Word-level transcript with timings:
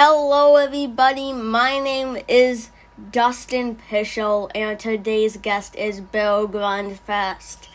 Hello, 0.00 0.54
everybody. 0.54 1.32
My 1.32 1.80
name 1.80 2.18
is 2.28 2.70
Dustin 3.10 3.74
Pueschel, 3.74 4.48
and 4.54 4.78
today's 4.78 5.36
guest 5.38 5.74
is 5.74 6.00
Bill 6.00 6.46
Grundfest. 6.46 7.66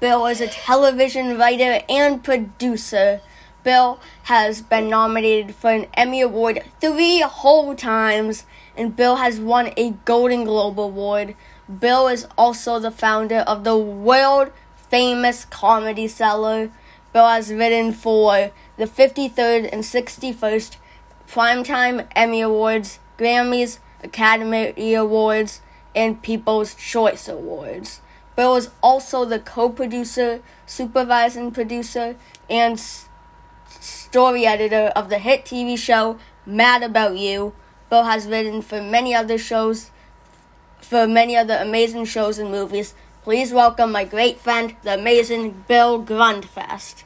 Bill 0.00 0.26
is 0.26 0.40
a 0.40 0.48
television 0.48 1.38
writer 1.38 1.84
and 1.88 2.24
producer. 2.24 3.20
Bill 3.62 4.00
has 4.24 4.60
been 4.60 4.88
nominated 4.88 5.54
for 5.54 5.70
an 5.70 5.86
Emmy 5.94 6.20
Award 6.20 6.64
three 6.80 7.20
whole 7.20 7.76
times, 7.76 8.44
and 8.76 8.96
Bill 8.96 9.14
has 9.14 9.38
won 9.38 9.72
a 9.76 9.90
Golden 10.04 10.42
Globe 10.42 10.80
Award. 10.80 11.36
Bill 11.68 12.08
is 12.08 12.26
also 12.36 12.80
the 12.80 12.90
founder 12.90 13.44
of 13.46 13.62
the 13.62 13.78
world 13.78 14.50
famous 14.90 15.44
Comedy 15.44 16.08
Cellar. 16.08 16.72
Bill 17.12 17.28
has 17.28 17.52
written 17.52 17.92
for 17.92 18.50
the 18.76 18.86
53rd 18.86 19.72
and 19.72 19.84
61st 19.84 20.74
Primetime 21.28 22.06
Emmy 22.16 22.40
Awards, 22.40 23.00
Grammys, 23.18 23.80
Academy 24.02 24.94
Awards, 24.94 25.60
and 25.94 26.22
People's 26.22 26.74
Choice 26.74 27.28
Awards. 27.28 28.00
Bill 28.34 28.56
is 28.56 28.70
also 28.82 29.26
the 29.26 29.38
co 29.38 29.68
producer, 29.68 30.40
supervising 30.64 31.50
producer, 31.50 32.16
and 32.48 32.80
story 33.68 34.46
editor 34.46 34.90
of 34.96 35.10
the 35.10 35.18
hit 35.18 35.44
TV 35.44 35.76
show 35.76 36.18
Mad 36.46 36.82
About 36.82 37.18
You. 37.18 37.52
Bill 37.90 38.04
has 38.04 38.26
written 38.26 38.62
for 38.62 38.80
many 38.80 39.14
other 39.14 39.36
shows, 39.36 39.90
for 40.80 41.06
many 41.06 41.36
other 41.36 41.58
amazing 41.60 42.06
shows 42.06 42.38
and 42.38 42.50
movies. 42.50 42.94
Please 43.22 43.52
welcome 43.52 43.92
my 43.92 44.04
great 44.04 44.40
friend, 44.40 44.76
the 44.82 44.94
amazing 44.94 45.64
Bill 45.68 46.02
Grundfest. 46.02 47.04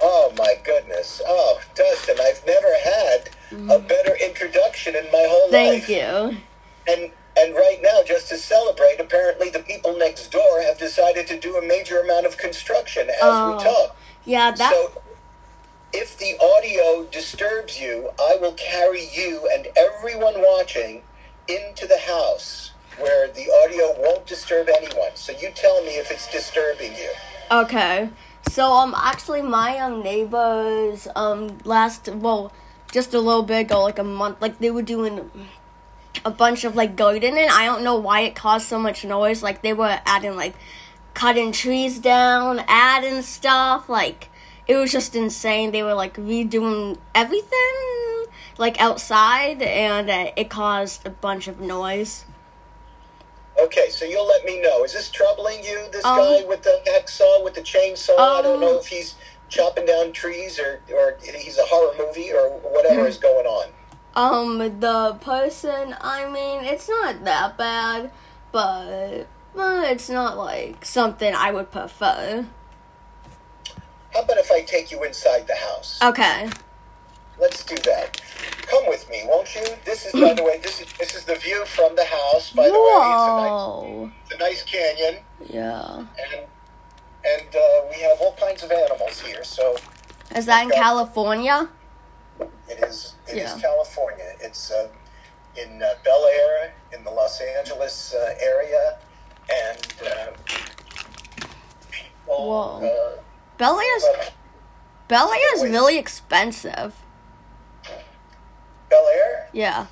Oh 0.00 0.32
my 0.38 0.54
goodness. 0.62 1.20
Oh, 1.26 1.60
Dustin, 1.74 2.18
I've 2.20 2.46
never 2.46 2.72
had 2.84 3.30
a 3.50 3.78
better 3.78 4.16
introduction 4.22 4.94
in 4.96 5.04
my 5.04 5.26
whole 5.28 5.48
Mm-hmm. 5.48 5.52
Thank 5.52 5.88
you. 5.88 6.38
And 6.86 7.12
and 7.38 7.54
right 7.54 7.78
now, 7.80 8.02
just 8.04 8.28
to 8.30 8.36
celebrate, 8.36 8.98
apparently 8.98 9.48
the 9.48 9.60
people 9.60 9.96
next 9.96 10.32
door 10.32 10.60
have 10.62 10.76
decided 10.76 11.28
to 11.28 11.38
do 11.38 11.56
a 11.56 11.62
major 11.62 12.00
amount 12.00 12.26
of 12.26 12.36
construction 12.36 13.08
as 13.08 13.16
Oh, 13.22 13.46
we 13.56 13.62
talk. 13.62 13.96
Yeah, 14.24 14.50
that. 14.50 14.72
So 14.72 15.00
if 15.92 16.18
the 16.18 16.36
audio 16.40 17.04
disturbs 17.10 17.80
you, 17.80 18.10
I 18.20 18.38
will 18.40 18.54
carry 18.54 19.08
you 19.12 19.48
and 19.52 19.68
everyone 19.76 20.34
watching 20.36 21.02
into 21.48 21.86
the 21.86 21.98
house 21.98 22.72
where 22.98 23.28
the 23.28 23.46
audio 23.64 23.94
won't 23.98 24.26
disturb 24.26 24.68
anyone. 24.68 25.12
So 25.14 25.32
you 25.32 25.50
tell 25.54 25.82
me 25.84 25.92
if 25.92 26.10
it's 26.10 26.30
disturbing 26.30 26.94
you. 26.94 27.10
Okay. 27.50 28.10
So 28.50 28.72
um 28.72 28.94
actually 28.96 29.42
my 29.42 29.78
um 29.78 30.02
neighbors 30.02 31.06
um 31.14 31.58
last 31.64 32.08
well 32.08 32.52
just 32.92 33.14
a 33.14 33.20
little 33.20 33.42
bit 33.42 33.60
ago 33.62 33.82
like 33.82 33.98
a 33.98 34.04
month 34.04 34.40
like 34.40 34.58
they 34.58 34.70
were 34.70 34.82
doing 34.82 35.30
a 36.24 36.30
bunch 36.30 36.64
of 36.64 36.74
like 36.74 36.96
gardening. 36.96 37.48
I 37.50 37.64
don't 37.66 37.84
know 37.84 37.96
why 37.96 38.20
it 38.20 38.34
caused 38.34 38.66
so 38.66 38.78
much 38.78 39.04
noise. 39.04 39.42
Like 39.42 39.62
they 39.62 39.72
were 39.72 40.00
adding 40.06 40.36
like 40.36 40.54
cutting 41.14 41.52
trees 41.52 41.98
down, 41.98 42.60
adding 42.66 43.22
stuff 43.22 43.88
like 43.88 44.28
it 44.66 44.76
was 44.76 44.92
just 44.92 45.14
insane. 45.14 45.70
They 45.70 45.82
were 45.82 45.94
like 45.94 46.14
redoing 46.16 46.98
everything 47.14 48.26
like 48.58 48.80
outside 48.80 49.62
and 49.62 50.10
uh, 50.10 50.32
it 50.36 50.50
caused 50.50 51.06
a 51.06 51.10
bunch 51.10 51.48
of 51.48 51.60
noise. 51.60 52.24
Okay, 53.60 53.88
so 53.90 54.04
you'll 54.04 54.26
let 54.26 54.44
me 54.44 54.60
know. 54.60 54.84
Is 54.84 54.92
this 54.92 55.10
troubling 55.10 55.64
you? 55.64 55.86
This 55.90 56.04
Um, 56.04 56.18
guy 56.18 56.44
with 56.46 56.62
the 56.62 56.80
hacksaw, 56.86 57.42
with 57.42 57.54
the 57.54 57.60
chainsaw? 57.60 58.16
I 58.16 58.42
don't 58.42 58.54
Um, 58.56 58.60
know 58.60 58.78
if 58.78 58.86
he's 58.86 59.16
chopping 59.48 59.86
down 59.86 60.12
trees 60.12 60.58
or, 60.58 60.80
or 60.94 61.16
he's 61.22 61.58
a 61.58 61.64
horror 61.64 61.94
movie 61.98 62.32
or 62.32 62.48
whatever 62.60 63.06
is 63.06 63.18
going 63.18 63.46
on. 63.46 63.70
Um, 64.14 64.58
the 64.80 65.16
person, 65.20 65.94
I 66.00 66.30
mean, 66.30 66.64
it's 66.64 66.88
not 66.88 67.24
that 67.24 67.56
bad, 67.56 68.10
but 68.52 69.26
well, 69.54 69.84
it's 69.84 70.08
not 70.10 70.36
like 70.36 70.84
something 70.84 71.34
I 71.34 71.52
would 71.52 71.70
prefer. 71.70 72.46
How 74.14 74.22
about 74.22 74.38
if 74.38 74.50
I 74.50 74.62
take 74.62 74.90
you 74.90 75.04
inside 75.04 75.46
the 75.46 75.54
house? 75.54 75.98
Okay. 76.02 76.48
Let's 77.40 77.64
do 77.64 77.76
that. 77.76 78.20
Come 78.66 78.88
with 78.88 79.08
me, 79.08 79.22
won't 79.26 79.54
you? 79.54 79.62
This 79.84 80.06
is, 80.06 80.12
by 80.12 80.34
the 80.34 80.42
way, 80.42 80.58
this 80.62 80.80
is 80.80 80.92
this 80.98 81.14
is 81.14 81.24
the 81.24 81.36
view 81.36 81.64
from 81.66 81.94
the 81.94 82.04
house. 82.04 82.50
By 82.52 82.66
the 82.66 82.72
way, 82.72 82.78
it's 82.90 83.28
a 83.28 83.36
nice, 83.38 84.12
it's 84.24 84.34
a 84.34 84.38
nice 84.38 84.62
canyon, 84.64 85.22
Yeah. 85.48 85.98
and 85.98 86.46
and 87.30 87.48
uh, 87.54 87.60
we 87.90 88.00
have 88.02 88.18
all 88.20 88.34
kinds 88.34 88.62
of 88.62 88.70
animals 88.70 89.20
here. 89.20 89.44
So 89.44 89.76
Is 90.34 90.46
that 90.46 90.62
in 90.64 90.68
Okay. 90.70 90.80
California? 90.80 91.68
It 92.68 92.78
is. 92.84 93.14
It 93.26 93.32
is 93.32 93.36
Yeah. 93.54 93.58
California. 93.60 94.34
It's 94.40 94.70
uh, 94.70 94.88
in 95.56 95.82
uh, 95.82 95.88
Bel 96.04 96.24
Air, 96.32 96.72
in 96.96 97.04
the 97.04 97.10
Los 97.10 97.40
Angeles 97.40 98.14
uh, 98.14 98.34
area, 98.40 98.98
and 99.50 99.94
uh, 100.06 100.30
people. 101.90 102.46
Whoa. 102.48 102.86
Uh, 102.86 103.20
Bel 103.56 103.80
Air's, 103.80 104.04
Bel 105.08 105.32
Air's 105.32 105.62
really 105.62 105.98
expensive. 105.98 106.94
Bel 108.90 109.06
Air. 109.14 109.48
Yeah. 109.52 109.86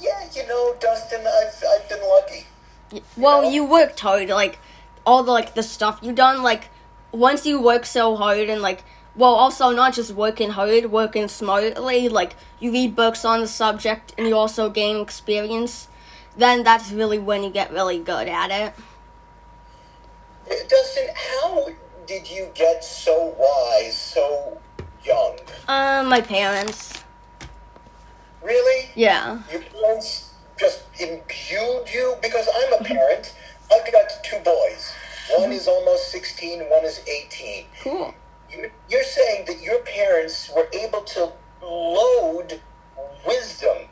Yeah, 0.00 0.20
you 0.34 0.46
know, 0.46 0.74
Dustin, 0.80 1.20
I've 1.26 1.62
I've 1.72 1.88
been 1.88 2.00
lucky. 2.08 2.46
Well, 3.16 3.42
know? 3.42 3.50
you 3.50 3.64
worked 3.64 4.00
hard, 4.00 4.28
like, 4.30 4.58
all 5.06 5.22
the, 5.22 5.32
like, 5.32 5.54
the 5.54 5.62
stuff 5.62 5.98
you 6.02 6.12
done, 6.12 6.42
like, 6.42 6.70
once 7.12 7.46
you 7.46 7.60
work 7.60 7.84
so 7.86 8.16
hard 8.16 8.48
and, 8.48 8.62
like, 8.62 8.84
well, 9.16 9.34
also 9.34 9.70
not 9.70 9.94
just 9.94 10.12
working 10.12 10.50
hard, 10.50 10.86
working 10.86 11.28
smartly, 11.28 12.08
like, 12.08 12.36
you 12.58 12.72
read 12.72 12.94
books 12.94 13.24
on 13.24 13.40
the 13.40 13.48
subject 13.48 14.14
and 14.16 14.26
you 14.28 14.36
also 14.36 14.70
gain 14.70 15.00
experience, 15.00 15.88
then 16.36 16.62
that's 16.62 16.92
really 16.92 17.18
when 17.18 17.42
you 17.42 17.50
get 17.50 17.72
really 17.72 17.98
good 17.98 18.28
at 18.28 18.50
it. 18.50 18.72
Uh, 20.48 20.54
Dustin, 20.68 21.08
how 21.14 21.68
did 22.06 22.30
you 22.30 22.48
get 22.54 22.84
so 22.84 23.34
wise 23.38 23.96
so 23.96 24.58
young? 25.04 25.38
Um, 25.68 26.08
my 26.08 26.20
parents. 26.20 27.02
Really? 28.42 28.90
Yeah. 28.94 29.40
Your 29.50 29.62
parents 29.62 30.34
just 30.58 30.82
imbued 30.98 31.88
you? 31.92 32.16
Because 32.22 32.48
I'm 32.54 32.80
a 32.80 32.84
parent. 32.84 33.34
I've 33.72 33.92
got 33.92 34.10
two 34.24 34.38
boys. 34.44 34.92
One 35.36 35.52
is 35.52 35.68
almost 35.68 36.10
16, 36.10 36.60
one 36.68 36.84
is 36.84 37.00
18. 37.06 37.66
Cool. 37.82 38.14
You- 38.50 38.70
You're 38.88 39.04
saying 39.04 39.44
that 39.46 39.60
your 39.60 39.78
parents 39.80 40.50
were 40.54 40.68
able 40.72 41.02
to 41.02 41.32
load 41.62 42.60
wisdom 43.26 43.88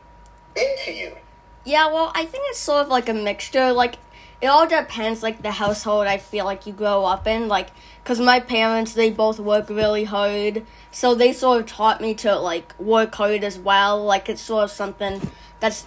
into 0.56 0.93
you. 0.93 1.17
Yeah, 1.65 1.87
well, 1.93 2.11
I 2.15 2.25
think 2.25 2.44
it's 2.49 2.59
sort 2.59 2.83
of 2.83 2.88
like 2.88 3.09
a 3.09 3.15
mixture. 3.15 3.72
Like, 3.72 3.97
it 4.41 4.47
all 4.47 4.67
depends, 4.67 5.22
like, 5.22 5.43
the 5.43 5.50
household 5.53 6.06
I 6.06 6.19
feel 6.19 6.44
like 6.44 6.67
you 6.67 6.72
grow 6.72 7.05
up 7.05 7.27
in. 7.27 7.47
Like, 7.49 7.69
because 8.03 8.19
my 8.21 8.41
parents, 8.41 8.94
they 8.94 9.11
both 9.11 9.38
work 9.38 9.69
really 9.69 10.05
hard. 10.05 10.65
So 10.91 11.15
they 11.15 11.33
sort 11.33 11.61
of 11.61 11.67
taught 11.67 12.00
me 12.00 12.15
to, 12.15 12.37
like, 12.37 12.75
work 12.81 13.15
hard 13.15 13.44
as 13.44 13.59
well. 13.59 14.03
Like, 14.05 14.28
it's 14.28 14.41
sort 14.43 14.65
of 14.65 14.71
something 14.71 15.31
that's, 15.61 15.84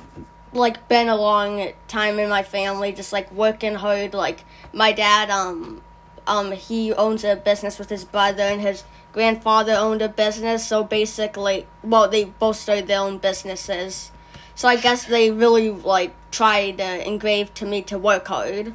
like, 0.54 0.88
been 0.88 1.08
a 1.10 1.16
long 1.16 1.72
time 1.88 2.20
in 2.20 2.30
my 2.30 2.44
family, 2.44 2.92
just, 2.92 3.14
like, 3.14 3.32
working 3.32 3.76
hard. 3.76 4.14
Like, 4.14 4.44
my 4.74 4.92
dad, 4.92 5.30
um, 5.30 5.82
um, 6.28 6.52
he 6.52 6.94
owns 6.94 7.24
a 7.24 7.36
business 7.36 7.80
with 7.80 7.90
his 7.90 8.06
brother, 8.06 8.44
and 8.44 8.62
his 8.62 8.84
grandfather 9.14 9.74
owned 9.74 10.02
a 10.02 10.10
business. 10.10 10.66
So 10.68 10.84
basically, 10.84 11.68
well, 11.84 12.08
they 12.08 12.26
both 12.26 12.56
started 12.58 12.88
their 12.88 13.00
own 13.00 13.18
businesses. 13.18 14.12
So 14.56 14.68
I 14.68 14.76
guess 14.76 15.06
they 15.06 15.32
really 15.32 15.70
like 15.70 16.14
tried 16.32 16.78
to 16.78 17.08
engrave 17.08 17.54
to 17.56 17.66
me 17.66 17.82
to 17.84 17.98
work 17.98 18.28
hard. 18.28 18.74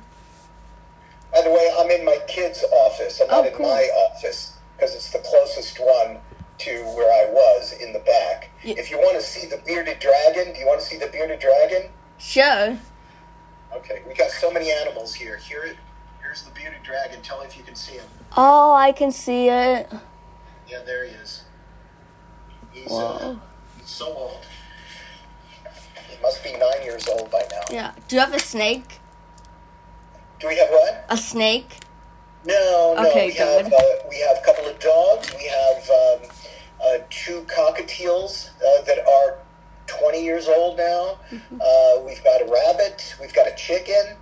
By 1.32 1.43
the 1.43 1.50
way, 1.50 1.70
I'm 1.78 1.91
in 1.91 2.04
my 2.04 2.19
kid's 2.26 2.64
office. 2.72 3.20
I'm 3.20 3.28
not 3.28 3.44
Oh, 3.44 3.48
in 3.48 3.54
cool. 3.54 3.66
my 3.69 3.82
office 4.10 4.56
because 4.76 4.94
it's 4.94 5.10
the 5.10 5.19
closest 5.20 5.78
one 5.78 6.19
to 6.59 6.83
where 6.97 7.11
I 7.28 7.31
was 7.33 7.72
in 7.81 7.93
the 7.93 7.99
back. 8.00 8.50
Ye- 8.62 8.77
If 8.78 8.91
you 8.91 8.99
want 8.99 9.17
to 9.21 9.22
see 9.27 9.47
the 9.47 9.59
bearded 9.59 9.99
dragon, 9.99 10.53
do 10.53 10.58
you 10.61 10.67
want 10.67 10.81
to 10.81 10.87
see 10.87 10.97
the 10.97 11.06
bearded 11.08 11.41
dragon? 11.41 11.91
Sure. 12.19 12.79
Okay, 13.75 14.03
we 14.06 14.14
got 14.14 14.31
so 14.31 14.50
many 14.50 14.70
animals 14.70 15.14
here. 15.14 15.37
Here, 15.37 15.62
it. 15.64 15.76
here's 16.23 16.43
the 16.43 16.50
bearded 16.53 16.82
dragon. 16.82 17.20
Tell 17.23 17.41
me 17.41 17.47
if 17.47 17.56
you 17.56 17.64
can 17.64 17.75
see 17.75 17.94
him. 17.94 18.06
Oh, 18.37 18.73
I 18.75 18.93
can 18.93 19.12
see 19.12 19.49
it. 19.49 19.88
Yeah, 20.69 20.82
there 20.85 21.05
he 21.05 21.11
is. 21.12 21.44
He's, 22.73 22.91
uh, 22.93 23.37
he's 23.79 23.88
so 23.88 24.06
old. 24.06 24.47
He 26.09 26.20
must 26.23 26.43
be 26.43 26.52
nine 26.52 26.82
years 26.85 27.06
old 27.09 27.31
by 27.31 27.43
now. 27.50 27.61
Yeah. 27.70 27.93
Do 28.09 28.17
you 28.17 28.20
have 28.20 28.35
a 28.35 28.38
snake? 28.38 29.00
Do 30.41 30.49
we 30.49 30.56
have 30.59 30.70
what? 30.70 31.06
A 31.09 31.17
snake? 31.17 31.79
No, 32.44 32.94
no. 32.97 33.09
Okay, 33.11 33.26
we 33.29 33.32
good. 33.32 33.64
have 33.64 33.73
uh, 33.73 33.79
we 34.09 34.20
have 34.20 34.37
a 34.38 34.44
couple 34.44 34.67
of 34.67 34.79
dogs. 34.79 35.32
We 35.37 35.47
have 35.49 35.91
um, 35.91 36.29
uh, 36.84 36.99
two 37.11 37.43
cockatiels 37.55 38.50
uh, 38.61 38.82
that 38.84 38.99
are 39.06 39.38
twenty 39.87 40.23
years 40.25 40.49
old 40.49 40.76
now. 40.76 41.19
Mm-hmm. 41.31 41.58
Uh, 41.61 42.05
we've 42.05 42.23
got 42.25 42.43
a 42.43 42.44
rabbit. 42.50 43.14
We've 43.20 43.34
got 43.34 43.46
a 43.46 43.55
chicken. 43.56 44.17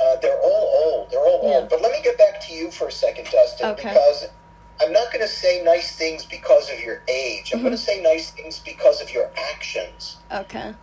Uh, 0.00 0.16
they're 0.16 0.38
all 0.40 0.82
old. 0.84 1.10
They're 1.10 1.20
all 1.20 1.40
Yeah. 1.42 1.56
old. 1.58 1.68
But 1.68 1.82
let 1.82 1.92
me 1.92 2.00
get 2.02 2.16
back 2.18 2.40
to 2.46 2.52
you 2.54 2.70
for 2.70 2.88
a 2.88 2.92
second, 2.92 3.26
Dustin, 3.30 3.66
Okay. 3.70 3.88
because 3.90 4.28
I'm 4.80 4.92
not 4.92 5.12
going 5.12 5.20
to 5.20 5.28
say 5.28 5.62
nice 5.62 5.94
things 5.96 6.24
because 6.24 6.68
of 6.70 6.80
your 6.80 7.02
age. 7.08 7.52
I'm 7.54 7.60
going 7.60 7.72
to 7.72 7.78
say 7.78 8.02
nice 8.02 8.30
things 8.30 8.58
because 8.58 9.00
of 9.00 9.12
your 9.12 9.30
actions. 9.52 10.16
Okay. 10.32 10.74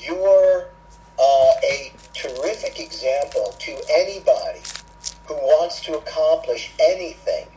You're 0.00 0.68
uh, 1.18 1.52
a 1.64 1.92
terrific 2.14 2.80
example 2.80 3.54
to 3.58 3.76
anybody 3.92 4.60
who 5.26 5.34
wants 5.34 5.80
to 5.82 5.98
accomplish 5.98 6.72
anything 6.80 7.48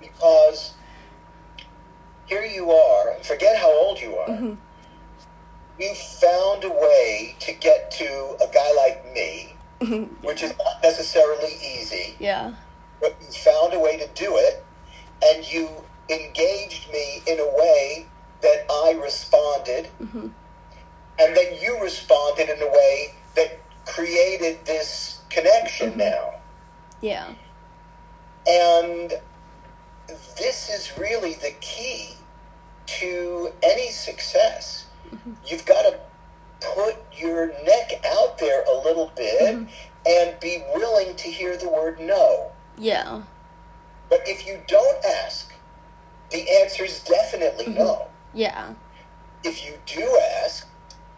because 0.00 0.74
here 2.32 2.44
you 2.46 2.70
are, 2.70 3.14
forget 3.22 3.58
how 3.58 3.70
old 3.70 4.00
you 4.00 4.16
are. 4.16 4.28
Mm-hmm. 4.28 4.54
You 5.78 5.94
found 5.94 6.64
a 6.64 6.70
way 6.70 7.36
to 7.40 7.52
get 7.52 7.90
to 7.92 8.36
a 8.40 8.48
guy 8.52 8.72
like 8.74 9.12
me, 9.12 9.54
mm-hmm. 9.80 10.26
which 10.26 10.42
is 10.42 10.54
not 10.56 10.82
necessarily 10.82 11.54
easy, 11.56 12.14
Yeah. 12.18 12.54
but 13.00 13.16
you 13.20 13.32
found 13.32 13.74
a 13.74 13.78
way 13.78 13.98
to 13.98 14.08
do 14.14 14.36
it, 14.36 14.64
and 15.24 15.52
you 15.52 15.68
engaged 16.08 16.90
me 16.90 17.22
in 17.26 17.38
a 17.38 17.50
way 17.58 18.06
that 18.40 18.64
I 18.70 18.98
responded, 19.02 19.88
mm-hmm. 20.00 20.28
and 21.18 21.36
then 21.36 21.58
you 21.60 21.82
responded 21.82 22.48
in 22.48 22.62
a 22.62 22.68
way 22.68 23.14
that 23.34 23.60
created 23.84 24.64
this 24.64 25.20
connection 25.28 25.98
now. 25.98 26.36
Yeah. 27.02 27.28
And 28.46 29.12
this 30.38 30.70
is 30.70 30.98
really 30.98 31.34
the 31.34 31.52
key 31.60 32.16
to 33.00 33.52
any 33.62 33.90
success. 33.90 34.86
Mm-hmm. 35.10 35.32
You've 35.46 35.66
got 35.66 35.82
to 35.82 36.00
put 36.74 36.96
your 37.16 37.48
neck 37.64 38.04
out 38.06 38.38
there 38.38 38.64
a 38.64 38.76
little 38.84 39.12
bit 39.16 39.42
mm-hmm. 39.42 39.64
and 40.06 40.40
be 40.40 40.62
willing 40.74 41.14
to 41.16 41.28
hear 41.28 41.56
the 41.56 41.68
word 41.68 42.00
no. 42.00 42.50
Yeah. 42.78 43.22
But 44.08 44.20
if 44.26 44.46
you 44.46 44.60
don't 44.66 45.04
ask, 45.04 45.52
the 46.30 46.44
answer 46.62 46.84
is 46.84 47.02
definitely 47.02 47.66
mm-hmm. 47.66 47.78
no. 47.78 48.08
Yeah. 48.34 48.74
If 49.44 49.64
you 49.66 49.74
do 49.86 50.20
ask, 50.44 50.68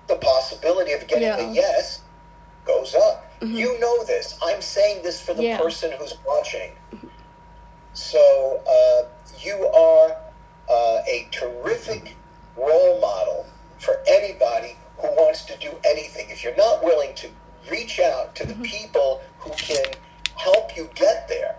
the 0.06 0.16
possibility 0.16 0.92
of 0.92 1.06
getting 1.06 1.28
Yeah. 1.28 1.50
a 1.50 1.52
yes 1.52 2.02
goes 2.66 2.94
up. 2.94 3.30
You 3.40 3.78
know 3.78 4.04
this. 4.04 4.38
I'm 4.42 4.62
saying 4.62 5.02
this 5.02 5.20
for 5.20 5.34
the 5.34 5.42
Yeah. 5.42 5.58
person 5.58 5.92
who's 5.98 6.14
watching. 6.26 6.72
So 7.92 8.62
uh, 8.66 9.06
you 9.38 9.66
are 9.68 10.16
uh, 10.68 11.00
a 11.06 11.28
terrific 11.30 12.16
role 12.56 13.00
model 13.00 13.46
for 13.78 14.02
anybody 14.06 14.76
who 14.98 15.08
wants 15.08 15.44
to 15.44 15.56
do 15.58 15.70
anything. 15.84 16.30
If 16.30 16.42
you're 16.42 16.56
not 16.56 16.82
willing 16.82 17.14
to 17.16 17.28
reach 17.70 18.00
out 18.00 18.34
to 18.36 18.46
the 18.46 18.54
mm-hmm. 18.54 18.62
people 18.62 19.22
who 19.38 19.50
can 19.50 19.84
help 20.36 20.76
you 20.76 20.88
get 20.94 21.28
there, 21.28 21.56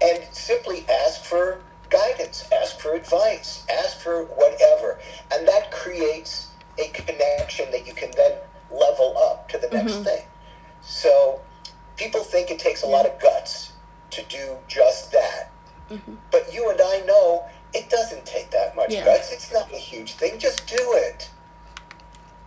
and 0.00 0.22
simply 0.32 0.86
ask 0.88 1.24
for 1.24 1.60
guidance, 1.90 2.48
ask 2.52 2.78
for 2.80 2.94
advice, 2.94 3.64
ask 3.70 3.98
for 3.98 4.24
whatever. 4.24 4.98
And 5.32 5.46
that 5.48 5.70
creates 5.72 6.48
a 6.78 6.88
connection 6.88 7.70
that 7.72 7.86
you 7.86 7.94
can 7.94 8.10
then 8.16 8.32
level 8.70 9.16
up 9.18 9.48
to 9.48 9.58
the 9.58 9.68
next 9.68 9.92
mm-hmm. 9.94 10.04
thing. 10.04 10.24
So 10.82 11.40
people 11.96 12.22
think 12.22 12.50
it 12.50 12.58
takes 12.58 12.82
a 12.82 12.86
lot 12.86 13.06
of 13.06 13.18
guts 13.20 13.72
to 14.10 14.22
do 14.24 14.56
just 14.68 15.10
that. 15.12 15.50
Mm-hmm. 15.90 16.14
But 16.30 16.52
you 16.52 16.70
and 16.70 16.80
I 16.80 17.02
know 17.06 17.44
it 17.74 17.90
doesn't 17.90 18.24
take 18.26 18.50
that 18.50 18.74
much 18.76 18.90
Yeah. 18.90 19.04
guts. 19.04 19.32
It's 19.32 19.52
not 19.52 19.72
a 19.72 19.76
huge 19.76 20.14
thing. 20.14 20.38
Just 20.38 20.66
do 20.66 20.92
it. 20.94 21.28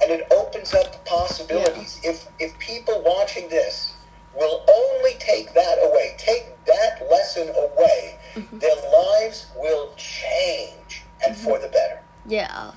And 0.02 0.12
it 0.12 0.28
opens 0.32 0.74
up 0.74 1.06
possibilities. 1.06 2.00
If 2.04 2.28
if 2.40 2.58
people 2.58 3.02
watching 3.06 3.50
this 3.50 3.94
will 4.36 4.64
only 4.68 5.14
take 5.20 5.54
that 5.54 5.78
away, 5.84 6.16
take 6.18 6.64
that 6.66 7.08
lesson 7.10 7.50
away, 7.50 8.18
their 8.54 8.76
lives 8.92 9.46
will 9.56 9.94
change 9.98 11.04
and 11.26 11.38
for 11.38 11.60
the 11.60 11.68
better. 11.68 12.02
Yeah. 12.26 12.72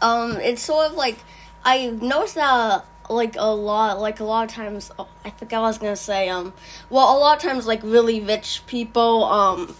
Um, 0.00 0.36
it's 0.38 0.62
sort 0.62 0.86
of 0.90 0.96
like 0.96 1.18
I 1.64 1.88
noticed 1.88 2.36
that 2.36 2.84
like 3.10 3.36
a 3.36 3.44
lot, 3.54 4.00
like 4.00 4.20
a 4.20 4.24
lot 4.24 4.44
of 4.48 4.50
times. 4.54 4.90
Oh, 4.98 5.08
I 5.24 5.30
forgot 5.30 5.58
what 5.60 5.64
I 5.66 5.68
was 5.68 5.78
gonna 5.78 5.96
say. 5.96 6.28
Um, 6.30 6.54
well, 6.88 7.14
a 7.14 7.18
lot 7.18 7.36
of 7.36 7.42
times, 7.42 7.66
like 7.66 7.82
really 7.82 8.20
rich 8.20 8.62
people, 8.66 9.24
um, 9.24 9.76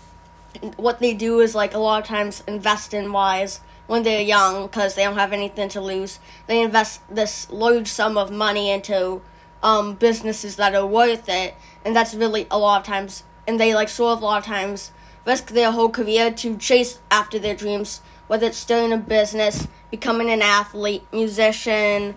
what 0.76 1.00
they 1.00 1.14
do 1.14 1.40
is 1.40 1.54
like 1.54 1.74
a 1.74 1.78
lot 1.78 2.02
of 2.02 2.08
times 2.08 2.42
invest 2.46 2.94
in 2.94 3.12
wise 3.12 3.60
when 3.86 4.02
they're 4.02 4.20
young 4.20 4.66
because 4.66 4.94
they 4.94 5.04
don't 5.04 5.18
have 5.18 5.32
anything 5.32 5.68
to 5.70 5.80
lose. 5.80 6.18
They 6.46 6.62
invest 6.62 7.00
this 7.08 7.50
large 7.50 7.88
sum 7.88 8.16
of 8.16 8.30
money 8.30 8.70
into 8.70 9.22
um 9.62 9.94
businesses 9.94 10.56
that 10.56 10.74
are 10.74 10.86
worth 10.86 11.28
it, 11.28 11.54
and 11.84 11.94
that's 11.94 12.14
really 12.14 12.46
a 12.50 12.58
lot 12.58 12.80
of 12.80 12.86
times. 12.86 13.24
And 13.46 13.60
they 13.60 13.74
like 13.74 13.88
sort 13.88 14.16
of 14.16 14.22
a 14.22 14.24
lot 14.24 14.38
of 14.38 14.44
times 14.44 14.90
risk 15.26 15.48
their 15.48 15.72
whole 15.72 15.90
career 15.90 16.30
to 16.30 16.56
chase 16.56 16.98
after 17.10 17.38
their 17.38 17.54
dreams, 17.54 18.00
whether 18.26 18.46
it's 18.46 18.58
starting 18.58 18.92
a 18.92 18.98
business, 18.98 19.68
becoming 19.90 20.30
an 20.30 20.42
athlete, 20.42 21.02
musician, 21.12 22.14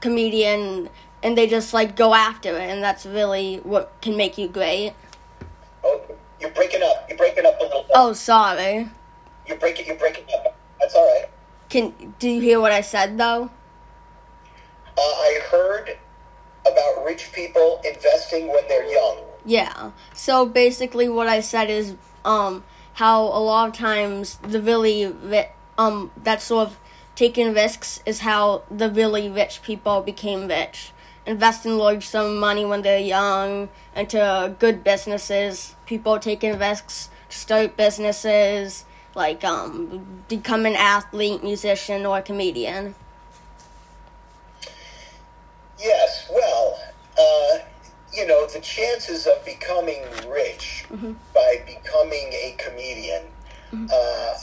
comedian, 0.00 0.88
and 1.22 1.36
they 1.36 1.46
just 1.46 1.72
like 1.74 1.96
go 1.96 2.14
after 2.14 2.56
it, 2.56 2.70
and 2.70 2.82
that's 2.82 3.04
really 3.06 3.56
what 3.58 3.92
can 4.00 4.16
make 4.16 4.38
you 4.38 4.48
great. 4.48 4.92
You're 6.40 6.50
breaking 6.50 6.82
up. 6.82 7.06
You're 7.08 7.18
breaking 7.18 7.46
up 7.46 7.60
a 7.60 7.64
little 7.64 7.82
bit. 7.82 7.90
Oh, 7.94 8.12
sorry. 8.12 8.88
You're 9.46 9.58
breaking. 9.58 9.86
You're 9.86 9.96
breaking 9.96 10.24
up. 10.34 10.56
That's 10.80 10.94
all 10.94 11.04
right. 11.04 11.28
Can 11.68 12.14
do 12.18 12.28
you 12.28 12.40
hear 12.40 12.60
what 12.60 12.72
I 12.72 12.80
said 12.80 13.16
though? 13.18 13.50
Uh, 14.96 15.00
I 15.00 15.40
heard 15.50 15.98
about 16.62 17.04
rich 17.04 17.30
people 17.32 17.80
investing 17.84 18.48
when 18.48 18.66
they're 18.68 18.90
young. 18.90 19.18
Yeah. 19.44 19.92
So 20.14 20.46
basically, 20.46 21.08
what 21.08 21.26
I 21.26 21.40
said 21.40 21.70
is 21.70 21.96
um 22.24 22.64
how 22.94 23.22
a 23.22 23.40
lot 23.40 23.68
of 23.68 23.74
times 23.74 24.38
the 24.42 24.60
really 24.60 25.14
um 25.78 26.10
that 26.22 26.42
sort 26.42 26.68
of 26.68 26.78
taking 27.14 27.52
risks 27.52 28.02
is 28.06 28.20
how 28.20 28.62
the 28.70 28.90
really 28.90 29.28
rich 29.28 29.62
people 29.62 30.00
became 30.00 30.48
rich. 30.48 30.92
Investing 31.30 31.78
large 31.78 32.08
sum 32.08 32.26
of 32.26 32.40
money 32.40 32.64
when 32.64 32.82
they're 32.82 32.98
young 32.98 33.68
into 33.94 34.52
good 34.58 34.82
businesses. 34.82 35.76
People 35.86 36.18
taking 36.18 36.58
risks 36.58 37.08
to 37.28 37.38
start 37.38 37.76
businesses 37.76 38.84
like 39.14 39.44
um 39.44 40.24
become 40.28 40.66
an 40.66 40.74
athlete, 40.74 41.44
musician, 41.44 42.04
or 42.04 42.20
comedian. 42.20 42.96
Yes, 45.78 46.28
well, 46.34 46.80
uh, 47.16 47.58
you 48.12 48.26
know, 48.26 48.48
the 48.48 48.58
chances 48.58 49.28
of 49.28 49.44
becoming 49.44 50.02
rich 50.28 50.84
by 51.32 51.62
becoming 51.64 52.26
a 52.32 52.56
comedian 52.58 53.22
uh, 53.72 54.34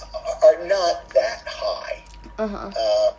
are 0.41 0.65
not 0.65 1.09
that 1.09 1.43
high. 1.45 2.01
Uh 2.39 2.47
huh. 2.47 2.71
Uh, 2.79 3.11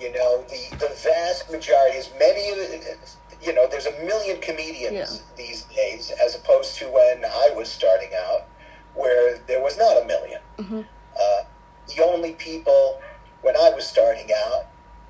you 0.00 0.12
know, 0.12 0.42
the, 0.48 0.76
the 0.76 0.94
vast 0.94 1.50
majority, 1.50 1.98
as 1.98 2.10
many 2.18 2.50
of 2.50 2.56
the, 2.56 2.96
you 3.42 3.52
know, 3.52 3.66
there's 3.68 3.86
a 3.86 3.92
million 4.04 4.40
comedians 4.40 4.94
Yeah. 4.94 5.36
these 5.36 5.62
days, 5.62 6.10
as 6.10 6.34
opposed 6.34 6.76
to 6.78 6.88
when 6.90 7.24
I 7.24 7.50
was 7.54 7.68
starting 7.70 8.10
out, 8.14 8.46
where 8.94 9.38
there 9.46 9.60
was 9.60 9.76
not 9.76 9.96
a 9.96 10.04
1000000 10.06 10.84
Uh, 11.18 11.42
the 11.88 12.02
only 12.04 12.32
people, 12.32 13.00
when 13.42 13.56
I 13.56 13.70
was 13.70 13.86
starting 13.86 14.30
out, 14.32 14.66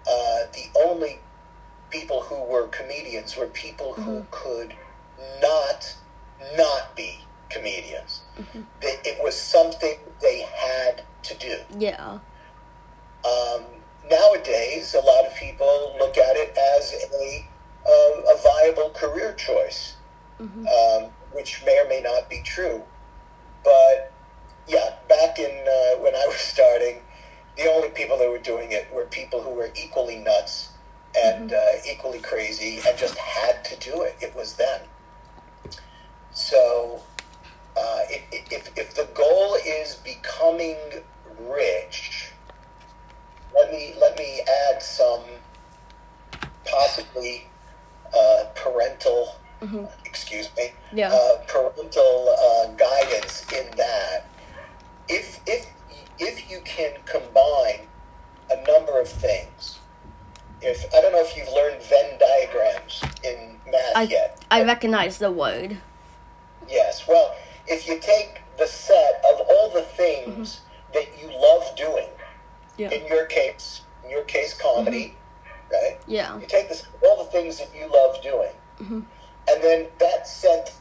uh, 0.06 0.44
the 0.52 0.68
only 0.80 1.20
people 1.90 2.20
who 2.22 2.42
were 2.42 2.68
comedians 2.68 3.36
were 3.36 3.46
people 3.46 3.94
who 3.94 4.24
could 4.30 4.74
not 5.42 5.94
not 6.56 6.94
be 6.94 7.20
comedians. 7.50 8.20
They, 8.80 8.96
it 9.04 9.22
was 9.22 9.38
something 9.38 9.98
they 10.20 10.40
had 10.40 11.02
to 11.24 11.34
do. 11.36 11.56
Yeah. 11.78 12.18
Um, 13.24 13.64
nowadays, 14.10 14.94
a 14.94 15.00
lot 15.00 15.26
of 15.26 15.34
people 15.34 15.94
look 15.98 16.16
at 16.18 16.36
it 16.36 16.56
as 16.56 16.94
a, 17.14 17.46
uh, 17.86 18.34
a 18.34 18.36
viable 18.42 18.90
career 18.90 19.32
choice, 19.34 19.96
um, 20.68 21.10
which 21.32 21.62
may 21.64 21.78
or 21.78 21.88
may 21.88 22.00
not 22.00 22.28
be 22.28 22.42
true. 22.44 22.82
But 23.64 24.12
yeah, 24.66 24.94
back 25.08 25.38
in 25.38 25.50
uh, 25.50 26.00
when 26.02 26.14
I 26.14 26.26
was 26.26 26.36
starting, 26.36 27.00
the 27.56 27.70
only 27.70 27.88
people 27.90 28.18
that 28.18 28.30
were 28.30 28.38
doing 28.38 28.72
it 28.72 28.92
were 28.92 29.04
people 29.06 29.42
who 29.42 29.50
were 29.50 29.70
equally 29.74 30.16
nuts 30.16 30.70
and 31.16 31.52
uh, 31.52 31.58
equally 31.90 32.20
crazy 32.20 32.80
and 32.86 32.96
just 32.96 33.16
had 33.16 33.64
to 33.64 33.76
do 33.76 34.02
it. 34.02 34.16
It 34.20 34.34
was 34.36 34.54
them. 34.54 34.80
So, 36.30 37.02
uh, 37.76 38.00
if, 38.08 38.52
if, 38.52 38.78
if 38.78 38.94
the 38.94 39.08
goal 39.14 39.56
is 39.66 39.96
becoming 39.96 40.76
rich, 41.40 42.27
let 43.58 43.72
me 43.72 43.94
let 44.00 44.16
me 44.16 44.40
add 44.70 44.82
some 44.82 45.22
possibly 46.64 47.46
uh, 48.16 48.44
parental. 48.54 49.36
Mm-hmm. 49.60 49.84
Excuse 50.04 50.48
me. 50.56 50.72
Yeah. 50.92 51.12
Uh, 51.12 51.42
parental 51.48 52.34
uh, 52.38 52.68
guidance 52.74 53.44
in 53.52 53.76
that 53.76 54.26
if 55.08 55.40
if 55.46 55.66
if 56.18 56.50
you 56.50 56.60
can 56.64 56.92
combine 57.04 57.86
a 58.50 58.56
number 58.66 59.00
of 59.00 59.08
things. 59.08 59.78
If 60.60 60.84
I 60.94 61.00
don't 61.00 61.12
know 61.12 61.20
if 61.20 61.36
you've 61.36 61.48
learned 61.48 61.82
Venn 61.82 62.18
diagrams 62.18 63.02
in 63.22 63.56
math 63.70 63.96
I, 63.96 64.02
yet. 64.02 64.44
I 64.50 64.64
recognize 64.64 65.18
the 65.18 65.30
word. 65.30 65.78
Yes. 66.68 67.06
Well, 67.06 67.36
if 67.66 67.86
you 67.86 68.00
take 68.00 68.42
the 68.58 68.66
set 68.66 69.22
of 69.32 69.46
all 69.48 69.70
the 69.72 69.82
things 69.82 70.60
mm-hmm. 70.60 70.94
that 70.94 71.20
you 71.20 71.28
love 71.38 71.76
doing 71.76 72.08
yeah. 72.78 72.90
In 72.90 73.06
your 73.08 73.26
case, 73.26 73.82
in 74.04 74.11
your 74.11 74.23
case, 74.23 74.54
comedy, 74.54 75.16
right? 75.70 75.99
Yeah. 76.06 76.38
You 76.38 76.47
take 76.47 76.68
this 76.68 76.87
all 77.04 77.25
the 77.25 77.30
things 77.30 77.58
that 77.58 77.75
you 77.76 77.88
love 77.92 78.23
doing, 78.23 78.52
Mhm. 78.80 79.04
and 79.50 79.62
then 79.62 79.88
that 79.99 80.26
set 80.26 80.73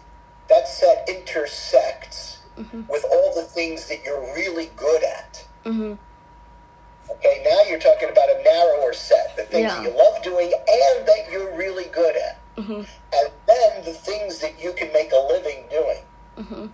that 0.47 0.65
set 0.67 1.09
intersects 1.09 2.37
Mhm. 2.57 2.87
with 2.87 3.03
all 3.11 3.33
the 3.35 3.43
things 3.43 3.87
that 3.89 4.01
you're 4.05 4.21
really 4.33 4.67
good 4.77 5.03
at. 5.03 5.43
Mhm. 5.65 5.97
Okay, 7.09 7.41
now 7.43 7.61
you're 7.69 7.79
talking 7.79 8.09
about 8.09 8.29
a 8.29 8.41
narrower 8.43 8.93
set, 8.93 9.35
the 9.35 9.43
things 9.43 9.63
Yeah. 9.63 9.75
that 9.75 9.83
you 9.83 9.89
love 9.89 10.21
doing 10.21 10.53
and 10.53 11.05
that 11.05 11.29
you're 11.29 11.51
really 11.51 11.85
good 11.85 12.15
at. 12.15 12.37
Mhm. 12.55 12.87
And 13.11 13.31
then 13.45 13.83
the 13.83 13.93
things 13.93 14.39
that 14.39 14.57
you 14.57 14.71
can 14.71 14.93
make 14.93 15.11
a 15.11 15.17
living 15.17 15.67
doing. 15.69 16.05
Mhm. 16.37 16.71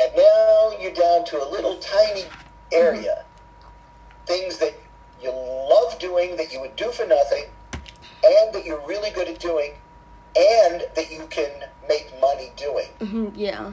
And 0.00 0.16
now 0.16 0.72
you're 0.80 0.92
down 0.92 1.24
to 1.26 1.42
a 1.42 1.48
little 1.48 1.76
tiny 1.76 2.24
area. 2.72 3.24
Things 4.26 4.58
that 4.58 4.74
you 5.22 5.30
love 5.30 5.98
doing, 5.98 6.36
that 6.36 6.52
you 6.52 6.60
would 6.60 6.76
do 6.76 6.90
for 6.90 7.06
nothing, 7.06 7.44
and 7.72 8.54
that 8.54 8.64
you're 8.64 8.84
really 8.86 9.10
good 9.10 9.28
at 9.28 9.38
doing, 9.38 9.72
and 10.36 10.84
that 10.96 11.10
you 11.10 11.26
can 11.30 11.50
make 11.88 12.08
money 12.20 12.52
doing. 12.56 12.88
Mhm. 13.00 13.32
Yeah. 13.34 13.72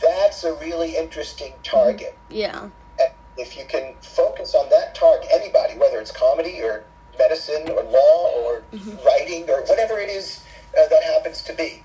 That's 0.00 0.44
a 0.44 0.54
really 0.54 0.96
interesting 0.96 1.54
target. 1.62 2.16
Yeah. 2.30 2.68
And 2.98 3.10
if 3.36 3.56
you 3.56 3.64
can 3.64 3.94
focus 4.00 4.54
on 4.54 4.68
that 4.70 4.94
target, 4.94 5.28
anybody, 5.32 5.76
whether 5.76 6.00
it's 6.00 6.10
comedy 6.12 6.62
or 6.62 6.84
medicine 7.18 7.68
or 7.70 7.82
law 7.82 8.30
or 8.36 8.62
writing 9.04 9.48
or 9.50 9.62
whatever 9.62 9.98
it 9.98 10.08
is 10.08 10.40
uh, 10.78 10.86
that 10.88 11.02
happens 11.02 11.42
to 11.42 11.52
be, 11.52 11.82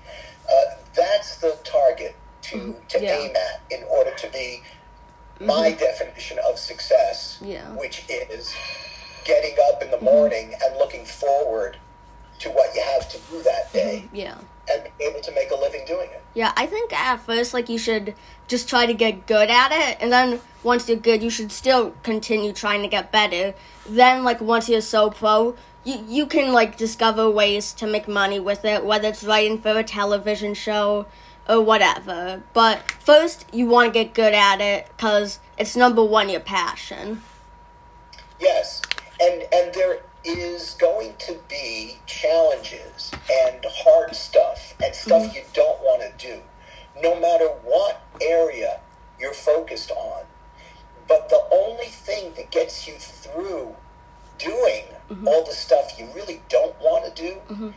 uh, 0.50 0.76
that's 0.94 1.36
the 1.38 1.58
target 1.64 2.14
to, 2.42 2.76
to 2.88 3.02
Yeah. 3.02 3.18
aim 3.18 3.34
at 3.36 3.60
in 3.70 3.84
order 3.84 4.12
to 4.14 4.30
be 4.30 4.62
my 5.40 5.70
mm-hmm. 5.70 5.78
definition 5.78 6.38
of 6.48 6.58
success, 6.58 7.38
Yeah. 7.44 7.68
which 7.74 8.04
is 8.08 8.54
getting 9.24 9.56
up 9.68 9.82
in 9.82 9.90
the 9.90 9.96
mm-hmm. 9.96 10.06
morning 10.06 10.54
and 10.64 10.76
looking 10.78 11.04
forward 11.04 11.76
to 12.38 12.50
what 12.50 12.74
you 12.74 12.82
have 12.82 13.08
to 13.08 13.18
do 13.30 13.42
that 13.42 13.72
day 13.72 14.04
mm-hmm. 14.04 14.16
Yeah. 14.16 14.38
and 14.70 14.82
being 14.98 15.10
able 15.10 15.20
to 15.22 15.32
make 15.32 15.50
a 15.50 15.54
living 15.54 15.84
doing 15.86 16.10
it. 16.10 16.22
Yeah, 16.34 16.52
I 16.56 16.66
think 16.66 16.92
at 16.92 17.16
first, 17.16 17.54
like, 17.54 17.68
you 17.68 17.78
should 17.78 18.14
just 18.46 18.68
try 18.68 18.86
to 18.86 18.94
get 18.94 19.26
good 19.26 19.50
at 19.50 19.72
it, 19.72 19.98
and 20.00 20.12
then 20.12 20.40
once 20.62 20.88
you're 20.88 20.98
good, 20.98 21.22
you 21.22 21.30
should 21.30 21.50
still 21.50 21.94
continue 22.02 22.52
trying 22.52 22.82
to 22.82 22.88
get 22.88 23.10
better. 23.10 23.54
Then, 23.88 24.22
like, 24.22 24.40
once 24.40 24.68
you're 24.68 24.82
so 24.82 25.10
pro, 25.10 25.56
you, 25.84 26.04
you 26.06 26.26
can, 26.26 26.52
like, 26.52 26.76
discover 26.76 27.30
ways 27.30 27.72
to 27.74 27.86
make 27.86 28.06
money 28.06 28.38
with 28.38 28.64
it, 28.64 28.84
whether 28.84 29.08
it's 29.08 29.24
writing 29.24 29.58
for 29.58 29.78
a 29.78 29.84
television 29.84 30.52
show 30.52 31.06
or 31.48 31.60
whatever. 31.62 32.42
But 32.52 32.90
first, 32.92 33.46
you 33.52 33.66
want 33.66 33.92
to 33.92 34.04
get 34.04 34.14
good 34.14 34.34
at 34.34 34.60
it, 34.60 34.88
because 34.96 35.40
it's 35.58 35.76
number 35.76 36.04
one, 36.04 36.28
your 36.28 36.40
passion. 36.40 37.22
Yes, 38.40 38.82
and 39.20 39.42
and 39.52 39.74
there 39.74 40.00
is 40.24 40.76
going 40.80 41.14
to 41.18 41.38
be 41.48 41.98
challenges 42.06 43.12
and 43.30 43.64
hard 43.68 44.14
stuff 44.14 44.74
and 44.82 44.94
stuff 44.94 45.22
mm-hmm. 45.22 45.36
you 45.36 45.42
don't 45.52 45.80
want 45.80 46.02
to 46.02 46.26
do, 46.26 46.42
no 47.00 47.18
matter 47.20 47.46
what 47.64 48.02
area 48.20 48.80
you're 49.20 49.32
focused 49.32 49.90
on. 49.92 50.24
But 51.08 51.28
the 51.28 51.42
only 51.52 51.86
thing 51.86 52.32
that 52.34 52.50
gets 52.50 52.88
you 52.88 52.94
through 52.94 53.76
doing 54.38 54.84
mm-hmm. 55.08 55.28
all 55.28 55.44
the 55.44 55.52
stuff 55.52 55.98
you 55.98 56.08
really 56.14 56.42
don't 56.48 56.74
want 56.80 57.04
to 57.14 57.22
do 57.22 57.36
mm-hmm. 57.48 57.70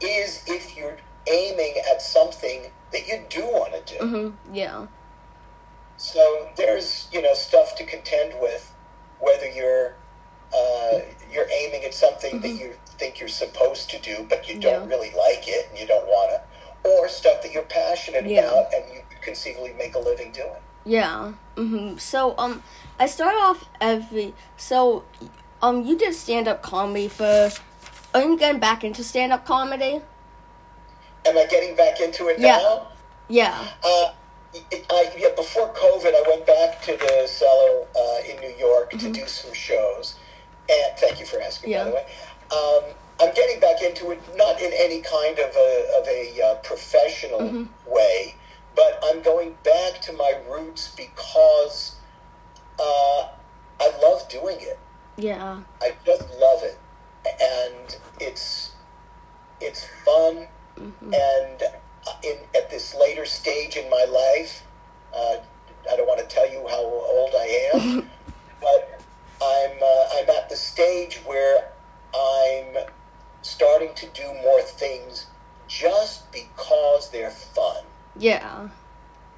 is 0.00 0.44
if 0.46 0.76
you're 0.76 0.98
aiming 1.26 1.74
at 1.92 2.00
something 2.00 2.70
that 2.92 3.06
you 3.06 3.24
do 3.28 3.42
want 3.42 3.86
to 3.86 3.98
do. 3.98 4.06
hmm 4.06 4.54
Yeah. 4.54 4.86
So 5.96 6.48
there's 6.56 7.08
you 7.12 7.20
know 7.22 7.34
stuff 7.34 7.74
to 7.76 7.84
contend 7.84 8.34
with, 8.40 8.72
whether 9.20 9.48
you're 9.50 9.94
uh, 10.54 11.00
you're 11.32 11.48
aiming 11.50 11.84
at 11.84 11.92
something 11.92 12.40
that 12.40 12.48
you 12.48 12.72
think 12.98 13.20
you're 13.20 13.28
supposed 13.28 13.90
to 13.90 13.98
do, 14.00 14.26
but 14.28 14.48
you 14.48 14.58
don't 14.60 14.82
Mm-hmm. 14.82 14.90
Yeah. 14.90 14.96
really 14.96 15.10
like 15.16 15.44
it 15.48 15.68
and 15.70 15.78
you 15.78 15.86
don't 15.86 16.06
want 16.06 16.40
to, 16.84 16.88
or 16.88 17.08
stuff 17.08 17.42
that 17.42 17.52
you're 17.52 17.64
passionate 17.64 18.26
Yeah. 18.26 18.48
about 18.48 18.72
and 18.72 18.84
you 18.94 19.00
could 19.10 19.20
conceivably 19.22 19.74
make 19.74 19.94
a 19.94 19.98
living 19.98 20.32
doing. 20.32 20.62
Yeah. 20.84 21.32
hmm 21.56 21.96
So 21.98 22.34
um, 22.38 22.62
I 22.98 23.06
start 23.06 23.34
off 23.34 23.64
every 23.80 24.34
so 24.56 25.04
um 25.60 25.84
you 25.84 25.98
did 25.98 26.14
stand 26.14 26.46
up 26.48 26.62
comedy 26.62 27.08
for. 27.08 27.50
Are 28.14 28.22
you 28.22 28.38
getting 28.38 28.58
back 28.60 28.84
into 28.84 29.04
stand 29.04 29.32
up 29.32 29.44
comedy? 29.44 30.00
Am 31.28 31.36
I 31.36 31.44
getting 31.46 31.76
back 31.76 32.00
into 32.00 32.28
it 32.28 32.38
Yeah. 32.38 32.56
now? 32.58 32.88
Yeah. 33.28 33.68
Uh, 33.84 34.12
I, 34.90 35.12
yeah, 35.16 35.28
before 35.36 35.68
COVID, 35.74 36.06
I 36.14 36.22
went 36.26 36.46
back 36.46 36.80
to 36.82 36.92
the 36.96 37.26
cellar 37.26 37.86
uh, 37.94 38.18
in 38.30 38.40
New 38.40 38.56
York 38.58 38.90
to 38.92 39.12
do 39.12 39.26
some 39.26 39.52
shows. 39.52 40.16
And 40.70 40.98
thank 40.98 41.20
you 41.20 41.26
for 41.26 41.40
asking, 41.40 41.72
Mm-hmm. 41.72 41.78
Yeah. 41.78 41.84
by 41.84 41.90
the 41.90 41.96
way. 41.96 42.06
Um, 42.50 42.94
I'm 43.20 43.34
getting 43.34 43.60
back 43.60 43.82
into 43.82 44.10
it, 44.12 44.20
not 44.36 44.60
in 44.60 44.72
any 44.72 45.02
kind 45.02 45.38
of 45.38 45.54
a, 45.54 45.92
of 46.00 46.06
a 46.08 46.42
uh, 46.42 46.54
professional 46.62 47.40
Mm-hmm. 47.40 47.90
way, 47.92 48.34
but 48.74 48.98
I'm 49.04 49.20
going 49.22 49.54
back 49.64 50.00
to 50.02 50.12
my 50.14 50.32
roots 50.48 50.94
because 50.96 51.96
uh, 52.80 53.28
I 53.80 53.90
love 54.02 54.26
doing 54.30 54.56
it. 54.60 54.78
Yeah. 55.16 55.60
I 55.82 55.92
just 56.06 56.22
love 56.40 56.62
it, 56.62 56.78
and 57.26 57.96
it's 58.20 58.72
it's 59.60 59.84
fun. 60.04 60.46
And 60.80 61.62
uh, 62.06 62.12
in 62.22 62.38
at 62.56 62.70
this 62.70 62.94
later 62.94 63.24
stage 63.26 63.76
in 63.76 63.88
my 63.90 64.04
life, 64.04 64.62
uh, 65.14 65.36
I 65.90 65.96
don't 65.96 66.06
want 66.06 66.20
to 66.20 66.26
tell 66.26 66.50
you 66.50 66.66
how 66.68 66.82
old 66.82 67.30
I 67.34 67.70
am, 67.74 68.08
but 68.60 69.00
I'm 69.42 69.76
uh, 69.82 70.04
I'm 70.14 70.30
at 70.30 70.48
the 70.48 70.56
stage 70.56 71.20
where 71.24 71.70
I'm 72.14 72.84
starting 73.42 73.94
to 73.94 74.06
do 74.08 74.26
more 74.42 74.62
things 74.62 75.26
just 75.68 76.30
because 76.32 77.10
they're 77.10 77.30
fun. 77.30 77.84
Yeah. 78.16 78.68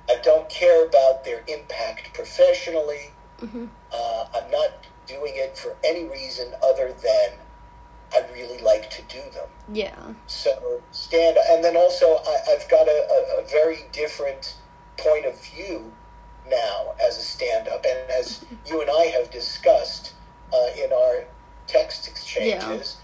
I 0.08 0.16
don't 0.22 0.48
care 0.48 0.86
about 0.86 1.24
their 1.24 1.42
impact 1.46 2.14
professionally. 2.14 3.12
Mhm. 3.40 3.68
Uh, 3.92 4.26
I'm 4.34 4.50
not 4.50 4.70
doing 5.06 5.34
it 5.36 5.56
for 5.56 5.76
any 5.84 6.04
reason 6.04 6.52
other 6.62 6.92
than 6.92 7.38
I 8.12 8.24
really 8.32 8.58
like 8.58 8.90
to 8.90 9.02
do 9.02 9.20
them. 9.32 9.48
Yeah. 9.72 10.14
So 10.26 10.82
stand, 10.92 11.36
and 11.50 11.62
then 11.64 11.76
also 11.76 12.06
I, 12.26 12.36
I've 12.50 12.68
got 12.68 12.86
a, 12.88 13.08
a, 13.38 13.42
a 13.42 13.44
very 13.48 13.84
different 13.92 14.56
point 14.96 15.26
of 15.26 15.40
view 15.40 15.92
now 16.48 16.94
as 17.02 17.16
a 17.18 17.22
stand-up, 17.22 17.84
and 17.84 18.10
as 18.10 18.44
you 18.66 18.80
and 18.80 18.90
I 18.90 19.04
have 19.16 19.30
discussed 19.30 20.14
uh, 20.52 20.66
in 20.82 20.92
our 20.92 21.24
text 21.66 22.08
exchanges, 22.08 22.96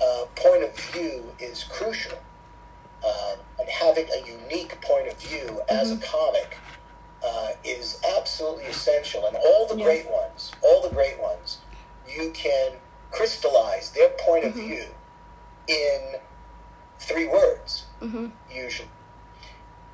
uh, 0.00 0.24
point 0.34 0.64
of 0.64 0.76
view 0.76 1.32
is 1.38 1.64
crucial. 1.64 2.18
Um, 3.04 3.38
and 3.58 3.68
having 3.68 4.06
a 4.10 4.26
unique 4.26 4.80
point 4.80 5.08
of 5.08 5.20
view 5.20 5.60
as 5.68 5.90
a 5.90 5.96
comic 5.96 6.56
uh, 7.24 7.50
is 7.64 8.00
absolutely 8.16 8.66
essential. 8.66 9.26
And 9.26 9.36
all 9.36 9.66
the 9.66 9.76
Yeah. 9.76 9.84
great 9.84 10.08
ones, 10.10 10.52
all 10.62 10.82
the 10.82 10.90
great 10.90 11.18
ones, 11.20 11.58
you 12.08 12.30
can 12.30 12.74
crystallize 13.12 13.90
their 13.90 14.08
point 14.20 14.44
of 14.44 14.54
view 14.54 14.86
in 15.68 16.16
three 16.98 17.26
words, 17.26 17.84
Mhm. 18.00 18.32
usually. 18.50 18.88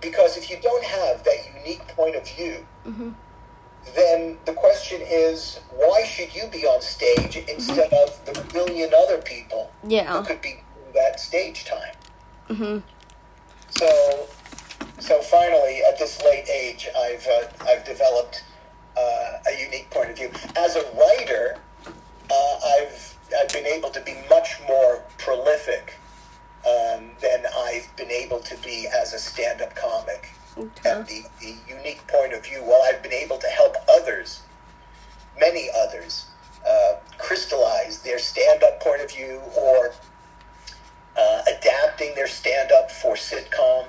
Because 0.00 0.36
if 0.36 0.48
you 0.50 0.56
don't 0.58 0.84
have 0.84 1.24
that 1.24 1.38
unique 1.56 1.86
point 1.88 2.14
of 2.16 2.26
view, 2.26 2.66
Mhm. 2.86 3.14
then 3.94 4.38
the 4.44 4.52
question 4.52 5.00
is, 5.02 5.58
why 5.70 6.04
should 6.04 6.34
you 6.34 6.46
be 6.46 6.66
on 6.66 6.80
stage 6.80 7.36
instead 7.36 7.92
of 7.92 8.24
the 8.24 8.40
billion 8.52 8.94
other 8.94 9.18
people 9.18 9.72
who 9.82 9.94
Yeah. 9.94 10.22
could 10.26 10.40
be 10.40 10.62
that 10.94 11.18
stage 11.20 11.64
time? 11.64 11.94
Mhm. 12.48 12.82
So, 13.70 14.26
so 15.00 15.20
finally, 15.22 15.82
at 15.84 15.98
this 15.98 16.20
late 16.22 16.48
age, 16.48 16.88
I've 16.96 17.26
uh, 17.26 17.48
I've 17.66 17.84
developed 17.84 18.44
uh, 18.96 19.38
a 19.46 19.52
unique 19.60 19.88
point 19.90 20.10
of 20.10 20.16
view. 20.16 20.30
As 20.56 20.74
a 20.74 20.82
writer, 20.92 21.58
uh, 22.30 22.58
I've 22.64 23.16
I've 23.38 23.52
been 23.52 23.66
able 23.66 23.90
to 23.90 24.00
be 24.00 24.16
much 24.30 24.56
more 24.66 25.02
prolific 25.18 25.94
um, 26.66 27.10
than 27.20 27.44
I've 27.56 27.88
been 27.96 28.10
able 28.10 28.40
to 28.40 28.56
be 28.58 28.88
as 28.88 29.12
a 29.12 29.18
stand-up 29.18 29.74
comic. 29.76 30.30
Okay. 30.56 30.90
And 30.90 31.06
the, 31.06 31.22
the 31.40 31.54
unique 31.68 32.06
point 32.08 32.32
of 32.32 32.44
view, 32.44 32.60
while 32.64 32.82
I've 32.82 33.02
been 33.02 33.12
able 33.12 33.38
to 33.38 33.46
help 33.48 33.76
others, 33.88 34.42
many 35.38 35.68
others, 35.76 36.26
uh, 36.66 36.94
crystallize 37.18 38.02
their 38.02 38.18
stand-up 38.18 38.80
point 38.80 39.02
of 39.02 39.10
view 39.10 39.40
or 39.56 39.92
uh, 41.16 41.42
adapting 41.58 42.14
their 42.14 42.26
stand-up 42.26 42.90
for 42.90 43.14
sitcom. 43.14 43.86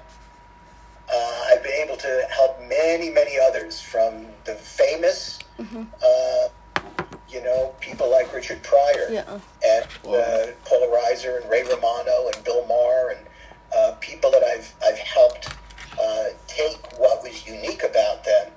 Uh, 1.11 1.43
I've 1.47 1.63
been 1.63 1.73
able 1.73 1.97
to 1.97 2.27
help 2.29 2.59
many, 2.67 3.09
many 3.09 3.39
others 3.39 3.81
from 3.81 4.27
the 4.45 4.53
famous, 4.53 5.39
uh, 6.03 6.49
you 7.29 7.43
know, 7.43 7.73
people 7.79 8.09
like 8.09 8.33
Richard 8.33 8.63
Pryor 8.63 9.07
yeah. 9.11 9.39
and 9.65 9.85
uh, 10.05 10.47
Paul 10.65 10.87
Reiser 10.91 11.41
and 11.41 11.49
Ray 11.49 11.63
Romano 11.63 12.29
and 12.33 12.43
Bill 12.43 12.65
Maher 12.65 13.15
and 13.15 13.27
uh, 13.75 13.95
people 13.99 14.31
that 14.31 14.43
I've, 14.43 14.73
I've 14.85 14.97
helped 14.97 15.49
uh, 16.01 16.25
take 16.47 16.77
what 16.97 17.21
was 17.23 17.47
unique 17.47 17.83
about 17.83 18.23
them 18.23 18.51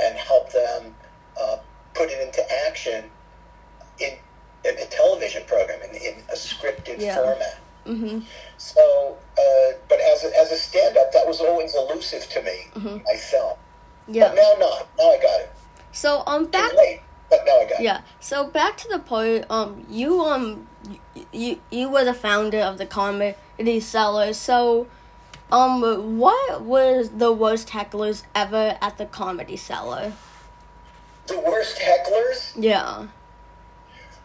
and 0.00 0.16
help 0.16 0.52
them 0.52 0.94
uh, 1.40 1.56
put 1.94 2.10
it 2.10 2.26
into 2.26 2.44
action 2.68 3.04
in, 3.98 4.12
in 4.64 4.78
a 4.78 4.86
television 4.86 5.42
program, 5.46 5.80
in, 5.82 5.96
in 5.96 6.14
a 6.30 6.36
scripted 6.36 7.00
yeah. 7.00 7.16
format. 7.16 7.58
Mm-hmm. 7.86 8.20
So, 8.58 9.16
uh, 9.32 9.72
but 9.88 9.98
as 10.00 10.24
a, 10.24 10.38
as 10.38 10.52
a 10.52 10.56
stand 10.56 10.96
up, 10.96 11.12
that 11.12 11.26
was 11.26 11.40
always 11.40 11.74
elusive 11.74 12.28
to 12.30 12.42
me, 12.42 12.66
mm-hmm. 12.74 12.98
I 13.12 13.16
felt. 13.16 13.58
Yeah. 14.06 14.28
But 14.28 14.36
now, 14.36 14.52
not. 14.58 14.88
Now 14.98 15.10
I 15.10 15.18
got 15.20 15.40
it. 15.40 15.52
So, 15.90 16.22
on 16.26 16.44
um, 16.44 16.50
that 16.52 17.00
but 17.32 17.46
now 17.46 17.60
I 17.60 17.64
got 17.64 17.80
it. 17.80 17.84
Yeah. 17.84 18.00
So 18.20 18.46
back 18.46 18.76
to 18.78 18.88
the 18.88 18.98
point. 18.98 19.46
Um, 19.48 19.86
you 19.88 20.20
um, 20.20 20.66
you 21.32 21.60
you 21.70 21.88
were 21.88 22.04
the 22.04 22.14
founder 22.14 22.60
of 22.60 22.76
the 22.76 22.84
Comedy 22.84 23.80
Cellar. 23.80 24.34
So, 24.34 24.86
um, 25.50 26.18
what 26.18 26.62
was 26.62 27.10
the 27.10 27.32
worst 27.32 27.68
hecklers 27.68 28.24
ever 28.34 28.76
at 28.82 28.98
the 28.98 29.06
Comedy 29.06 29.56
Cellar? 29.56 30.12
The 31.26 31.38
worst 31.40 31.78
hecklers? 31.78 32.52
Yeah. 32.54 33.06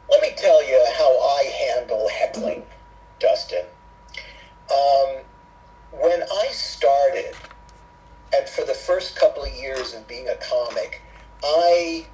Let 0.09 0.21
me 0.21 0.31
tell 0.37 0.67
you 0.67 0.85
how 0.97 1.19
I 1.19 1.43
handle 1.45 2.09
heckling, 2.09 2.63
Dustin. 3.19 3.65
Um, 4.69 5.17
when 5.91 6.23
I 6.23 6.47
started, 6.51 7.35
and 8.33 8.47
for 8.49 8.65
the 8.65 8.73
first 8.73 9.17
couple 9.17 9.43
of 9.43 9.53
years 9.53 9.93
of 9.93 10.07
being 10.07 10.27
a 10.27 10.35
comic, 10.35 11.01
I 11.43 12.07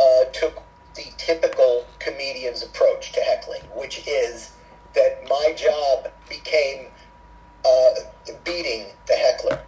uh, 0.00 0.24
took 0.32 0.62
the 0.94 1.12
typical 1.18 1.86
comedian's 2.00 2.62
approach 2.62 3.12
to 3.12 3.20
heckling, 3.20 3.62
which 3.74 4.06
is 4.06 4.56
that 4.94 5.20
my 5.28 5.52
job 5.56 6.08
became 6.28 6.88
uh, 7.64 7.90
beating 8.44 8.86
the 9.08 9.14
heckler, 9.14 9.58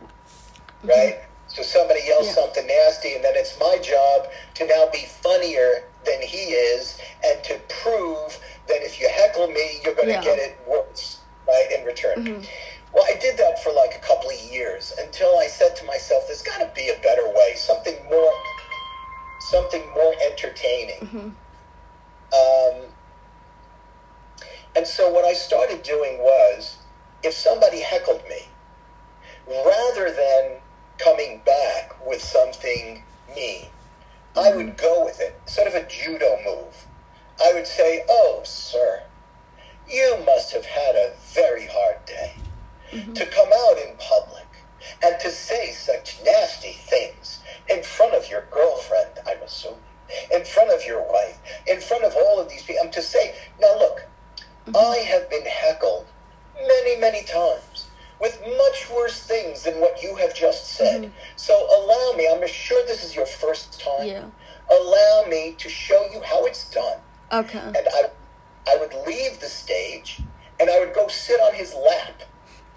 right? 0.85 1.18
So 1.49 1.62
somebody 1.62 2.00
yells 2.06 2.26
Yeah. 2.28 2.35
something 2.35 2.66
nasty, 2.66 3.14
and 3.14 3.25
then 3.25 3.35
it's 3.37 3.59
my 3.59 3.78
job 3.78 4.28
to 4.54 4.66
now 4.66 4.87
be 4.92 5.06
funnier 5.06 5.90
than 6.04 6.23
he 6.23 6.52
is, 6.52 6.99
and 7.25 7.42
to 7.45 7.59
prove 7.83 8.38
that 8.68 8.83
if 8.83 9.00
you 9.00 9.09
heckle 9.09 9.49
me, 9.49 9.80
you're 9.85 9.95
going 9.95 10.09
to 10.09 10.14
Yeah. 10.14 10.23
get 10.23 10.38
it 10.38 10.59
worse, 10.66 11.25
right, 11.49 11.71
in 11.73 11.85
return. 11.85 12.45
Well, 12.92 13.04
I 13.09 13.14
did 13.16 13.37
that 13.38 13.62
for 13.62 13.73
like 13.73 13.95
a 13.95 13.99
couple 13.99 14.30
of 14.30 14.37
years 14.40 14.92
until 14.99 15.38
I 15.38 15.49
said 15.49 15.76
to 15.76 15.85
myself, 15.85 16.26
"There's 16.26 16.42
got 16.42 16.59
to 16.59 16.66
be 16.75 16.88
a 16.90 16.99
better 17.00 17.28
way, 17.28 17.54
something 17.56 18.04
more, 18.06 18.33
something 19.50 19.88
more 19.94 20.14
entertaining." 20.30 21.00
Mm-hmm. 21.00 21.28
Um, 22.34 22.88
and 24.76 24.86
so 24.86 25.10
what 25.10 25.24
I 25.24 25.32
started 25.32 25.82
doing 25.82 26.18
was, 26.18 26.78
if 27.22 27.32
somebody 27.32 27.80
heckled 27.80 28.22
me, 28.28 28.48
rather 29.48 30.12
than 30.12 30.58
coming 30.98 31.40
back 31.46 31.94
with 32.06 32.22
something 32.22 33.02
mean, 33.34 33.66
I 34.36 34.48
mm-hmm. 34.48 34.56
would 34.56 34.76
go 34.76 35.04
with 35.04 35.20
it, 35.20 35.40
sort 35.46 35.68
of 35.68 35.74
a 35.74 35.86
judo 35.86 36.38
move. 36.44 36.86
I 37.42 37.52
would 37.52 37.66
say, 37.66 38.04
"Oh, 38.08 38.40
sir, 38.44 39.02
you 39.88 40.22
must 40.26 40.52
have 40.52 40.64
had 40.64 40.94
a 40.94 41.14
very 41.32 41.66
hard 41.66 42.04
day. 42.06 42.32
Mm-hmm. 42.90 43.12
To 43.14 43.26
come 43.26 43.48
out 43.52 43.78
in 43.78 43.96
public 43.98 44.45
and 45.02 45.18
to 45.21 45.30
say 45.30 45.73
such 45.73 46.21
nasty 46.25 46.73
things 46.73 47.40
in 47.68 47.83
front 47.83 48.14
of 48.14 48.28
your 48.30 48.45
girlfriend, 48.50 49.11
I'm 49.26 49.42
assuming, 49.42 49.78
in 50.33 50.45
front 50.45 50.71
of 50.71 50.85
your 50.85 51.02
wife, 51.02 51.38
in 51.66 51.80
front 51.80 52.04
of 52.04 52.14
all 52.16 52.40
of 52.40 52.49
these 52.49 52.62
people, 52.62 52.85
and 52.85 52.92
to 52.92 53.02
say, 53.02 53.35
now 53.61 53.78
look, 53.78 54.06
mm-hmm. 54.66 54.76
I 54.76 54.99
have 54.99 55.28
been 55.30 55.45
heckled 55.45 56.06
many, 56.54 57.00
many 57.00 57.25
times 57.25 57.88
with 58.21 58.40
much 58.40 58.88
worse 58.95 59.23
things 59.23 59.64
than 59.64 59.80
what 59.80 60.02
you 60.02 60.16
have 60.16 60.35
just 60.35 60.68
said. 60.75 61.02
Mm-hmm. 61.02 61.12
So 61.37 61.54
allow 61.54 62.16
me, 62.16 62.28
I'm 62.30 62.47
sure 62.49 62.85
this 62.87 63.04
is 63.04 63.14
your 63.14 63.26
first 63.26 63.80
time. 63.80 64.06
Yeah. 64.06 64.25
Allow 64.71 65.25
me 65.28 65.54
to 65.59 65.68
show 65.68 66.06
you 66.12 66.21
how 66.23 66.45
it's 66.47 66.71
done 66.71 66.99
Okay. 67.33 67.59
and 67.59 67.76
I, 67.76 68.04
I 68.68 68.76
would 68.78 68.95
leave 69.06 69.40
the 69.40 69.47
stage 69.47 70.21
and 70.61 70.71
I 70.71 70.78
would 70.78 70.95
go 70.95 71.09
sit 71.09 71.40
on 71.40 71.54
his 71.54 71.75
lap 71.75 72.23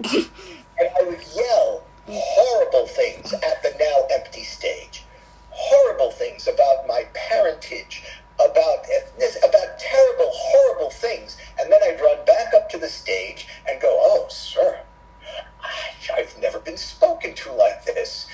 and 0.13 0.89
I 0.99 1.03
would 1.03 1.23
yell 1.35 1.83
horrible 2.11 2.87
things 2.87 3.33
at 3.33 3.63
the 3.63 3.73
now 3.79 4.07
empty 4.15 4.43
stage. 4.43 5.03
Horrible 5.51 6.11
things 6.11 6.47
about 6.47 6.87
my 6.87 7.05
parentage, 7.13 8.03
about 8.39 8.85
this, 9.19 9.37
about 9.43 9.79
terrible, 9.79 10.31
horrible 10.33 10.91
things. 10.91 11.37
And 11.59 11.71
then 11.71 11.81
I'd 11.83 12.01
run 12.01 12.25
back 12.25 12.53
up 12.53 12.69
to 12.71 12.77
the 12.79 12.89
stage 12.89 13.47
and 13.67 13.81
go, 13.81 13.89
Oh, 14.01 14.27
sir, 14.29 14.81
I- 15.61 15.91
I've 16.13 16.37
never 16.37 16.59
been 16.59 16.77
spoken 16.77 17.35
to 17.35 17.53
like 17.53 17.85
this. 17.85 18.27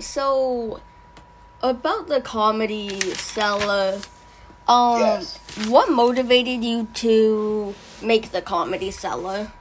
So 0.00 0.80
about 1.62 2.08
the 2.08 2.20
Comedy 2.20 3.00
Cellar 3.14 4.00
um 4.68 5.00
Yes. 5.00 5.38
what 5.68 5.90
motivated 5.90 6.64
you 6.64 6.86
to 6.94 7.74
make 8.02 8.30
the 8.32 8.42
Comedy 8.42 8.90
Cellar? 8.90 9.52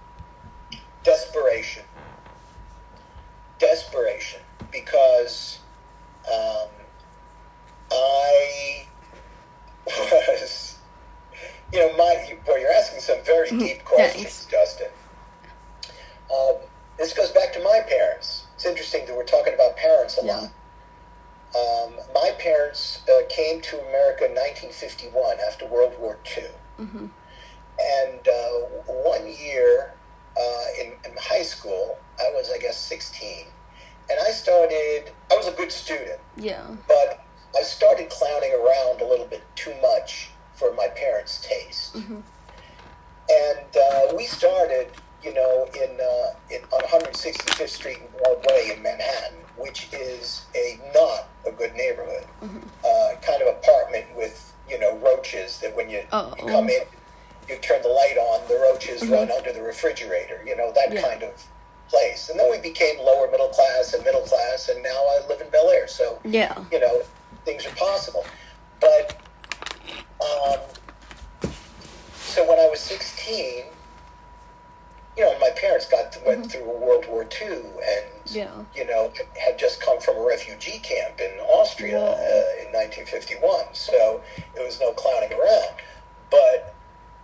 But 36.88 37.24
I 37.58 37.62
started 37.64 38.10
clowning 38.10 38.54
around 38.54 39.02
a 39.02 39.06
little 39.08 39.26
bit 39.26 39.44
too 39.56 39.74
much 39.82 40.30
for 40.56 40.74
my 40.74 40.88
parents' 40.96 41.46
taste. 41.48 41.96
And 41.96 43.78
uh, 43.78 44.16
we 44.16 44.26
started, 44.26 44.88
you 45.24 45.34
know, 45.34 45.68
in, 45.76 46.00
uh, 46.00 46.34
in 46.50 46.62
on 46.72 46.82
165th 46.82 47.70
Street 47.70 48.00
and 48.00 48.12
Broadway 48.18 48.74
in 48.76 48.82
Manhattan, 48.82 49.38
which 49.58 49.88
is 49.94 50.46
a 50.56 50.80
not 50.94 51.28
a 51.48 51.52
good 51.52 51.74
neighborhood. 51.76 52.26
Uh, 52.42 53.10
kind 53.22 53.42
of 53.42 53.56
apartment 53.56 54.06
with, 54.16 54.54
you 54.70 54.80
know, 54.80 54.96
roaches 54.98 55.60
that 55.60 55.76
when 55.76 55.90
you, 55.90 56.04
Oh. 56.12 56.34
you 56.40 56.46
come 56.46 56.70
in, 56.70 56.82
you 57.48 57.58
turn 57.58 57.82
the 57.82 57.88
light 57.90 58.18
on, 58.18 58.48
the 58.48 58.56
roaches 58.60 59.08
run 59.08 59.32
under 59.32 59.52
the 59.54 59.62
refrigerator, 59.62 60.42
you 60.46 60.56
know, 60.56 60.72
that 60.74 60.92
Yeah. 60.92 61.02
kind 61.02 61.24
of 61.24 61.32
place. 61.90 62.30
And 62.30 62.40
then 62.40 62.50
we 62.50 62.60
became 62.60 62.98
lower 63.00 63.30
middle 63.30 63.50
class 63.50 63.94
and 63.94 64.04
middle 64.04 64.22
class, 64.22 64.70
and 64.70 64.82
now 64.84 64.90
I 64.90 65.26
live 65.28 65.42
in 65.42 65.50
Bel 65.50 65.70
Air. 65.70 65.88
So, 65.88 66.20
Yeah. 66.24 66.56
you 66.72 66.80
know, 66.80 67.02
things 67.46 67.66
are 67.66 67.76
possible. 67.76 68.26
But, 68.80 69.18
um, 70.22 70.60
so 72.16 72.48
when 72.48 72.60
I 72.60 72.68
was 72.70 72.80
16, 72.80 73.66
you 75.18 75.26
know, 75.26 75.38
my 75.40 75.50
parents 75.50 75.86
got 75.88 76.16
went 76.26 76.50
through 76.52 76.64
World 76.64 77.06
War 77.08 77.24
II 77.42 77.48
and, 77.58 78.06
Yeah. 78.26 78.52
you 78.74 78.86
know, 78.86 79.12
had 79.38 79.58
just 79.58 79.82
come 79.82 80.00
from 80.00 80.16
a 80.18 80.22
refugee 80.22 80.80
camp 80.80 81.20
in 81.20 81.40
Austria 81.42 82.00
uh, 82.00 82.62
in 82.62 82.72
1951. 82.72 83.74
So 83.74 84.22
it 84.56 84.64
was 84.64 84.80
no 84.80 84.94
clowning 84.94 85.34
around. 85.34 85.76
But 86.30 86.74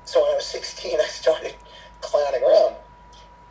so 0.03 0.21
when 0.23 0.31
I 0.33 0.35
was 0.35 0.45
16, 0.45 0.99
I 0.99 1.05
started 1.05 1.55
clowning 2.01 2.43
around. 2.43 2.75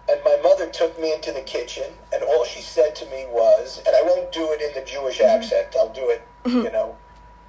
And 0.08 0.20
my 0.24 0.36
mother 0.42 0.66
took 0.68 1.00
me 1.00 1.14
into 1.14 1.32
the 1.32 1.40
kitchen, 1.40 1.84
and 2.12 2.22
all 2.22 2.44
she 2.44 2.60
said 2.60 2.94
to 2.96 3.06
me 3.06 3.24
was, 3.30 3.80
and 3.86 3.96
I 3.96 4.02
won't 4.02 4.30
do 4.32 4.52
it 4.52 4.60
in 4.60 4.74
the 4.74 4.86
Jewish 4.88 5.18
Mm-hmm. 5.18 5.36
accent. 5.42 5.74
I'll 5.76 5.88
do 5.92 6.10
it, 6.10 6.22
you 6.46 6.70
know, 6.70 6.96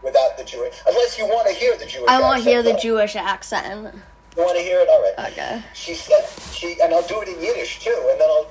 without 0.02 0.38
the 0.38 0.44
Jewish. 0.46 0.74
Unless 0.88 1.18
you 1.18 1.26
want 1.28 1.48
to 1.48 1.54
hear 1.54 1.78
the 1.78 1.86
Jewish. 1.86 2.08
I 2.10 2.22
want 2.22 2.42
to 2.42 2.50
hear 2.50 2.64
the 2.64 2.72
though. 2.72 2.78
Jewish 2.80 3.16
accent. 3.18 3.94
You 4.38 4.44
want 4.44 4.58
to 4.58 4.64
hear 4.64 4.80
it? 4.80 4.88
All 4.90 5.02
right. 5.02 5.32
Okay. 5.32 5.62
She 5.74 5.96
said 5.96 6.24
she, 6.54 6.78
and 6.82 6.94
I'll 6.94 7.06
do 7.08 7.22
it 7.22 7.28
in 7.28 7.42
Yiddish 7.42 7.80
too, 7.80 8.08
and 8.12 8.20
then 8.22 8.30
I'll, 8.30 8.48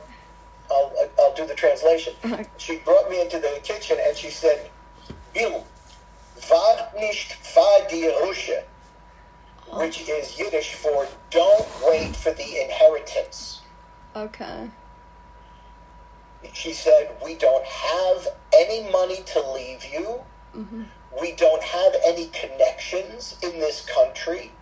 I'll, 0.70 0.92
I'll 1.20 1.34
do 1.34 1.46
the 1.46 1.54
translation. 1.54 2.14
she 2.58 2.76
brought 2.78 3.10
me 3.10 3.20
into 3.22 3.38
the 3.38 3.58
kitchen 3.62 3.96
and 4.06 4.16
she 4.16 4.30
said, 4.30 4.70
"Bill, 5.34 5.66
wart 6.50 6.94
nicht 6.98 7.34
vor 7.54 7.78
die 7.90 8.08
Rusche," 8.22 8.62
which 9.72 10.08
is 10.08 10.38
Yiddish 10.38 10.74
for 10.74 11.06
"Don't 11.30 11.68
wait 11.86 12.16
for 12.16 12.32
the 12.32 12.62
inheritance." 12.62 13.60
Okay. 14.16 14.70
She 16.52 16.72
said, 16.72 17.16
"We 17.24 17.34
don't 17.34 17.64
have 17.64 18.28
any 18.52 18.88
money 18.90 19.22
to 19.26 19.50
leave 19.52 19.84
you. 19.84 20.20
Mm-hmm. 20.54 20.82
We 21.20 21.32
don't 21.32 21.62
have 21.62 21.94
any 22.06 22.26
connections 22.26 23.36
in 23.42 23.58
this 23.58 23.86
country. 23.86 24.52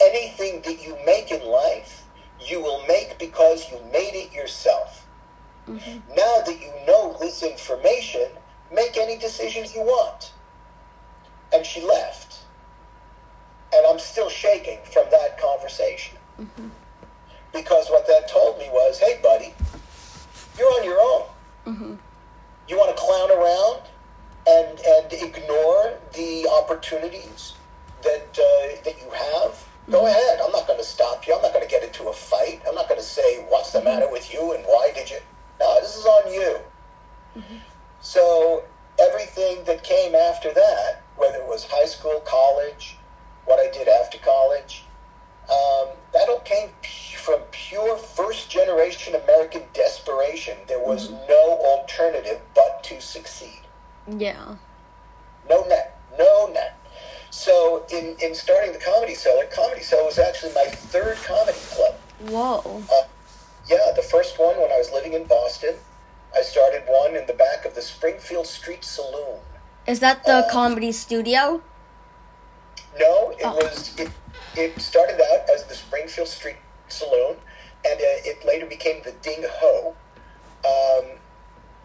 Anything 0.00 0.62
that 0.62 0.84
you 0.84 0.96
make 1.06 1.30
in 1.30 1.44
life, 1.46 2.04
you 2.40 2.60
will 2.60 2.84
make 2.86 3.18
because 3.18 3.70
you 3.70 3.78
made 3.92 4.14
it 4.14 4.32
yourself. 4.32 5.06
Mm-hmm. 5.68 5.98
Now 6.14 6.42
that 6.44 6.58
you 6.60 6.72
know 6.86 7.16
this 7.20 7.42
information, 7.42 8.28
make 8.72 8.96
any 8.96 9.16
decisions 9.16 9.74
you 9.74 9.82
want." 9.82 10.32
And 11.54 11.64
she 11.64 11.82
left. 11.82 12.38
And 13.74 13.86
I'm 13.86 13.98
still 13.98 14.28
shaking 14.28 14.80
from 14.84 15.04
that 15.10 15.38
conversation. 15.38 16.18
Mm-hmm. 16.38 16.68
Because 17.52 17.88
what 17.90 18.06
that 18.06 18.28
told 18.28 18.58
me 18.58 18.68
was, 18.72 18.98
hey, 18.98 19.20
buddy, 19.22 19.54
you're 20.58 20.68
on 20.68 20.84
your 20.84 20.98
own. 21.00 21.22
Mm-hmm. 21.66 21.94
You 22.68 22.78
want 22.78 22.96
to 22.96 23.02
clown 23.02 23.30
around 23.30 23.82
and 24.46 24.80
and 24.80 25.12
ignore 25.12 25.94
the 26.14 26.48
opportunities 26.48 27.54
that 28.02 28.38
uh, 28.38 28.82
that 28.84 28.96
you 29.00 29.10
have. 29.10 29.66
Go 29.90 29.98
mm-hmm. 29.98 30.06
ahead. 30.06 30.40
I'm 30.42 30.52
not 30.52 30.66
going 30.66 30.78
to 30.78 30.84
stop 30.84 31.26
you. 31.26 31.34
I'm 31.34 31.42
not 31.42 31.52
going 31.52 31.64
to 31.64 31.70
get 31.70 31.82
into 31.82 32.08
a 32.08 32.12
fight. 32.12 32.62
I'm 32.68 32.74
not 32.74 32.88
going 32.88 33.00
to 33.00 33.06
say 33.06 33.44
what's 33.48 33.72
the 33.72 33.82
matter 33.82 34.10
with 34.10 34.32
you 34.32 34.52
and 34.52 34.64
why 34.64 34.92
did 34.94 35.10
you. 35.10 35.18
No, 35.60 35.80
this 35.80 35.96
is 35.96 36.06
on 36.06 36.32
you. 36.32 36.58
Mm-hmm. 37.36 37.56
So 38.00 38.64
everything 39.00 39.64
that 39.64 39.82
came 39.82 40.14
after 40.14 40.52
that, 40.52 41.02
whether 41.16 41.38
it 41.38 41.46
was 41.46 41.66
high 41.68 41.86
school, 41.86 42.20
college, 42.26 42.96
what 43.44 43.58
I 43.58 43.70
did 43.70 43.88
after 43.88 44.18
college, 44.18 44.84
um, 45.50 45.88
that 46.12 46.28
all 46.28 46.40
came 46.40 46.70
from 47.18 47.40
pure 47.50 47.96
first 47.96 48.50
generation 48.50 49.14
American 49.14 49.62
desperation. 49.74 50.56
There 50.68 50.80
was 50.80 51.10
no 51.28 51.58
alternative 51.64 52.40
but 52.54 52.82
to 52.84 53.00
succeed. 53.00 53.60
Yeah. 54.08 54.56
No 55.48 55.64
net. 55.64 55.98
No 56.18 56.50
net. 56.52 56.78
So 57.30 57.84
in, 57.90 58.16
in 58.22 58.34
starting 58.34 58.72
the 58.72 58.78
Comedy 58.78 59.14
Cellar, 59.14 59.44
Comedy 59.46 59.82
Cellar 59.82 60.04
was 60.04 60.18
actually 60.18 60.52
my 60.54 60.66
third 60.66 61.16
comedy 61.18 61.58
club. 61.70 61.94
Whoa. 62.28 62.82
Uh, 62.92 63.06
yeah, 63.68 63.92
the 63.96 64.02
first 64.02 64.38
one 64.38 64.56
when 64.60 64.70
I 64.70 64.78
was 64.78 64.90
living 64.92 65.14
in 65.14 65.24
Boston. 65.24 65.74
I 66.36 66.42
started 66.42 66.82
one 66.86 67.14
in 67.16 67.26
the 67.26 67.34
back 67.34 67.64
of 67.64 67.74
the 67.74 67.82
Springfield 67.82 68.46
Street 68.46 68.84
Saloon. 68.84 69.40
Is 69.86 70.00
that 70.00 70.24
the 70.24 70.36
Uh, 70.46 70.50
comedy 70.50 70.92
studio? 70.92 71.62
No, 72.98 73.30
it 73.30 73.44
Oh. 73.44 73.54
was 73.56 73.94
it. 73.98 74.10
It 74.54 74.80
started 74.80 75.20
out 75.20 75.48
as 75.50 75.64
the 75.64 75.74
Springfield 75.74 76.28
Street 76.28 76.56
Saloon, 76.88 77.36
and 77.86 77.98
uh, 78.00 78.28
it 78.30 78.44
later 78.44 78.66
became 78.66 79.02
the 79.02 79.12
Ding 79.12 79.44
Ho. 79.48 79.94
Um, 80.64 81.04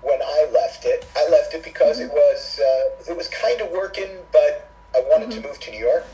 when 0.02 0.22
I 0.22 0.48
left 0.52 0.86
it, 0.86 1.06
I 1.16 1.28
left 1.30 1.54
it 1.54 1.64
because 1.64 2.00
it 2.00 2.12
was 2.12 2.60
uh, 2.60 3.12
it 3.12 3.16
was 3.18 3.28
kind 3.30 3.62
of 3.62 3.72
working, 3.72 4.10
but 4.32 4.70
I 4.96 5.00
wanted 5.10 5.32
to 5.32 5.42
move 5.42 5.60
to 5.62 5.72
New 5.72 5.80
York, 5.80 6.06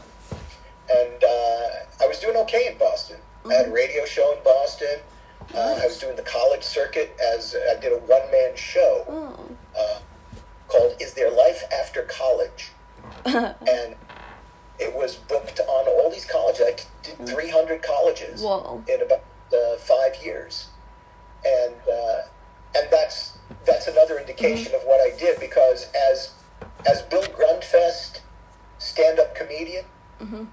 and 0.89 1.23
uh, 1.23 1.67
I 2.03 2.07
was 2.07 2.19
doing 2.19 2.37
okay 2.37 2.67
in 2.71 2.77
Boston. 2.77 3.17
I 3.49 3.53
had 3.55 3.67
a 3.67 3.71
radio 3.71 4.05
show 4.05 4.31
in 4.37 4.43
Boston. 4.43 4.99
Uh, 5.53 5.77
I 5.81 5.85
was 5.85 5.99
doing 5.99 6.15
the 6.15 6.21
college 6.23 6.63
circuit 6.63 7.17
as 7.35 7.55
I 7.69 7.77
did 7.79 7.91
a 7.91 7.97
one 7.97 8.31
man 8.31 8.55
show 8.55 9.03
Oh. 9.09 9.49
uh, 9.77 9.99
called 10.69 10.95
"Is 11.01 11.13
There 11.15 11.29
Life 11.31 11.63
After 11.73 12.03
College?" 12.03 12.71
and 13.25 13.95
it 14.83 14.93
was 14.93 15.15
booked 15.15 15.59
on 15.61 15.87
all 15.87 16.11
these 16.11 16.25
colleges. 16.25 16.61
I 16.61 16.75
did 17.03 17.27
300 17.27 17.81
colleges 17.81 18.41
Whoa. 18.41 18.83
in 18.87 19.01
about 19.01 19.23
uh, 19.53 19.77
five 19.77 20.15
years, 20.23 20.67
and 21.45 21.75
uh, 21.91 22.21
and 22.75 22.87
that's 22.91 23.37
that's 23.65 23.87
another 23.87 24.19
indication 24.19 24.75
of 24.75 24.81
what 24.81 24.99
I 24.99 25.17
did 25.17 25.39
because 25.39 25.87
as 26.11 26.33
as 26.89 27.01
Bill 27.03 27.23
Grundfest, 27.23 28.19
stand 28.77 29.19
up 29.19 29.35
comedian, 29.35 29.85
I, 30.19 30.47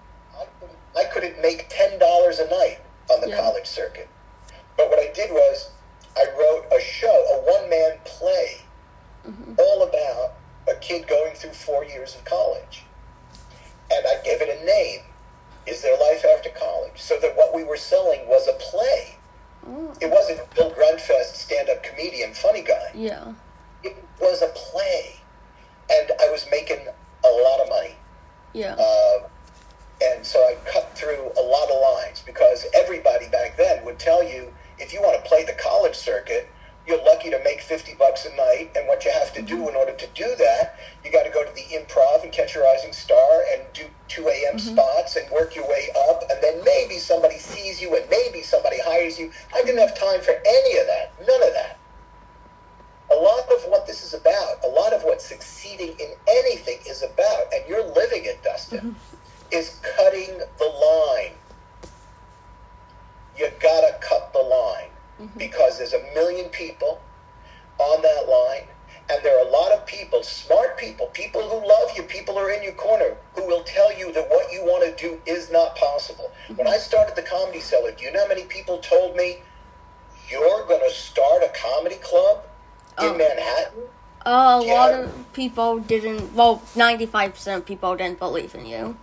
people 85.40 85.79
didn't. 85.79 86.35
Well, 86.35 86.61
ninety-five 86.76 87.33
percent 87.33 87.62
of 87.62 87.66
people 87.66 87.96
didn't 87.96 88.18
believe 88.18 88.55
in 88.55 88.66
you. 88.66 88.98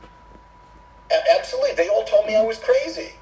Absolutely. 1.35 1.73
They 1.73 1.89
all 1.89 2.03
told 2.03 2.27
me 2.27 2.35
I 2.35 2.43
was 2.43 2.59
crazy. 2.59 3.13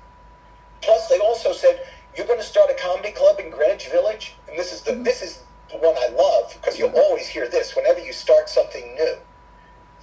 Plus, 0.81 1.07
they 1.07 1.19
also 1.19 1.53
said, 1.53 1.79
you're 2.17 2.27
going 2.27 2.39
to 2.39 2.45
start 2.45 2.69
a 2.69 2.73
comedy 2.73 3.11
club 3.11 3.39
in 3.39 3.49
Greenwich 3.49 3.87
Village? 3.89 4.35
And 4.49 4.59
this 4.59 4.73
is 4.73 4.81
the, 4.81 4.93
this 4.95 5.21
is 5.21 5.43
the 5.71 5.77
one 5.77 5.95
I 5.97 6.09
love 6.09 6.53
because 6.53 6.77
you 6.77 6.87
always 6.87 7.27
hear 7.27 7.47
this 7.47 7.75
whenever 7.75 7.99
you 7.99 8.11
start 8.11 8.49
something 8.49 8.95
new. 8.95 9.15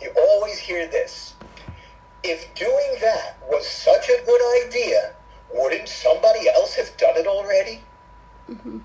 You 0.00 0.10
always 0.16 0.58
hear 0.58 0.88
this. 0.88 1.34
If 2.24 2.54
doing 2.54 2.92
that 3.02 3.36
was 3.48 3.66
such 3.66 4.08
a 4.08 4.24
good 4.24 4.66
idea, 4.66 5.12
wouldn't 5.54 5.88
somebody 5.88 6.48
else 6.48 6.74
have 6.76 6.96
done 6.96 7.16
it 7.16 7.26
already? 7.26 7.82
Mm-hmm. 8.50 8.78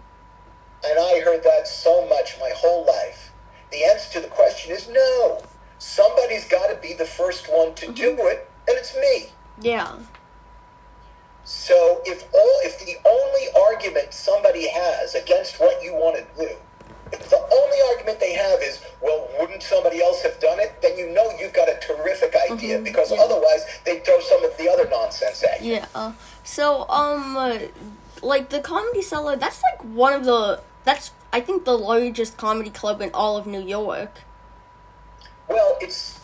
And 0.85 0.99
I 0.99 1.21
heard 1.23 1.43
that 1.43 1.67
so 1.67 2.05
much 2.07 2.35
my 2.39 2.51
whole 2.55 2.85
life. 2.85 3.26
The 3.71 3.84
answer 3.84 4.13
to 4.13 4.19
the 4.21 4.27
question 4.27 4.71
is 4.71 4.89
no. 4.89 5.41
Somebody's 5.80 6.47
got 6.47 6.67
to 6.67 6.75
be 6.82 6.93
the 6.93 7.06
first 7.06 7.47
one 7.51 7.75
to 7.75 7.91
do 7.91 8.15
it, 8.19 8.49
and 8.67 8.77
it's 8.77 8.95
me. 8.95 9.32
Yeah. 9.62 9.97
So 11.43 12.01
if 12.06 12.23
all 12.34 12.60
if 12.63 12.80
the 12.80 12.95
only 13.08 13.71
argument 13.71 14.13
somebody 14.13 14.67
has 14.67 15.15
against 15.15 15.60
what 15.60 15.82
you 15.84 15.93
want 15.93 16.17
to 16.17 16.23
do, 16.38 16.56
if 17.13 17.30
the 17.30 17.38
only 17.38 17.77
argument 17.91 18.19
they 18.19 18.34
have 18.34 18.60
is, 18.62 18.82
well, 19.01 19.30
wouldn't 19.39 19.63
somebody 19.63 20.01
else 20.01 20.21
have 20.23 20.39
done 20.39 20.60
it? 20.60 20.82
Then 20.82 20.97
you 20.97 21.10
know 21.12 21.32
you've 21.39 21.53
got 21.53 21.69
a 21.69 21.80
terrific 21.80 22.36
idea 22.51 22.80
because 22.80 23.12
yeah. 23.12 23.21
otherwise 23.21 23.65
they'd 23.86 24.03
throw 24.03 24.19
some 24.19 24.43
of 24.43 24.58
the 24.58 24.69
other 24.69 24.89
nonsense 24.89 25.43
at 25.43 25.63
you. 25.63 25.75
Yeah. 25.75 26.13
So, 26.43 26.88
um, 26.89 27.38
uh, 27.38 27.60
like 28.21 28.49
the 28.49 28.60
Comedy 28.60 29.01
Cellar, 29.01 29.36
That's 29.36 29.62
like 29.71 29.84
one 29.84 30.13
of 30.13 30.25
the. 30.25 30.62
That's 30.88 31.12
I 31.34 31.41
think 31.41 31.65
the 31.65 31.78
largest 31.78 32.38
comedy 32.38 32.69
club 32.69 33.02
in 33.02 33.12
all 33.13 33.36
of 33.36 33.45
New 33.45 33.62
York. 33.78 34.13
Well, 35.50 35.78
it's 35.82 36.17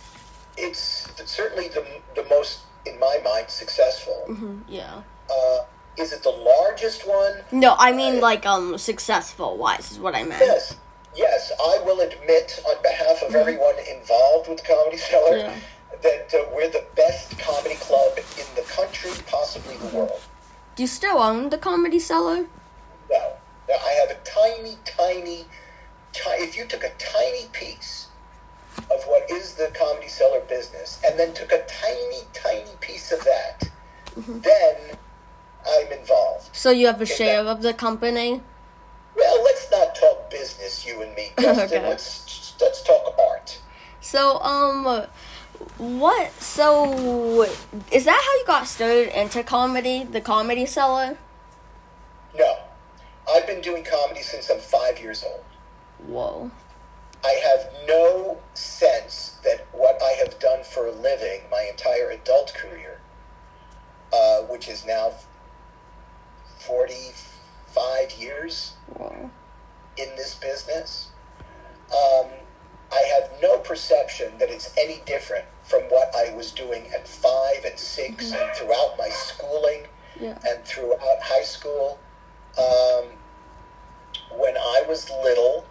it's 0.57 1.09
certainly 1.25 1.67
the 1.67 1.83
the 2.15 2.23
most, 2.29 2.61
in 2.85 2.97
my 2.97 3.15
mind, 3.29 3.49
successful. 3.49 4.19
hmm 4.27 4.59
Yeah. 4.69 5.01
Uh, 5.29 5.59
is 5.97 6.13
it 6.13 6.23
the 6.23 6.35
largest 6.53 7.05
one? 7.05 7.33
No, 7.51 7.75
I 7.77 7.91
mean 7.91 8.21
like 8.21 8.45
um 8.45 8.77
successful 8.77 9.57
wise 9.57 9.91
is 9.91 9.99
what 9.99 10.15
I 10.15 10.23
meant. 10.23 10.41
Yes, 10.53 10.77
yes. 11.13 11.51
I 11.59 11.75
will 11.85 11.99
admit, 11.99 12.47
on 12.69 12.77
behalf 12.81 13.17
of 13.21 13.35
everyone 13.35 13.75
involved 13.97 14.47
with 14.49 14.63
Comedy 14.63 14.97
Cellar, 15.09 15.37
Yeah. 15.43 15.55
that 16.07 16.27
uh, 16.33 16.39
we're 16.55 16.69
the 16.79 16.85
best 16.95 17.37
comedy 17.37 17.75
club 17.87 18.13
in 18.41 18.47
the 18.55 18.65
country, 18.77 19.11
possibly 19.27 19.75
the 19.83 19.89
world. 19.95 20.21
Do 20.75 20.83
you 20.83 20.87
still 20.99 21.17
own 21.29 21.49
the 21.49 21.57
Comedy 21.69 21.99
Cellar? 21.99 22.39
No, 23.11 23.23
no. 23.67 23.75
I 23.75 23.91
have 24.01 24.11
a 24.11 24.19
tiny, 24.23 24.77
tiny, 24.85 25.45
ti- 26.11 26.43
If 26.43 26.57
you 26.57 26.65
took 26.65 26.83
a 26.83 26.91
tiny 26.97 27.47
piece 27.51 28.07
of 28.77 29.03
what 29.05 29.29
is 29.29 29.55
the 29.55 29.71
Comedy 29.73 30.07
Cellar 30.07 30.41
business, 30.41 30.99
and 31.05 31.19
then 31.19 31.33
took 31.33 31.51
a 31.51 31.63
tiny, 31.65 32.23
tiny 32.33 32.75
piece 32.79 33.11
of 33.11 33.23
that, 33.23 33.69
then 34.15 34.75
I'm 35.67 35.91
involved. 35.91 36.49
So 36.53 36.69
you 36.71 36.87
have 36.87 37.01
a 37.01 37.05
share 37.05 37.41
of 37.45 37.61
the 37.61 37.73
company? 37.73 38.41
Well, 39.15 39.43
let's 39.43 39.69
not 39.71 39.95
talk 39.95 40.29
business, 40.29 40.85
you 40.85 41.01
and 41.01 41.13
me, 41.15 41.31
Justin. 41.39 41.79
Okay. 41.79 41.87
Let's 41.89 42.55
let's 42.59 42.83
talk 42.83 43.15
art. 43.19 43.59
So 44.01 44.39
um 44.41 45.07
what 45.77 46.31
so 46.41 47.43
is 47.91 48.05
that 48.05 48.21
how 48.21 48.39
you 48.39 48.43
got 48.45 48.67
started 48.67 49.17
into 49.19 49.43
comedy, 49.43 50.03
the 50.03 50.21
Comedy 50.21 50.65
Cellar? 50.65 51.17
No, 52.35 52.57
I've 53.29 53.47
been 53.47 53.61
doing 53.61 53.83
comedy 53.83 54.21
since 54.21 54.49
I'm 54.49 54.59
five 54.59 54.99
years 54.99 55.23
old. 55.23 55.43
Whoa. 56.07 56.51
I 57.23 57.39
have 57.45 57.71
no 57.87 58.37
sense 58.53 59.37
that 59.43 59.65
what 59.71 60.01
I 60.03 60.11
have 60.23 60.39
done 60.39 60.63
for 60.63 60.87
a 60.87 60.91
living 60.91 61.41
my 61.49 61.67
entire 61.69 62.09
adult 62.09 62.53
career, 62.53 62.99
uh, 64.11 64.41
which 64.41 64.67
is 64.67 64.85
now 64.85 65.13
45 66.59 68.11
years 68.19 68.73
Whoa. 68.97 69.29
in 69.97 70.09
this 70.17 70.35
business, 70.35 71.09
um, 71.91 72.27
I 72.91 73.01
have 73.15 73.31
no 73.41 73.57
perception 73.59 74.37
that 74.39 74.49
it's 74.49 74.73
any 74.77 75.01
different 75.05 75.45
from 75.63 75.83
what 75.83 76.13
I 76.15 76.33
was 76.35 76.51
doing 76.51 76.87
at 76.93 77.07
five 77.07 77.63
and 77.65 77.79
6 77.79 78.31
and 78.33 78.55
throughout 78.55 78.95
my 78.97 79.09
schooling 79.09 79.87
Yeah. 80.19 80.37
and 80.45 80.63
throughout 80.65 81.21
high 81.21 81.43
school. 81.43 81.99
Um, 82.57 83.05
when 84.37 84.55
I 84.57 84.83
was 84.87 85.09
little, 85.23 85.65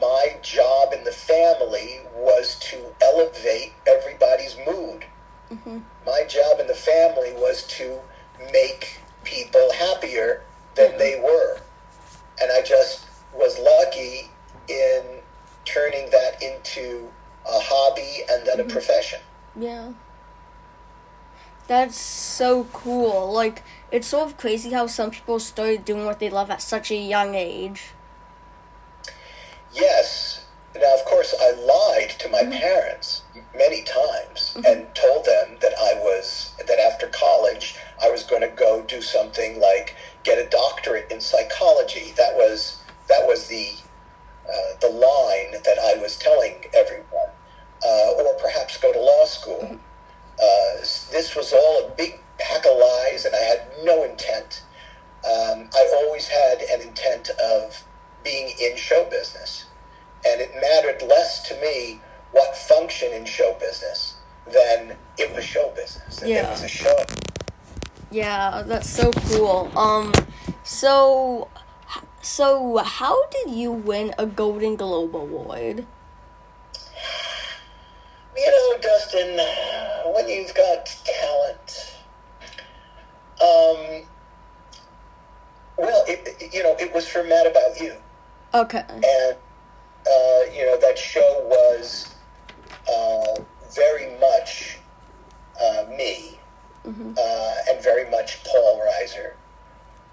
my 0.00 0.36
job 0.42 0.92
in 0.92 1.04
the 1.04 1.12
family 1.12 2.00
was 2.14 2.58
to 2.70 2.94
elevate 3.02 3.72
everybody's 3.86 4.56
mood. 4.66 5.06
My 6.06 6.24
job 6.28 6.60
in 6.60 6.66
the 6.66 6.74
family 6.74 7.32
was 7.34 7.66
to 7.78 8.00
make 8.52 9.00
people 9.24 9.72
happier 9.74 10.42
than 10.74 10.96
they 10.98 11.20
were. 11.22 11.60
And 12.40 12.50
I 12.50 12.62
just 12.62 13.06
was 13.34 13.58
lucky 13.58 14.30
in 14.68 15.20
turning 15.64 16.10
that 16.10 16.42
into 16.42 17.08
a 17.46 17.60
hobby 17.60 18.24
and 18.30 18.46
then 18.46 18.60
a 18.60 18.64
profession. 18.64 19.20
Yeah. 19.54 19.92
That's 21.68 21.96
so 21.96 22.64
cool. 22.72 23.32
Like 23.32 23.62
it's 23.92 24.08
sort 24.08 24.26
of 24.26 24.38
crazy 24.38 24.72
how 24.72 24.86
some 24.86 25.10
people 25.10 25.38
started 25.38 25.84
doing 25.84 26.06
what 26.06 26.18
they 26.18 26.30
love 26.30 26.50
at 26.50 26.62
such 26.62 26.90
a 26.90 26.96
young 26.96 27.34
age. 27.34 27.90
Yes. 29.72 30.46
Now, 30.74 30.94
of 30.94 31.04
course, 31.04 31.34
I 31.38 31.50
lied 31.52 32.10
to 32.20 32.28
my 32.30 32.44
parents 32.44 33.22
many 33.54 33.84
times 33.84 34.56
and 34.66 34.86
told 34.94 35.26
them 35.26 35.58
that 35.60 35.74
I 35.78 36.00
was 36.00 36.54
that 36.66 36.78
after 36.78 37.08
college 37.08 37.76
I 38.02 38.10
was 38.10 38.22
going 38.22 38.40
to 38.40 38.48
go 38.48 38.82
do 38.82 39.02
something 39.02 39.60
like 39.60 39.94
get 40.24 40.38
a 40.38 40.48
doctorate 40.48 41.12
in 41.12 41.20
psychology. 41.20 42.14
That 42.16 42.34
was 42.34 42.82
that 43.08 43.26
was 43.26 43.48
the 43.48 43.68
uh, 44.48 44.76
the 44.80 44.88
line 44.88 45.62
that 45.62 45.78
I 45.78 46.00
was 46.00 46.16
telling 46.16 46.64
everyone, 46.74 47.30
uh, 47.86 48.10
or 48.12 48.34
perhaps 48.40 48.78
go 48.78 48.92
to 48.92 48.98
law 48.98 49.24
school. 49.26 49.78
Uh, 50.42 50.80
this 50.80 51.36
was 51.36 51.52
all 51.52 51.86
a 51.86 51.90
big 51.90 52.21
pack 52.38 52.64
of 52.66 52.76
lies, 52.78 53.24
and 53.24 53.34
I 53.34 53.38
had 53.40 53.62
no 53.84 54.04
intent. 54.04 54.62
Um, 55.24 55.68
I 55.74 55.92
always 56.04 56.26
had 56.26 56.60
an 56.62 56.80
intent 56.80 57.30
of 57.30 57.84
being 58.24 58.52
in 58.60 58.76
show 58.76 59.04
business, 59.10 59.66
and 60.26 60.40
it 60.40 60.52
mattered 60.60 61.06
less 61.06 61.46
to 61.48 61.60
me 61.60 62.00
what 62.32 62.56
function 62.56 63.12
in 63.12 63.24
show 63.24 63.54
business 63.60 64.16
than 64.46 64.96
it 65.18 65.34
was 65.34 65.44
show 65.44 65.70
business. 65.76 66.16
That 66.16 66.28
It 66.28 66.32
Yeah. 66.34 66.50
was 66.50 66.62
a 66.62 66.68
show. 66.68 66.96
Yeah, 68.10 68.62
that's 68.66 68.88
so 68.90 69.10
cool. 69.10 69.70
Um 69.76 70.12
so 70.64 71.48
so 72.20 72.76
how 72.78 73.26
did 73.28 73.50
you 73.50 73.70
win 73.72 74.14
a 74.18 74.26
Golden 74.26 74.76
Globe 74.76 75.14
award? 75.16 75.86
You 78.36 78.50
know, 78.50 78.78
Dustin, 78.80 79.38
when 80.14 80.28
you've 80.28 80.54
got 80.54 80.86
talent, 81.04 81.91
um, 83.42 84.02
well, 85.76 86.04
it, 86.06 86.52
you 86.52 86.62
know, 86.62 86.76
it 86.78 86.94
was 86.94 87.08
for 87.08 87.24
Mad 87.24 87.46
About 87.46 87.80
You. 87.80 87.94
Okay. 88.54 88.84
and 88.88 89.36
uh, 90.06 90.40
you 90.52 90.66
know 90.66 90.78
that 90.80 90.98
show 90.98 91.42
was 91.44 92.14
uh, 92.92 93.40
very 93.74 94.18
much 94.18 94.78
uh, 95.60 95.84
me 95.96 96.38
uh, 97.18 97.54
and 97.70 97.82
very 97.82 98.10
much 98.10 98.42
Paul 98.44 98.82
Reiser, 98.84 99.32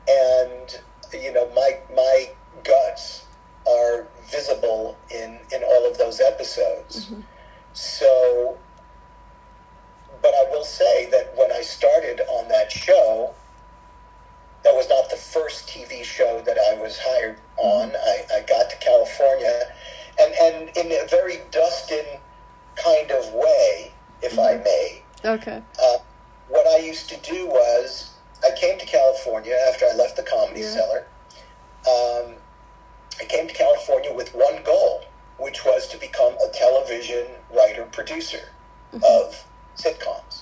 and 0.08 0.80
you 1.14 1.34
know 1.34 1.50
my 1.54 1.80
my 1.96 2.30
guts 2.64 3.26
are 3.68 4.08
visible 4.30 4.98
in 5.10 5.40
in 5.54 5.64
all 5.64 5.90
of 5.90 5.98
those 5.98 6.20
episodes. 6.22 7.12
So, 7.74 8.58
but 10.22 10.34
I 10.34 10.50
will 10.52 10.64
say 10.66 11.10
that 11.12 11.34
when 11.38 11.52
I 11.52 11.62
started 11.62 12.22
on 12.30 12.48
that 12.50 12.72
show, 12.72 13.34
that 14.64 14.74
was 14.76 14.90
not 14.90 15.10
the 15.10 15.16
first 15.16 15.68
TV 15.70 16.04
show 16.04 16.42
that 16.46 16.58
I 16.58 16.80
was 16.82 17.00
hired 17.02 17.38
on. 17.58 17.92
I, 17.96 18.24
I 18.36 18.42
got 18.42 18.70
to 18.70 18.78
California, 18.78 19.62
and, 20.20 20.34
and 20.42 20.78
in 20.78 20.92
a 20.92 21.08
very 21.08 21.40
Dustin 21.52 22.06
kind 22.76 23.12
of 23.12 23.34
way, 23.34 23.92
if 24.22 24.38
I 24.38 24.58
may, 24.58 25.02
Okay. 25.24 25.62
uh, 25.82 25.98
what 26.50 26.68
I 26.68 26.78
used 26.86 27.10
to 27.10 27.18
do 27.18 27.48
was 27.48 28.12
I 28.44 28.52
came 28.60 28.78
to 28.80 28.86
California 28.86 29.56
after 29.70 29.86
I 29.86 29.96
left 29.96 30.16
the 30.18 30.24
Comedy 30.24 30.62
Yeah. 30.62 30.72
Cellar. 30.74 31.08
Um, 31.88 32.36
I 33.20 33.26
came 33.26 33.48
to 33.48 33.54
California 33.54 34.14
with 34.14 34.34
one 34.34 34.62
goal, 34.64 35.04
which 35.38 35.64
was 35.66 35.88
to 35.90 35.98
become 35.98 36.34
a 36.34 36.52
television 36.54 37.28
writer 37.56 37.84
producer 37.86 38.50
of 39.04 39.46
sitcoms. 39.80 40.42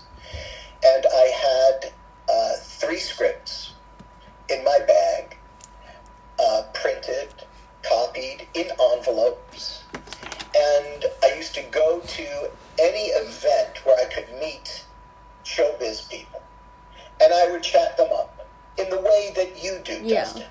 And 0.86 1.06
I 1.14 1.78
had 1.82 1.92
uh, 2.30 2.54
three 2.62 3.00
scripts 3.00 3.74
in 4.50 4.64
my 4.64 4.80
bag, 4.88 5.38
uh, 6.40 6.64
printed, 6.74 7.34
copied 7.84 8.48
in 8.54 8.70
envelopes. 8.96 9.84
And 10.56 11.06
I 11.24 11.36
used 11.36 11.54
to 11.56 11.64
go 11.64 12.00
to 12.00 12.50
any 12.80 13.08
event 13.08 13.86
where 13.86 13.98
I 14.00 14.06
could 14.12 14.28
meet 14.40 14.86
showbiz 15.46 16.10
people. 16.10 16.42
And 17.22 17.34
I 17.34 17.52
would 17.52 17.64
chat 17.64 17.98
them 17.98 18.10
up 18.14 18.48
in 18.78 18.90
the 18.90 19.00
way 19.00 19.34
that 19.36 19.62
you 19.64 19.80
do, 19.84 20.00
Yeah. 20.04 20.24
Dustin. 20.24 20.44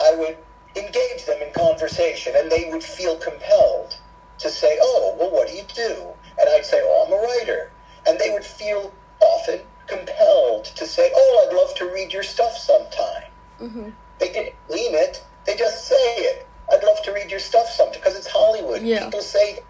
I 0.00 0.14
would 0.16 0.36
engage 0.76 1.24
them 1.24 1.40
in 1.40 1.52
conversation 1.52 2.34
and 2.36 2.50
they 2.50 2.68
would 2.70 2.84
feel 2.84 3.16
compelled 3.16 3.96
to 4.38 4.50
say, 4.50 4.78
Oh, 4.80 5.16
well, 5.18 5.30
what 5.30 5.48
do 5.48 5.54
you 5.54 5.62
do? 5.74 6.08
And 6.38 6.48
I'd 6.50 6.64
say, 6.64 6.80
Oh, 6.82 7.04
I'm 7.06 7.12
a 7.12 7.16
writer. 7.16 7.70
And 8.06 8.18
they 8.18 8.30
would 8.30 8.44
feel 8.44 8.92
often 9.20 9.60
compelled 9.86 10.64
to 10.64 10.86
say, 10.86 11.10
Oh, 11.14 11.46
I'd 11.46 11.54
love 11.56 11.74
to 11.76 11.86
read 11.86 12.12
your 12.12 12.22
stuff 12.22 12.56
sometime. 12.56 13.24
Mhm. 13.60 13.92
They 14.18 14.32
didn't 14.32 14.54
mean 14.70 14.94
it, 14.94 15.22
they 15.44 15.56
just 15.56 15.84
say 15.86 15.94
it. 16.16 16.46
I'd 16.72 16.82
love 16.82 17.00
to 17.02 17.12
read 17.12 17.30
your 17.30 17.40
stuff 17.40 17.68
sometime 17.68 18.00
because 18.00 18.16
it's 18.16 18.26
Hollywood. 18.26 18.82
Yeah. 18.82 19.04
People 19.04 19.22
say. 19.22 19.60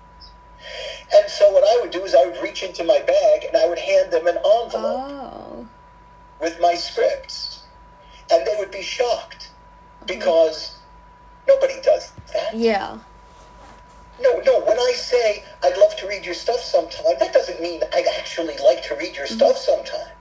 And 1.14 1.31
so 1.31 1.50
what 1.50 1.62
I 1.64 1.81
would 1.81 1.90
do 1.90 2.02
is 2.05 2.14
I 2.14 2.24
would 2.26 2.38
reach 2.42 2.62
into 2.62 2.83
my 2.83 3.00
bag 3.00 3.44
and 3.44 3.57
I 3.57 3.66
would 3.66 3.79
hand 3.79 4.11
them 4.12 4.26
an 4.26 4.37
envelope 4.38 4.72
Oh. 4.74 5.66
with 6.40 6.59
my 6.61 6.74
scripts. 6.74 7.61
And 8.31 8.44
they 8.46 8.57
would 8.57 8.70
be 8.72 8.83
shocked 8.83 9.50
because 10.07 10.79
nobody 11.46 11.81
does 11.83 12.12
that. 12.33 12.55
Yeah. 12.55 12.98
No, 14.20 14.40
no, 14.40 14.61
when 14.61 14.79
I 14.79 14.92
say 14.92 15.44
I'd 15.62 15.76
love 15.76 15.96
to 15.96 16.09
read 16.09 16.24
your 16.24 16.35
stuff 16.35 16.61
sometime, 16.61 17.16
that 17.20 17.33
doesn't 17.33 17.61
mean 17.61 17.83
I'd 17.92 18.07
actually 18.18 18.57
like 18.64 18.83
to 18.85 18.96
read 18.96 19.16
your 19.16 19.26
stuff 19.26 19.57
sometime. 19.59 20.12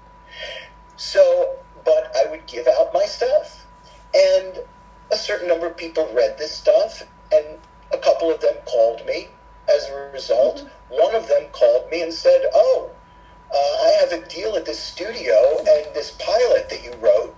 So, 0.98 1.58
but 1.84 2.12
I 2.16 2.30
would 2.30 2.46
give 2.46 2.68
out 2.68 2.94
my 2.94 3.06
stuff. 3.06 3.66
And 4.14 4.60
a 5.12 5.16
certain 5.16 5.48
number 5.48 5.68
of 5.68 5.78
people 5.78 6.10
read 6.14 6.38
this 6.38 6.52
stuff, 6.52 7.04
and 7.32 7.46
a 7.94 7.98
couple 7.98 8.32
of 8.32 8.42
them 8.42 8.56
called 8.66 9.06
me 9.06 9.30
as 9.70 9.88
a 9.90 10.12
result. 10.12 10.58
Mm-hmm. 10.58 10.96
One 11.02 11.16
of 11.16 11.28
them 11.28 11.46
called 11.52 11.90
me 11.90 12.02
and 12.02 12.14
said, 12.14 12.46
Oh, 12.54 12.92
uh, 13.54 13.58
I 13.58 13.98
have 14.02 14.12
a 14.12 14.28
deal 14.28 14.56
at 14.56 14.66
this 14.66 14.80
studio, 14.80 15.58
and 15.60 15.94
this 15.94 16.12
pilot 16.20 16.70
that 16.70 16.84
you 16.84 16.94
wrote 17.00 17.36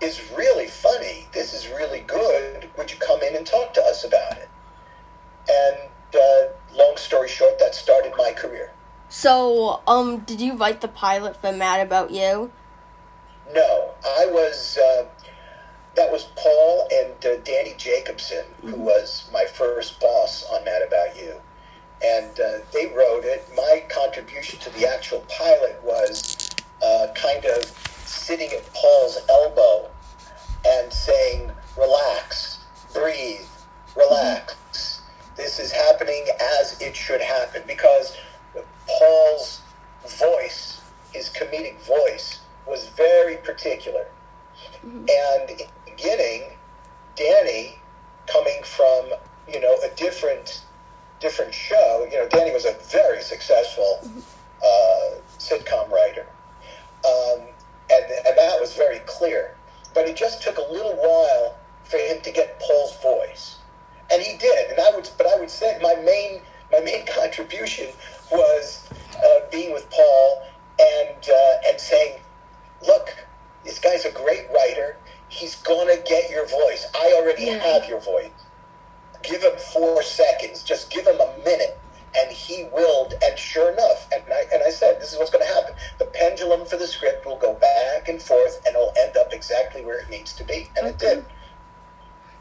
is 0.00 0.30
really 0.36 0.68
funny. 0.68 1.26
This 1.32 1.52
is 1.52 1.68
really 1.68 2.00
good. 2.00 2.68
Would 2.76 2.90
you 2.90 2.98
come 2.98 3.22
in 3.22 3.36
and 3.36 3.46
talk 3.46 3.74
to 3.74 3.82
us 3.82 4.04
about 4.04 4.38
it? 4.38 4.48
And 5.50 5.90
uh, 6.14 6.76
long 6.76 6.96
story 6.96 7.28
short, 7.28 7.58
that 7.58 7.74
started 7.74 8.12
my 8.16 8.32
career. 8.32 8.72
So, 9.08 9.80
um, 9.86 10.18
did 10.18 10.40
you 10.40 10.54
write 10.54 10.80
the 10.80 10.88
pilot 10.88 11.40
for 11.40 11.50
Mad 11.50 11.80
About 11.80 12.10
You? 12.10 12.52
No, 13.54 13.94
I 14.04 14.26
was. 14.26 14.76
Uh, 14.78 15.06
that 15.96 16.12
was 16.12 16.24
Paul 16.36 16.86
and 16.92 17.26
uh, 17.26 17.42
Danny 17.42 17.74
Jacobson, 17.76 18.44
mm-hmm. 18.44 18.70
who 18.70 18.76
was 18.76 19.28
my 19.32 19.46
first 19.46 19.98
boss 19.98 20.44
on 20.52 20.64
Mad 20.64 20.82
About 20.86 21.16
You, 21.16 21.34
and 22.04 22.38
uh, 22.38 22.58
they 22.72 22.86
wrote 22.86 23.24
it. 23.24 23.48
My 23.56 23.82
contribution 23.88 24.60
to 24.60 24.70
the 24.70 24.86
actual 24.86 25.24
pilot 25.28 25.80
was 25.82 26.50
uh, 26.82 27.08
kind 27.14 27.44
of 27.46 27.64
sitting 28.04 28.50
at 28.52 28.72
Paul's 28.74 29.18
elbow 29.28 29.90
and 30.66 30.92
saying, 30.92 31.50
"Relax, 31.76 32.60
breathe, 32.92 33.48
relax." 33.96 34.54
This 35.38 35.60
is 35.60 35.70
happening 35.70 36.26
as 36.60 36.76
it 36.80 36.96
should 36.96 37.20
happen 37.20 37.62
because 37.64 38.16
Paul's 38.88 39.62
voice, 40.18 40.80
his 41.12 41.30
comedic 41.30 41.80
voice, 41.86 42.40
was 42.66 42.88
very 42.88 43.36
particular. 43.36 44.08
Mm-hmm. 44.84 45.06
And 45.08 45.50
in 45.50 45.56
the 45.56 45.66
beginning, 45.86 46.56
Danny, 47.14 47.78
coming 48.26 48.60
from 48.64 49.10
you 49.46 49.60
know 49.60 49.76
a 49.84 49.94
different 49.94 50.64
different 51.20 51.54
show, 51.54 52.08
you 52.10 52.18
know, 52.18 52.28
Danny 52.28 52.52
was 52.52 52.64
a 52.64 52.76
very 52.90 53.22
successful 53.22 54.00
mm-hmm. 54.02 54.18
uh, 54.60 55.20
sitcom 55.38 55.88
writer, 55.88 56.26
um, 57.06 57.42
and 57.92 58.04
and 58.26 58.36
that 58.36 58.58
was 58.60 58.74
very 58.74 58.98
clear. 59.06 59.56
But 59.94 60.08
it 60.08 60.16
just 60.16 60.42
took 60.42 60.58
a 60.58 60.72
little 60.72 60.94
while 60.94 61.56
for 61.84 61.98
him 61.98 62.20
to 62.22 62.32
get 62.32 62.58
Paul's 62.58 63.00
voice 63.00 63.58
and 64.10 64.22
he 64.22 64.36
did. 64.38 64.70
And 64.70 64.77
I 64.88 64.94
would, 64.94 65.08
but 65.16 65.26
I 65.26 65.38
would 65.38 65.50
say 65.50 65.78
my 65.82 65.94
main 65.96 66.40
my 66.72 66.80
main 66.80 67.06
contribution 67.06 67.88
was 68.30 68.88
uh, 69.16 69.40
being 69.50 69.72
with 69.72 69.88
Paul 69.90 70.46
and 70.80 71.28
uh, 71.28 71.68
and 71.68 71.80
saying, 71.80 72.20
"Look, 72.86 73.14
this 73.64 73.78
guy's 73.78 74.04
a 74.04 74.12
great 74.12 74.46
writer. 74.54 74.96
He's 75.28 75.56
gonna 75.56 75.96
get 76.06 76.30
your 76.30 76.46
voice. 76.46 76.86
I 76.94 77.18
already 77.20 77.46
yeah. 77.46 77.58
have 77.58 77.88
your 77.88 78.00
voice. 78.00 78.30
Give 79.22 79.42
him 79.42 79.56
four 79.72 80.02
seconds. 80.02 80.62
Just 80.62 80.90
give 80.90 81.06
him 81.06 81.20
a 81.20 81.44
minute." 81.44 81.78
And 82.16 82.32
he 82.32 82.66
willed, 82.72 83.12
and 83.22 83.38
sure 83.38 83.70
enough, 83.70 84.08
and 84.12 84.24
I, 84.32 84.46
and 84.50 84.62
I 84.66 84.70
said, 84.70 84.98
this 84.98 85.12
is 85.12 85.18
what's 85.18 85.30
going 85.30 85.46
to 85.46 85.52
happen. 85.52 85.74
The 85.98 86.06
pendulum 86.06 86.64
for 86.64 86.78
the 86.78 86.86
script 86.86 87.26
will 87.26 87.36
go 87.36 87.52
back 87.52 88.08
and 88.08 88.20
forth, 88.20 88.62
and 88.66 88.74
it'll 88.74 88.94
end 88.98 89.18
up 89.18 89.28
exactly 89.30 89.84
where 89.84 90.00
it 90.00 90.08
needs 90.08 90.32
to 90.36 90.44
be, 90.44 90.70
and 90.76 90.86
okay. 90.86 90.88
it 90.88 90.98
did. 90.98 91.24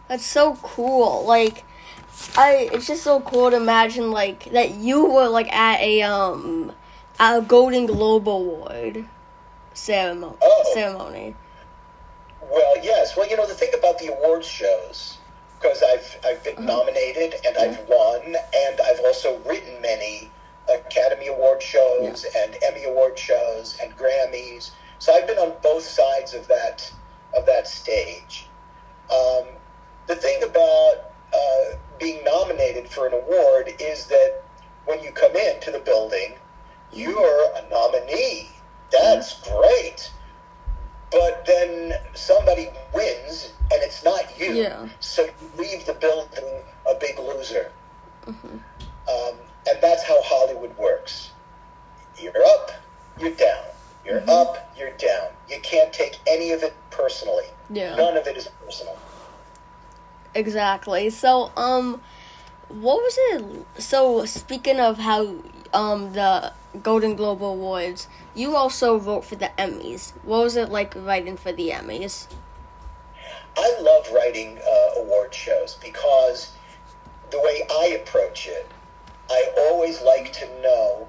That's 0.07 0.25
so 0.25 0.55
cool. 0.63 1.25
Like, 1.25 1.65
I 2.35 2.69
it's 2.71 2.87
just 2.87 3.03
so 3.03 3.19
cool 3.21 3.51
to 3.51 3.57
imagine 3.57 4.11
like 4.11 4.45
that 4.51 4.71
you 4.71 5.05
were 5.05 5.27
like 5.27 5.51
at 5.53 5.79
a 5.81 6.01
um 6.03 6.71
at 7.19 7.37
a 7.37 7.41
Golden 7.41 7.85
Globe 7.85 8.27
Award 8.27 9.07
ceremony. 9.73 10.35
Oh. 10.41 10.71
Ceremony. 10.73 11.35
Well, 12.41 12.75
yes. 12.81 13.15
Well, 13.17 13.27
you 13.27 13.35
know 13.35 13.47
the 13.47 13.53
thing 13.53 13.71
about 13.77 13.99
the 13.99 14.13
awards 14.13 14.47
shows 14.47 15.17
because 15.59 15.83
I've 15.83 16.17
I've 16.25 16.43
been 16.43 16.57
uh-huh. 16.57 16.65
nominated 16.65 17.35
and 17.45 17.57
I've 17.57 17.79
won 17.87 18.21
and 18.25 18.81
I've 18.81 18.99
also 19.01 19.39
written 19.39 19.81
many 19.81 20.31
Academy 20.69 21.27
Award 21.27 21.61
shows 21.61 22.25
yeah. 22.33 22.43
and 22.43 22.57
Emmy 22.63 22.85
Award 22.85 23.17
shows 23.17 23.77
and 23.81 23.95
Grammys. 23.97 24.71
So 24.99 25.13
I've 25.13 25.27
been 25.27 25.37
on 25.37 25.53
both 25.61 25.83
sides 25.83 26.33
of 26.33 26.47
that 26.47 26.91
of 27.35 27.45
that 27.45 27.67
stage. 27.67 28.47
Um, 29.11 29.45
the 30.07 30.15
thing 30.15 30.43
about 30.43 31.11
uh, 31.33 31.77
being 31.99 32.23
nominated 32.23 32.89
for 32.89 33.07
an 33.07 33.13
award 33.13 33.73
is 33.79 34.07
that 34.07 34.43
when 34.85 35.01
you 35.03 35.11
come 35.11 35.35
into 35.35 35.71
the 35.71 35.79
building, 35.79 36.35
you're 36.91 37.43
a 37.55 37.69
nominee. 37.69 38.49
That's 38.91 39.41
great. 39.41 40.11
But 41.11 41.45
then 41.45 41.93
somebody 42.13 42.69
wins 42.93 43.53
and 43.71 43.81
it's 43.83 44.03
not 44.03 44.39
you. 44.39 44.53
Yeah. 44.53 44.87
So 44.99 45.23
you 45.23 45.31
leave 45.57 45.85
the 45.85 45.93
building 45.93 46.43
a 46.89 46.95
big 46.99 47.19
loser. 47.19 47.71
Mm-hmm. 48.25 48.57
Um, 49.09 49.37
and 49.69 49.81
that's 49.81 50.03
how 50.03 50.21
Hollywood 50.23 50.77
works. 50.77 51.31
You're 52.19 52.43
up, 52.43 52.71
you're 53.19 53.31
down. 53.31 53.63
You're 54.05 54.21
mm-hmm. 54.21 54.29
up, 54.29 54.73
you're 54.77 54.91
down. 54.91 55.29
You 55.49 55.59
can't 55.61 55.91
take 55.91 56.19
any 56.27 56.51
of 56.51 56.63
it 56.63 56.73
personally. 56.91 57.45
Yeah. 57.69 57.95
None 57.95 58.17
of 58.17 58.27
it 58.27 58.37
is 58.37 58.49
personal. 58.65 58.97
Exactly. 60.37 61.09
So, 61.09 61.51
um, 61.57 61.99
what 62.69 62.97
was 62.97 63.17
it? 63.31 63.65
So, 63.81 64.23
speaking 64.25 64.79
of 64.79 64.99
how, 64.99 65.33
um, 65.73 66.13
the 66.13 66.53
Golden 66.83 67.15
Globe 67.15 67.41
Awards, 67.41 68.07
you 68.35 68.55
also 68.55 68.99
wrote 68.99 69.25
for 69.25 69.35
the 69.35 69.49
Emmys. 69.57 70.11
What 70.23 70.43
was 70.43 70.55
it 70.55 70.69
like 70.69 70.93
writing 70.95 71.37
for 71.37 71.51
the 71.51 71.71
Emmys? 71.71 72.27
I 73.57 73.81
love 73.81 74.11
writing 74.13 74.59
uh, 74.59 75.01
award 75.01 75.33
shows 75.33 75.79
because 75.83 76.51
the 77.31 77.39
way 77.39 77.63
I 77.71 77.99
approach 77.99 78.47
it, 78.47 78.69
I 79.31 79.43
always 79.57 80.03
like 80.03 80.31
to 80.33 80.45
know 80.61 81.07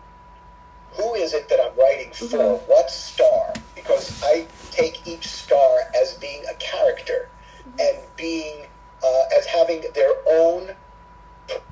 who 0.93 1.15
is 1.17 1.35
it 1.35 1.51
that 1.51 1.61
I'm 1.61 1.77
writing 1.79 2.13
for, 2.15 2.25
mm-hmm. 2.25 2.71
what 2.71 2.91
star, 2.91 3.53
because 3.75 4.23
I 4.25 4.47
take 4.71 5.07
each 5.07 5.27
star 5.27 5.81
as 5.95 6.15
being 6.15 6.45
a 6.51 6.55
character 6.55 7.29
mm-hmm. 7.61 7.79
and 7.79 7.99
being 8.17 8.65
uh, 9.05 9.23
as 9.39 9.47
having 9.47 9.85
their 9.95 10.15
own 10.27 10.75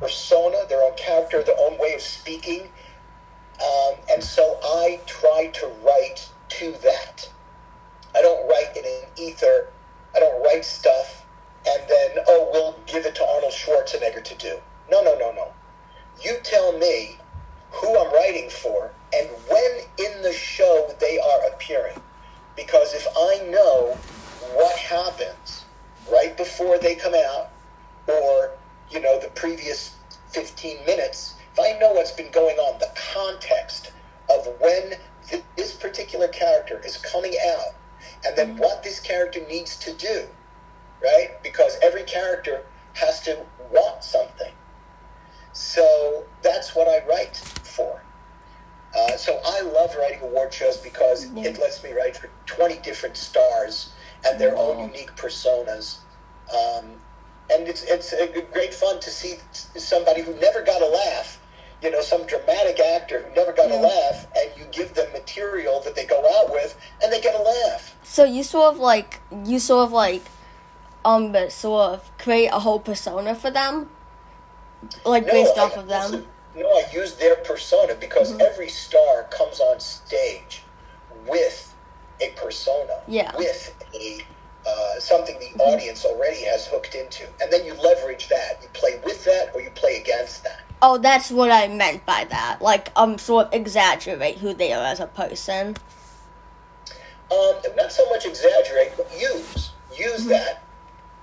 persona, 0.01 0.59
their 0.69 0.83
own 0.83 0.97
character, 0.97 1.43
their 1.43 1.59
own 1.59 1.79
way 1.79 1.95
of 1.95 2.01
speaking. 2.01 2.69
Um, 3.61 3.95
and 4.11 4.23
so 4.23 4.59
I 4.63 5.01
try 5.07 5.51
to 5.55 5.67
write 5.85 6.31
to 6.49 6.73
that. 6.83 7.29
I 8.15 8.23
don't 8.23 8.49
write 8.49 8.77
in 8.77 8.85
an 8.85 9.09
ether. 9.17 9.69
I 10.15 10.21
don't 10.21 10.43
write 10.43 10.65
stuff 10.65 11.27
and 11.67 11.83
then, 11.89 12.25
oh, 12.29 12.49
we'll 12.53 12.77
give 12.87 13.07
it 13.07 13.15
to 13.17 13.27
Arnold 13.27 13.53
Schwarzenegger 13.53 14.23
to 14.23 14.35
do. 14.37 14.59
No, 14.91 15.03
no, 15.03 15.19
no, 15.19 15.33
no. 15.33 15.53
You 16.23 16.37
tell 16.45 16.73
me 16.79 17.19
who 17.71 17.99
I'm 17.99 18.13
writing 18.13 18.49
for 18.49 18.93
and 19.13 19.29
when 19.49 19.81
in 19.99 20.23
the 20.23 20.33
show 20.33 20.95
they 21.01 21.19
are 21.19 21.49
appearing. 21.53 22.01
Because 22.55 22.95
if 22.95 23.07
I 23.17 23.47
know 23.51 23.99
what 24.55 24.79
happens 24.79 25.66
right 26.11 26.37
before 26.37 26.79
they 26.79 26.95
come 26.95 27.15
out 27.15 27.51
or, 28.07 28.53
you 28.91 29.01
know, 29.01 29.19
the 29.21 29.29
previous 29.29 29.97
15 30.31 30.85
minutes, 30.87 31.35
if 31.53 31.59
I 31.59 31.79
know 31.79 31.93
what's 31.93 32.13
been 32.13 32.31
going 32.31 32.57
on, 32.57 32.79
the 32.79 32.91
context 33.13 33.93
of 34.31 34.47
when 34.61 34.95
th- 35.27 35.45
this 35.57 35.75
particular 35.75 36.29
character 36.29 36.81
is 36.85 36.97
coming 36.99 37.35
out, 37.49 37.75
and 38.25 38.37
then 38.37 38.51
mm-hmm. 38.51 38.59
what 38.59 38.83
this 38.83 39.01
character 39.01 39.41
needs 39.49 39.77
to 39.79 39.93
do, 39.95 40.27
right? 41.03 41.43
Because 41.43 41.79
every 41.83 42.05
character 42.05 42.65
has 42.95 43.21
to 43.23 43.39
want 43.71 44.03
something. 44.05 44.53
So 45.53 46.25
that's 46.43 46.75
what 46.75 46.89
I 46.89 47.07
write 47.07 47.37
for. 47.37 48.03
Uh, 48.97 49.17
so 49.17 49.41
I 49.45 49.61
love 49.63 49.95
writing 49.97 50.21
award 50.23 50.53
shows 50.53 50.77
because 50.79 51.31
yeah. 51.31 51.45
it 51.45 51.61
lets 51.61 51.83
me 51.83 51.93
write 51.93 52.17
for 52.17 52.31
20 52.47 52.79
different 52.79 53.17
stars 53.17 53.93
and 54.27 54.41
their 54.41 54.57
own 54.57 54.79
unique 54.79 55.15
personas. 55.17 55.99
Um, 56.51 56.87
and 57.51 57.69
it's 57.69 57.83
it's 57.85 58.15
great 58.53 58.75
fun 58.75 59.01
to 59.01 59.11
see 59.11 59.37
somebody 59.53 60.23
who 60.23 60.35
never 60.35 60.63
got 60.63 60.83
a 60.83 60.87
laugh, 60.87 61.41
you 61.83 61.91
know, 61.91 62.01
some 62.01 62.27
dramatic 62.27 62.81
actor 62.81 63.23
who 63.23 63.35
never 63.35 63.53
got 63.53 63.71
yeah. 63.71 63.81
a 63.81 63.83
laugh, 63.83 64.27
and 64.37 64.51
you 64.59 64.65
give 64.73 64.95
them 64.95 65.11
material 65.13 65.81
that 65.83 65.95
they 65.95 66.05
go 66.05 66.19
out 66.39 66.51
with, 66.51 66.77
and 67.03 67.13
they 67.13 67.21
get 67.21 67.35
a 67.35 67.43
laugh. 67.43 67.95
So 68.03 68.25
you 68.25 68.43
sort 68.43 68.75
of 68.75 68.81
like 68.81 69.21
you 69.45 69.59
sort 69.59 69.87
of 69.87 69.93
like 69.93 70.23
um 71.05 71.35
sort 71.51 71.93
of 71.93 72.19
create 72.19 72.49
a 72.49 72.61
whole 72.61 72.81
persona 72.81 73.35
for 73.35 73.51
them, 73.51 73.91
like 75.05 75.27
no, 75.27 75.33
based 75.33 75.57
I, 75.57 75.63
off 75.63 75.77
of 75.77 75.87
them. 75.87 76.27
No, 76.57 76.67
I 76.67 76.85
use 76.93 77.15
their 77.17 77.37
persona 77.37 77.95
because 77.95 78.33
mm-hmm. 78.33 78.41
every 78.41 78.69
star 78.69 79.25
comes 79.25 79.61
on 79.61 79.79
stage 79.79 80.63
with 81.29 81.75
a 82.21 82.31
persona, 82.37 83.03
yeah. 83.09 83.37
with 83.37 83.75
a 83.95 84.21
uh, 84.69 84.99
something 84.99 85.39
the 85.39 85.63
audience 85.63 86.05
already 86.05 86.45
has 86.45 86.67
hooked 86.67 86.95
into, 86.95 87.25
and 87.41 87.53
then 87.53 87.65
you 87.65 87.75
leverage 87.75 88.29
that. 88.29 88.59
You 88.63 88.69
play 88.73 89.01
with 89.05 89.25
that, 89.25 89.51
or 89.55 89.61
you 89.61 89.71
play 89.71 90.01
against 90.01 90.43
that. 90.45 90.61
Oh, 90.83 90.99
that's 90.99 91.31
what 91.31 91.51
I 91.51 91.69
meant 91.69 92.05
by 92.05 92.25
that. 92.31 92.61
Like, 92.61 92.91
um, 92.97 93.17
sort 93.17 93.47
of 93.47 93.55
exaggerate 93.55 94.39
who 94.39 94.53
they 94.53 94.73
are 94.73 94.85
as 94.85 95.01
a 95.01 95.07
person. 95.07 95.77
Um, 97.33 97.55
not 97.77 97.93
so 97.93 98.09
much 98.11 98.27
exaggerate, 98.27 98.93
but 98.97 99.11
use 99.19 99.71
use 99.97 100.21
Mm-hmm. 100.21 100.29
that, 100.31 100.63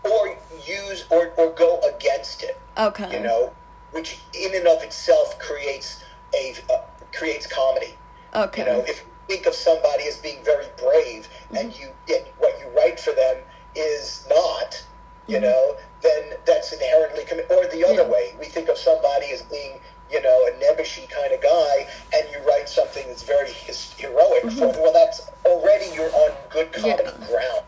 or 0.03 0.37
use 0.65 1.05
or 1.09 1.33
or 1.37 1.51
go 1.51 1.79
against 1.95 2.43
it. 2.43 2.59
Okay. 2.77 3.17
You 3.17 3.23
know, 3.23 3.53
which 3.91 4.19
in 4.33 4.55
and 4.55 4.67
of 4.67 4.81
itself 4.83 5.37
creates 5.39 6.03
a 6.33 6.55
uh, 6.71 6.81
creates 7.13 7.45
comedy. 7.47 7.95
Okay. 8.33 8.61
You 8.63 8.67
know, 8.67 8.79
if 8.87 9.05
think 9.27 9.45
of 9.45 9.53
somebody 9.55 10.05
as 10.07 10.17
being 10.17 10.43
very 10.43 10.67
brave, 10.77 11.27
and 11.55 11.71
Mm-hmm. 11.71 11.81
you 12.09 12.15
and 12.15 12.25
what 12.39 12.57
you 12.59 12.67
write 12.75 12.99
for 12.99 13.11
them 13.13 13.37
is 13.75 14.25
not, 14.29 14.83
you 15.27 15.39
know, 15.39 15.75
then 16.01 16.33
that's 16.45 16.73
inherently 16.73 17.23
com- 17.25 17.39
or 17.49 17.65
the 17.67 17.83
other 17.85 18.03
Mm-hmm. 18.03 18.11
Yeah. 18.11 18.17
way. 18.17 18.35
We 18.39 18.45
think 18.45 18.69
of 18.69 18.77
somebody 18.77 19.31
as 19.31 19.41
being, 19.43 19.79
you 20.11 20.21
know, 20.21 20.47
a 20.47 20.51
nebbishy 20.63 21.09
kind 21.09 21.33
of 21.33 21.41
guy, 21.41 21.87
and 22.13 22.27
you 22.31 22.39
write 22.47 22.67
something 22.69 23.07
that's 23.07 23.23
very 23.23 23.49
his- 23.51 23.93
heroic. 23.97 24.43
For, 24.51 24.67
well, 24.81 24.93
that's 24.93 25.21
already 25.45 25.87
you're 25.95 26.13
on 26.13 26.31
good 26.49 26.71
Mm-hmm. 26.73 26.85
Yeah. 26.87 27.27
ground. 27.27 27.63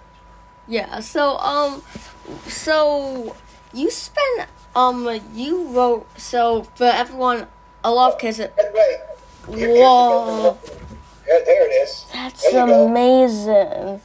Yeah. 0.68 1.00
So 1.00 1.38
um, 1.38 1.82
so 2.48 3.36
you 3.74 3.90
spent 3.92 4.50
um 4.76 5.08
you 5.34 5.68
wrote 5.70 6.08
so 6.20 6.64
for 6.76 6.86
everyone 6.86 7.48
a 7.84 7.92
lot 7.92 8.14
of 8.14 8.20
kids. 8.20 8.38
Here- 8.38 8.52
Whoa. 9.48 10.58
Yeah, 11.28 11.40
there 11.46 11.68
it 11.70 11.74
is. 11.74 12.06
That's 12.14 12.42
There 12.44 12.62
you 12.62 12.68
go. 12.68 12.88
amazing. 12.88 14.02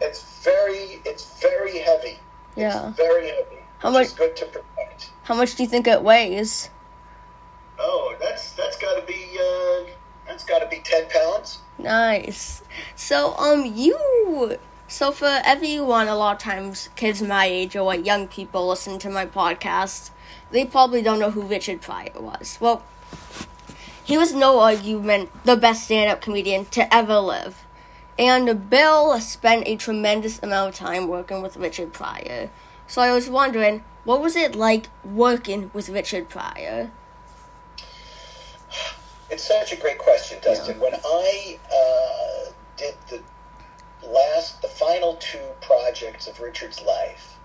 It's 0.00 0.42
very, 0.42 1.00
it's 1.04 1.38
very 1.40 1.78
heavy. 1.78 2.18
Yeah. 2.56 2.88
It's 2.88 2.96
very 2.96 3.28
heavy. 3.28 3.58
How 3.78 3.90
much- 3.90 4.14
good 4.16 4.36
to 4.36 4.46
protect. 4.46 5.10
How 5.24 5.34
much 5.34 5.54
do 5.54 5.62
you 5.62 5.68
think 5.68 5.86
it 5.86 6.02
weighs? 6.02 6.70
Oh, 7.78 8.14
that's 8.20 8.52
that's 8.52 8.76
got 8.78 8.94
to 9.00 9.06
be 9.06 9.38
uh, 9.40 9.90
that's 10.26 10.44
got 10.44 10.58
to 10.58 10.66
be 10.66 10.80
ten 10.84 11.08
pounds. 11.08 11.58
Nice. 11.78 12.62
So, 12.94 13.34
um, 13.38 13.64
you. 13.64 14.58
So, 14.86 15.12
for 15.12 15.40
everyone, 15.44 16.08
a 16.08 16.14
lot 16.16 16.32
of 16.36 16.42
times, 16.42 16.90
kids 16.96 17.22
my 17.22 17.46
age 17.46 17.74
or 17.76 17.82
like 17.82 18.04
young 18.04 18.28
people 18.28 18.68
listen 18.68 18.98
to 18.98 19.08
my 19.08 19.24
podcast, 19.24 20.10
they 20.50 20.64
probably 20.66 21.00
don't 21.00 21.18
know 21.20 21.30
who 21.30 21.42
Richard 21.42 21.80
Pryor 21.80 22.10
was. 22.16 22.58
Well, 22.60 22.82
he 24.10 24.18
was 24.18 24.34
no 24.34 24.58
argument 24.58 25.30
the 25.44 25.56
best 25.56 25.84
stand 25.84 26.10
up 26.10 26.20
comedian 26.20 26.64
to 26.64 26.92
ever 26.92 27.20
live. 27.20 27.64
And 28.18 28.68
Bill 28.68 29.18
spent 29.20 29.68
a 29.68 29.76
tremendous 29.76 30.42
amount 30.42 30.70
of 30.70 30.74
time 30.74 31.06
working 31.06 31.40
with 31.42 31.56
Richard 31.56 31.92
Pryor. 31.92 32.50
So, 32.88 33.00
I 33.02 33.12
was 33.12 33.30
wondering, 33.30 33.84
what 34.02 34.20
was 34.20 34.34
it 34.34 34.56
like 34.56 34.88
working 35.04 35.70
with 35.72 35.88
Richard 35.88 36.28
Pryor? 36.28 36.90
It's 39.30 39.44
such 39.44 39.72
a 39.72 39.76
great 39.76 39.98
question, 39.98 40.38
Dustin. 40.42 40.80
When 40.80 40.94
I 40.94 41.58
uh, 41.72 42.50
did 42.76 42.96
the 43.08 43.22
last, 44.04 44.60
the 44.60 44.66
final 44.66 45.14
two 45.20 45.38
projects 45.60 46.26
of 46.26 46.40
Richard's 46.40 46.82
life, 46.82 47.36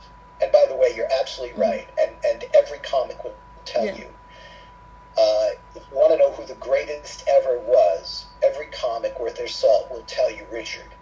and 0.42 0.52
by 0.52 0.66
the 0.68 0.76
way, 0.76 0.94
you're 0.96 1.12
absolutely 1.22 1.62
right, 1.62 1.88
and 2.02 2.16
and 2.26 2.44
every 2.56 2.80
comic 2.80 3.24
will 3.24 3.36
tell 3.66 3.86
Yeah. 3.86 3.98
you. 3.98 4.08
Uh, 5.16 5.50
you 5.52 5.55
want 5.92 6.12
to 6.12 6.18
know 6.18 6.32
who 6.32 6.46
the 6.46 6.56
greatest 6.56 7.24
ever 7.28 7.60
was, 7.60 8.26
every 8.44 8.68
comic 8.68 9.20
worth 9.20 9.36
their 9.36 9.48
salt 9.48 9.90
will 9.92 10.04
tell 10.08 10.32
you 10.32 10.46
Richard. 10.52 10.94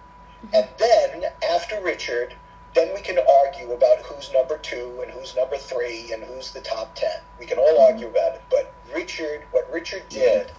Mm-hmm. 0.45 0.55
And 0.55 0.67
then 0.77 1.31
after 1.49 1.81
Richard, 1.81 2.35
then 2.75 2.93
we 2.93 3.01
can 3.01 3.17
argue 3.45 3.71
about 3.71 3.99
who's 3.99 4.31
number 4.33 4.57
two 4.57 4.99
and 5.01 5.11
who's 5.11 5.35
number 5.35 5.57
three 5.57 6.11
and 6.11 6.23
who's 6.23 6.51
the 6.51 6.61
top 6.61 6.95
ten. 6.95 7.21
We 7.39 7.45
can 7.45 7.57
all 7.57 7.65
mm-hmm. 7.65 7.93
argue 7.93 8.07
about 8.07 8.35
it. 8.35 8.41
But 8.49 8.73
Richard, 8.93 9.43
what 9.51 9.71
Richard 9.71 10.03
did, 10.09 10.51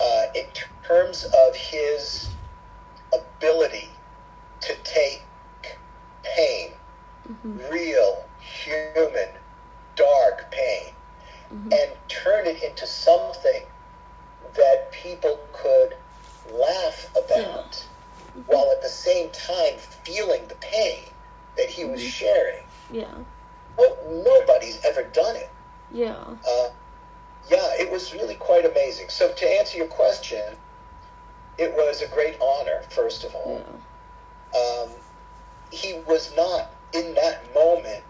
uh, 0.00 0.24
in 0.34 0.46
terms 0.84 1.24
of 1.24 1.54
his 1.54 2.30
ability 3.12 3.90
to 4.60 4.74
take 4.82 5.22
pain, 6.36 6.72
mm-hmm. 7.28 7.58
real, 7.72 8.24
human, 8.40 9.28
dark 9.94 10.50
pain, 10.50 10.92
and 11.52 11.90
turn 12.08 12.46
it 12.46 12.62
into 12.62 12.86
something 12.86 13.64
that 14.54 14.90
people 14.92 15.38
could 15.52 15.94
laugh 16.52 17.10
about 17.24 17.86
while 18.46 18.70
at 18.72 18.82
the 18.82 18.88
same 18.88 19.30
time 19.30 19.76
feeling 20.04 20.46
the 20.48 20.54
pain 20.56 21.04
that 21.56 21.68
he 21.68 21.84
was 21.84 22.00
sharing. 22.00 22.64
Yeah. 22.90 23.14
Well, 23.76 23.96
nobody's 24.24 24.82
ever 24.84 25.02
done 25.04 25.36
it. 25.36 25.50
Yeah. 25.90 26.16
Uh, 26.48 26.68
yeah, 27.50 27.70
it 27.78 27.90
was 27.90 28.12
really 28.12 28.34
quite 28.36 28.64
amazing. 28.64 29.08
So, 29.08 29.32
to 29.32 29.46
answer 29.58 29.78
your 29.78 29.88
question, 29.88 30.56
it 31.58 31.72
was 31.72 32.00
a 32.00 32.08
great 32.08 32.36
honor, 32.40 32.82
first 32.90 33.24
of 33.24 33.34
all. 33.34 33.62
Yeah. 34.54 34.58
Um, 34.58 34.90
he 35.70 36.00
was 36.06 36.34
not, 36.36 36.70
in 36.92 37.14
that 37.14 37.54
moment, 37.54 38.04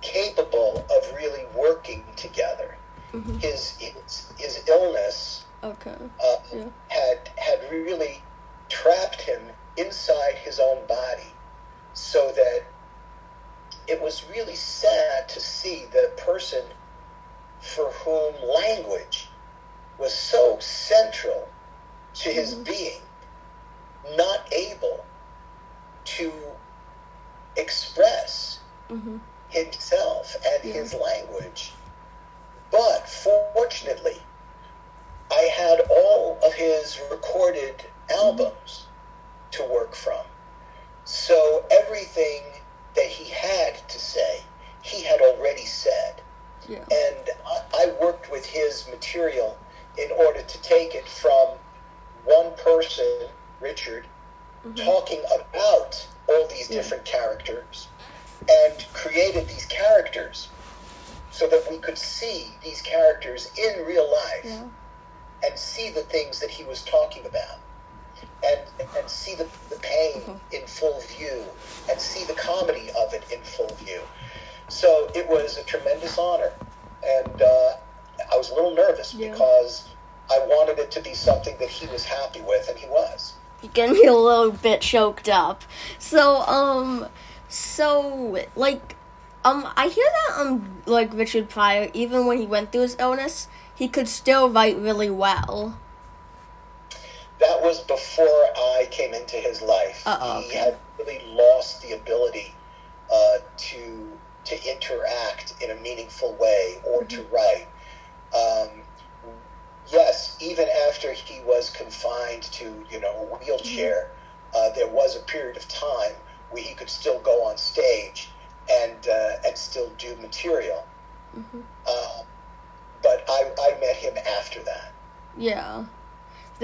capable 0.00 0.84
of 0.90 1.14
really 1.16 1.44
working 1.56 2.04
together. 2.16 2.76
Mhm. 3.14 3.40
His, 3.40 3.76
his, 3.78 4.32
his 4.36 4.64
illness 4.68 5.46
Okay. 5.62 5.96
uh, 6.22 6.36
Yeah. 6.52 6.70
had 6.88 7.30
had 7.38 7.70
really 7.70 8.26
trapped 8.68 9.22
him 9.22 9.52
inside 9.76 10.34
his 10.38 10.58
own 10.58 10.86
body, 10.86 11.38
so 11.92 12.32
that 12.32 12.74
it 13.86 14.00
was 14.00 14.28
really 14.28 14.56
sad 14.56 15.28
to 15.28 15.40
see 15.40 15.86
the 15.86 16.12
person 16.16 16.74
for 17.60 17.90
whom 17.92 18.34
language 18.42 19.36
was 19.96 20.12
so 20.12 20.58
central 20.58 21.54
to 22.14 22.30
his 22.30 22.54
being 22.56 23.02
not 24.04 24.52
able 24.52 25.06
to 26.04 26.58
express 27.56 28.60
Mm-hmm. 28.90 29.16
himself 29.48 30.36
and 30.44 30.64
Yeah. 30.64 30.74
his 30.74 30.94
language. 30.94 31.73
But 32.74 33.08
fortunately, 33.08 34.20
I 35.30 35.42
had 35.42 35.82
all 35.88 36.36
of 36.44 36.54
his 36.54 37.00
recorded 37.08 37.84
albums 38.10 38.88
to 39.52 39.62
work 39.62 39.94
from. 39.94 40.26
So 41.04 41.43
bit 84.64 84.80
choked 84.80 85.28
up. 85.28 85.62
So, 85.98 86.38
um, 86.40 87.06
so, 87.48 88.44
like, 88.56 88.96
um, 89.44 89.68
I 89.76 89.88
hear 89.88 90.08
that, 90.18 90.40
um, 90.40 90.82
like, 90.86 91.12
Richard 91.12 91.48
Pryor, 91.48 91.90
even 91.92 92.26
when 92.26 92.38
he 92.38 92.46
went 92.46 92.72
through 92.72 92.82
his 92.88 92.96
illness, 92.98 93.46
he 93.74 93.86
could 93.88 94.08
still 94.08 94.48
write 94.50 94.76
really 94.78 95.10
well. 95.10 95.78
that 97.40 97.60
was 97.60 97.80
before 97.80 98.44
I 98.56 98.88
came 98.90 99.12
into 99.12 99.36
his 99.36 99.60
life. 99.60 100.02
Uh-oh, 100.06 100.40
he 100.48 100.56
had 100.56 100.76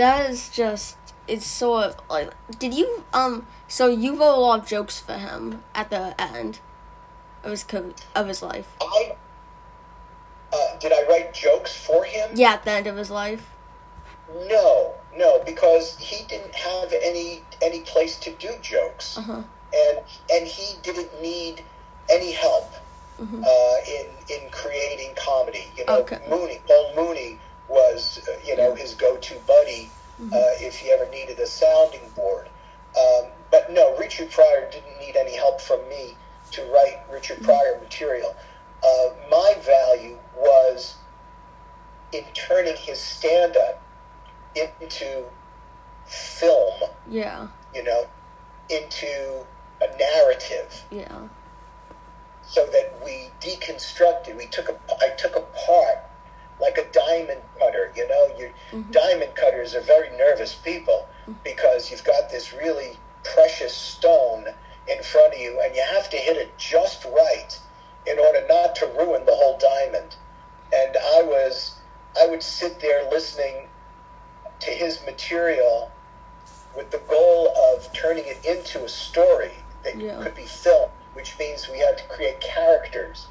That 0.01 0.31
is 0.31 0.49
just, 0.49 0.97
it's 1.29 1.45
so, 1.45 1.93
like, 2.09 2.33
did 2.59 2.73
you, 2.73 3.05
um, 3.13 3.47
so 3.69 3.87
you 3.87 4.13
wrote 4.19 4.35
a 4.35 4.41
lot 4.41 4.61
of 4.61 4.67
jokes 4.67 4.99
for 4.99 5.13
him 5.13 5.63
at 5.75 5.91
the 5.91 6.19
end 6.19 6.61
of 7.45 7.51
his, 7.51 7.65
co- 7.65 7.93
of 8.15 8.27
his 8.27 8.43
life. 8.43 8.67
I 8.81 9.17
uh, 10.55 10.79
did 10.79 10.91
I 10.95 11.03
write 11.07 11.35
jokes 11.35 11.77
for 11.77 12.05
him? 12.05 12.31
Yeah, 12.35 12.53
at 12.55 12.65
the 12.65 12.71
end 12.71 12.87
of 12.87 12.97
his 12.97 13.11
life. 13.11 13.51
No, 14.49 14.95
no, 15.15 15.43
because 15.45 15.99
he 15.99 16.25
didn't 16.25 16.55
have 16.55 16.95
any 16.95 17.43
any 17.61 17.81
place 17.81 18.19
to 18.21 18.31
do 18.37 18.49
jokes, 18.63 19.19
Uh-huh. 19.19 19.43
and 19.75 19.99
and 20.33 20.47
he 20.47 20.77
didn't 20.83 21.21
need 21.21 21.63
any 22.09 22.33
help 22.33 22.73
Mhm. 23.21 23.45
uh, 23.45 23.77
in 23.97 24.07
in 24.35 24.51
creating 24.51 25.15
comedy. 25.15 25.71
You 25.77 25.85
know, 25.85 25.99
Okay. 25.99 26.21
Mooney, 26.31 26.63
Paul 26.67 26.95
Mooney 26.97 27.39
was 27.71 28.21
uh, 28.29 28.33
you 28.45 28.57
know 28.57 28.75
his 28.75 28.95
go-to 28.95 29.37
buddy 29.47 29.91
Mm-hmm. 30.21 30.35
uh, 30.35 30.67
if 30.67 30.77
he 30.77 30.91
ever 30.91 31.11
needed 31.11 31.39
a 31.39 31.47
sounding 31.47 32.07
board. 32.15 32.47
Um, 32.95 33.31
but 33.51 33.73
no, 33.73 33.97
Richard 33.97 34.31
Pryor 34.31 34.69
didn't 34.71 34.99
need 35.01 35.17
any 35.17 35.35
help 35.35 35.63
from 35.63 35.81
me 35.89 36.15
to 36.51 36.63
write 36.65 36.99
Richard 37.11 37.37
Mm-hmm. 37.39 37.47
Pryor 37.47 37.81
material. 37.83 38.37
Uh, 38.85 39.09
my 39.31 39.55
value 39.65 40.19
was 40.37 40.97
in 42.13 42.25
turning 42.35 42.77
his 42.77 42.99
stand-up 43.01 43.83
into 44.55 45.25
film, 46.05 46.91
Yeah. 47.09 47.49
you 47.75 47.83
know, 47.83 48.05
into 48.69 49.47
a 49.81 49.97
narrative 49.97 50.85
Yeah. 50.91 51.29
so 52.43 52.67
that 52.67 53.01
we 53.03 53.31
deconstructed. 53.41 54.37
We 54.37 54.49
took 54.49 54.69
a, 54.69 54.77
I 55.03 55.15
took 55.17 55.35
apart 55.35 56.01
like 56.61 56.79
a 56.79 56.85
diamond 56.93 57.41
cutter. 57.59 57.93
You 57.95 58.07
know, 58.09 58.27
your 58.37 58.51
Mhm. 58.73 58.93
diamond 58.93 59.35
cutters 59.35 59.75
are 59.75 59.81
very 59.81 60.11
nervous 60.11 60.55
people 60.55 61.09
because 61.45 61.91
you've 61.91 62.05
got 62.05 62.31
this 62.31 62.53
really 62.53 62.99
precious 63.23 63.75
stone 63.75 64.55
in 64.87 65.03
front 65.03 65.35
of 65.35 65.41
you, 65.41 65.61
and 65.61 65.75
you 65.75 65.83
have 65.83 66.09
to 66.11 66.17
hit 66.17 66.37
it 66.37 66.57
just 66.59 67.05
right 67.05 67.59
in 68.07 68.19
order 68.19 68.47
not 68.49 68.75
to 68.77 68.87
ruin 68.87 69.25
the 69.27 69.35
whole 69.35 69.57
diamond. 69.59 70.17
And 70.73 70.97
I 70.97 71.23
was, 71.23 71.75
I 72.21 72.27
would 72.27 72.43
sit 72.43 72.81
there 72.81 73.09
listening 73.11 73.69
to 74.61 74.71
his 74.71 75.05
material 75.05 75.91
with 76.75 76.91
the 76.91 76.99
goal 76.99 77.55
of 77.57 77.93
turning 77.93 78.27
it 78.27 78.45
into 78.45 78.85
a 78.85 78.89
story 78.89 79.53
that 79.83 79.97
Yeah. 79.97 80.23
could 80.23 80.35
be 80.35 80.47
filmed, 80.47 80.93
which 81.15 81.39
means 81.39 81.69
we 81.69 81.79
had 81.79 81.99
to 81.99 82.05
create 82.05 82.41
characters. 82.41 83.27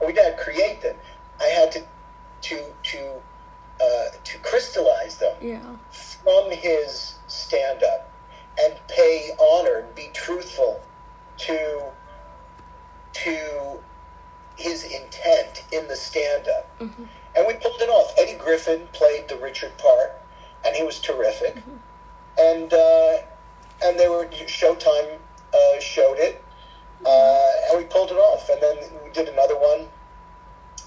We 0.00 0.12
didn't 0.12 0.38
create 0.38 0.80
them. 0.82 0.98
I 1.40 1.48
had 1.48 1.72
to 1.72 1.84
to 2.44 2.74
to 2.84 3.22
uh, 3.80 4.04
to 4.22 4.38
crystallize 4.38 5.16
them 5.16 5.36
Yeah. 5.40 5.76
from 5.90 6.50
his 6.50 7.14
stand 7.26 7.82
up 7.82 8.08
and 8.58 8.80
pay 8.88 9.30
honor 9.38 9.76
and 9.78 9.94
be 9.94 10.08
truthful 10.12 10.80
to 11.38 11.92
to 13.12 13.80
his 14.56 14.84
intent 14.84 15.64
in 15.72 15.88
the 15.88 15.96
stand 15.96 16.48
up. 16.48 16.66
Mhm. 16.80 17.08
And 17.34 17.46
we 17.46 17.54
pulled 17.54 17.82
it 17.82 17.88
off. 17.88 18.14
Eddie 18.16 18.34
Griffin 18.34 18.88
played 18.92 19.28
the 19.28 19.36
Richard 19.36 19.76
part, 19.78 20.12
and 20.64 20.76
he 20.76 20.82
was 20.82 20.98
terrific. 21.00 21.54
And 22.38 22.72
uh, 22.72 23.18
and 23.82 23.98
they 23.98 24.08
were 24.08 24.26
Showtime 24.26 25.18
uh, 25.52 25.80
showed 25.80 26.18
it, 26.18 26.36
uh, 27.04 27.50
and 27.68 27.76
we 27.78 27.84
pulled 27.84 28.10
it 28.12 28.18
off. 28.18 28.48
And 28.48 28.62
then 28.62 28.76
we 29.02 29.10
did 29.10 29.28
another 29.28 29.56
one 29.56 29.88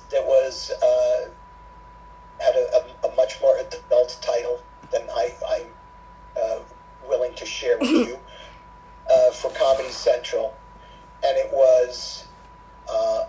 that 0.10 0.26
was 0.26 0.72
uh, 0.82 1.30
had 2.40 2.56
a, 2.56 3.06
a, 3.06 3.10
a 3.10 3.16
much 3.16 3.42
more 3.42 3.58
adult 3.58 4.18
title 4.22 4.62
than 4.92 5.04
I, 5.10 5.34
I'm 5.50 5.68
uh, 6.42 6.60
willing 7.08 7.34
to 7.36 7.46
share 7.46 7.78
with 7.78 7.90
you 8.08 8.20
uh, 9.12 9.32
for 9.32 9.52
Comedy 9.52 9.90
Central, 9.90 10.56
and 11.24 11.38
it 11.38 11.52
was 11.52 12.26
uh, 12.90 13.26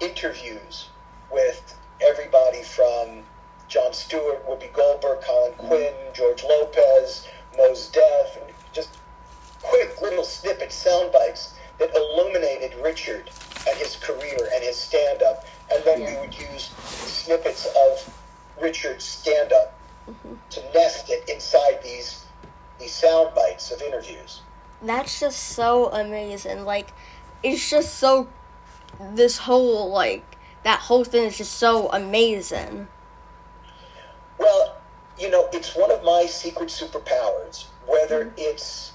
interviews 0.00 0.88
with 1.30 1.78
everybody 2.00 2.62
from 2.62 3.22
Jon 3.68 3.92
Stewart, 3.92 4.46
Whoopi 4.48 4.72
Goldberg, 4.72 5.20
Colin 5.20 5.52
Quinn, 5.54 5.94
George 6.14 6.42
Lopez, 6.42 7.28
Mos 7.56 7.90
Def, 7.90 8.36
and 8.40 8.54
just 8.72 8.96
quick 9.62 10.00
little 10.00 10.24
snippet 10.24 10.72
sound 10.72 11.12
bites 11.12 11.54
that 11.78 11.94
illuminated 11.94 12.74
Richard 12.82 13.30
and 13.68 13.76
his 13.78 13.96
career 13.96 14.48
and 14.54 14.64
his 14.64 14.76
stand 14.76 15.22
up. 15.22 15.44
And 15.70 15.84
then 15.84 16.00
Yeah. 16.00 16.14
we 16.14 16.20
would 16.26 16.38
use 16.38 16.70
snippets 16.78 17.66
of 17.66 18.14
Richard's 18.60 19.04
stand 19.04 19.52
up 19.52 19.74
to 20.50 20.72
nest 20.72 21.10
it 21.10 21.28
inside 21.28 21.82
these 21.82 22.24
these 22.78 22.94
sound 22.94 23.34
bites 23.34 23.70
of 23.72 23.82
interviews. 23.82 24.40
That's 24.80 25.18
just 25.20 25.38
so 25.40 25.90
amazing. 25.92 26.64
Like, 26.64 26.92
it's 27.42 27.68
just 27.68 27.94
so. 27.96 28.28
This 29.12 29.38
whole, 29.38 29.90
like, 29.90 30.24
that 30.64 30.80
whole 30.80 31.04
thing 31.04 31.24
is 31.24 31.36
just 31.38 31.54
so 31.54 31.88
amazing. 31.90 32.88
Well, 34.38 34.76
you 35.18 35.30
know, 35.30 35.48
it's 35.52 35.74
one 35.76 35.90
of 35.90 36.02
my 36.04 36.26
secret 36.26 36.68
superpowers. 36.68 37.66
Whether 37.86 38.32
it's 38.36 38.92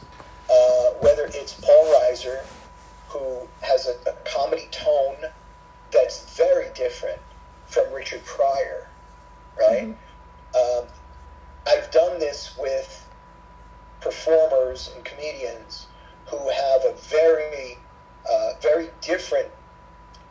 uh, 0.50 0.92
whether 1.02 1.26
it's 1.26 1.54
Paul 1.54 1.94
Reiser, 2.00 2.44
who 3.10 3.48
has 3.62 3.88
a, 3.88 4.10
a 4.10 4.14
comedy 4.26 4.68
tone 4.72 5.18
that's 5.94 6.36
very 6.36 6.70
different 6.74 7.20
from 7.68 7.92
Richard 7.94 8.26
Pryor, 8.26 8.90
right? 9.60 9.96
Um, 10.56 10.88
I've 11.68 11.92
done 11.92 12.20
this 12.20 12.56
with 12.58 13.08
performers 14.02 14.92
and 14.96 15.06
comedians 15.06 15.88
who 16.28 16.50
have 16.50 16.86
a 16.86 16.94
very, 17.10 17.78
uh, 18.30 18.54
very 18.62 18.90
different 19.02 19.50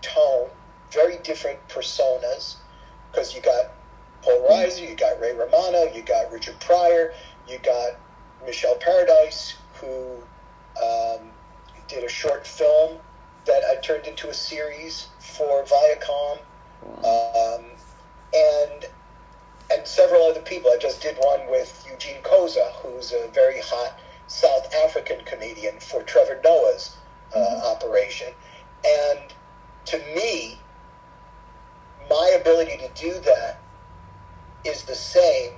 tone, 0.03 0.51
very 0.91 1.19
different 1.19 1.67
personas, 1.69 2.57
because 3.11 3.35
you 3.35 3.41
got 3.41 3.67
Paul 4.23 4.47
Reiser, 4.51 4.89
you 4.89 4.95
got 4.97 5.21
Ray 5.21 5.33
Romano, 5.35 5.85
you 5.85 6.03
got 6.03 6.31
Richard 6.31 6.61
Pryor, 6.61 7.13
you 7.49 7.59
got 7.59 7.93
Michelle 8.45 8.77
Paradise, 8.77 9.57
who 9.81 10.23
um, 10.83 11.31
did 11.89 12.05
a 12.05 12.09
short 12.09 12.47
film 12.47 12.99
that 13.47 13.63
I 13.65 13.77
turned 13.77 14.07
into 14.07 14.29
a 14.29 14.35
series 14.35 15.09
for 15.37 15.64
Viacom, 15.64 16.39
um, 17.05 17.64
and 18.35 18.87
and 19.72 19.87
several 19.87 20.22
other 20.24 20.41
people. 20.43 20.70
I 20.70 20.78
just 20.78 21.01
did 21.01 21.16
one 21.18 21.51
with 21.51 21.87
Eugene 21.91 22.22
Khoza, 22.22 22.72
who's 22.83 23.12
a 23.12 23.28
very 23.28 23.61
hot 23.61 23.99
South 24.26 24.72
African 24.74 25.24
comedian 25.24 25.78
for 25.80 26.03
Trevor 26.03 26.41
Noah's 26.45 26.97
uh, 27.35 27.61
operation, 27.64 28.33
and 28.87 29.20
to 29.87 29.99
me, 30.14 30.59
my 32.09 32.37
ability 32.41 32.78
to 32.78 32.89
do 33.01 33.18
that 33.20 33.59
is 34.64 34.85
the 34.85 34.95
same 34.95 35.53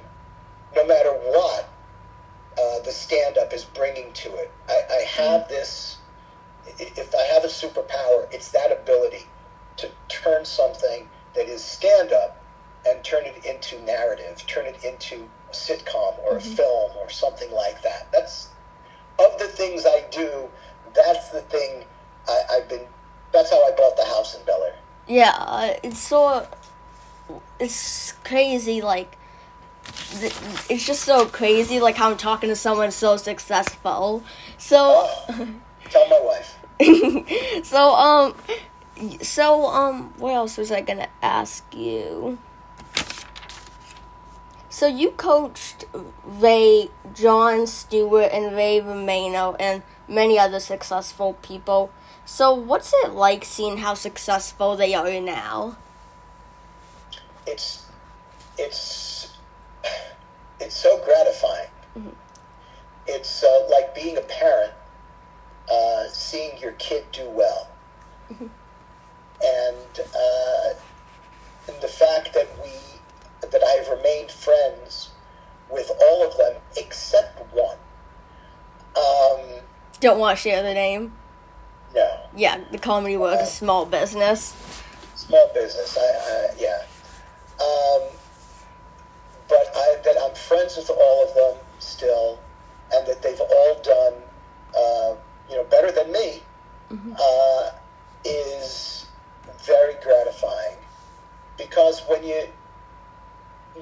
no 0.75 0.87
matter 0.87 1.11
what 1.11 1.69
uh, 2.59 2.81
the 2.81 2.91
stand 2.93 3.39
up 3.39 3.53
is 3.53 3.65
bringing 3.65 4.13
to 4.13 4.35
it. 4.37 4.51
I, 4.69 4.81
I 4.91 5.03
have 5.03 5.49
this, 5.49 5.99
if 6.79 7.15
I 7.15 7.23
have 7.35 7.45
a 7.45 7.49
superpower, 7.49 8.33
it's 8.33 8.51
that 8.53 8.73
ability 8.73 9.27
to 9.77 9.91
turn 10.09 10.45
something 10.45 11.09
that 11.35 11.49
is 11.49 11.63
stand 11.63 12.13
up 12.13 12.43
and 12.87 13.03
turn 13.03 13.25
it 13.25 13.45
into 13.45 13.81
narrative, 13.83 14.45
turn 14.47 14.67
it 14.67 14.85
into 14.85 15.29
a 15.49 15.53
sitcom 15.53 16.19
or 16.21 16.37
a 16.37 16.41
film 16.41 16.93
or 16.99 17.09
something 17.11 17.51
like 17.53 17.83
that. 17.83 18.11
That's, 18.13 18.49
of 19.19 19.39
the 19.39 19.47
things 19.47 19.87
I 19.87 20.05
do, 20.11 20.49
that's 20.95 21.31
the 21.31 21.41
thing 21.41 21.85
I, 22.29 22.43
I've 22.53 22.69
been, 22.69 22.87
that's 23.33 23.51
how 23.51 23.63
I 23.65 23.75
bought 23.77 23.97
the 23.97 24.05
house 24.05 24.37
in 24.37 24.45
Bel 24.45 24.63
Air. 24.63 24.77
Yeah, 25.07 25.35
uh, 25.39 25.75
it's 25.83 25.99
so. 25.99 26.47
It's 27.59 28.13
crazy, 28.25 28.81
like. 28.81 29.19
It's 30.71 30.87
just 30.87 31.03
so 31.03 31.27
crazy, 31.27 31.79
like 31.79 31.97
how 31.97 32.11
I'm 32.11 32.17
talking 32.17 32.49
to 32.49 32.57
someone 32.57 32.91
so 32.91 33.17
successful. 33.17 34.25
So. 34.57 35.09
Tell 35.91 36.09
my 36.09 36.21
wife. 36.23 36.59
so 37.65 37.95
um 37.95 38.35
so 39.23 39.67
um 39.67 40.15
what 40.19 40.35
else 40.35 40.57
was 40.57 40.71
I 40.71 40.81
gonna 40.81 41.09
ask 41.23 41.65
you? 41.75 42.39
So 44.69 44.87
you 44.87 45.13
coached 45.13 45.85
Ray 46.25 46.91
Jon 47.15 47.67
Stewart 47.67 48.31
and 48.33 48.57
Ray 48.57 48.81
Romano 48.81 49.55
and 49.61 49.83
many 50.09 50.39
other 50.39 50.59
successful 50.59 51.35
people. 51.43 51.93
So 52.25 52.53
what's 52.53 52.93
it 53.05 53.13
like 53.13 53.45
seeing 53.45 53.79
how 53.79 53.95
successful 53.95 54.77
they 54.77 54.95
are 54.95 55.21
now? 55.21 55.77
it's 57.47 57.87
it's 58.59 59.33
it's 60.61 60.77
so 60.77 61.03
gratifying. 61.05 62.15
It's 63.07 63.43
uh, 63.45 63.69
like 63.71 63.95
being 63.95 64.17
a 64.17 64.23
parent, 64.23 64.73
uh, 65.71 66.09
seeing 66.09 66.57
your 66.59 66.73
kid 66.73 67.05
do 67.13 67.29
well, 67.29 67.69
and 69.43 70.01
uh, 70.01 70.75
and 71.69 71.81
the 71.83 71.89
fact 71.89 72.33
that 72.35 72.49
we 72.63 72.71
that 73.49 73.63
I've 73.63 73.89
remained 73.89 74.31
friends 74.31 75.11
with 75.71 75.91
all 76.03 76.27
of 76.27 76.37
them 76.37 76.55
except 76.77 77.41
one. 77.55 77.77
Um, 78.97 79.61
Don't 80.01 80.19
want 80.19 80.39
to 80.39 80.43
share 80.43 80.63
the 80.63 80.73
name. 80.75 81.13
no, 81.95 82.21
Yeah, 82.37 82.61
the 82.71 82.79
comedy 82.79 83.15
is 83.15 83.41
a 83.41 83.47
small 83.47 83.85
business. 83.87 84.55
small 85.15 85.51
business. 85.55 85.97
I, 85.99 86.01
I 86.01 86.49
yeah. 86.59 86.83
Um, 87.61 88.03
but 89.49 89.67
I, 89.75 89.97
that 90.05 90.17
I'm 90.23 90.35
friends 90.35 90.77
with 90.77 90.91
all 90.91 91.29
of 91.29 91.35
them 91.35 91.65
still, 91.81 92.39
and 92.93 93.07
that 93.07 93.21
they've 93.23 93.41
all 93.41 93.81
done, 93.83 94.15
uh, 94.77 95.15
you 95.51 95.57
know, 95.57 95.65
better 95.65 95.91
than 95.93 96.13
me, 96.13 96.43
uh, 97.21 97.71
is 98.25 99.04
very 99.65 99.95
gratifying. 100.03 100.77
Because 101.57 102.03
when 102.09 102.25
you 102.25 102.49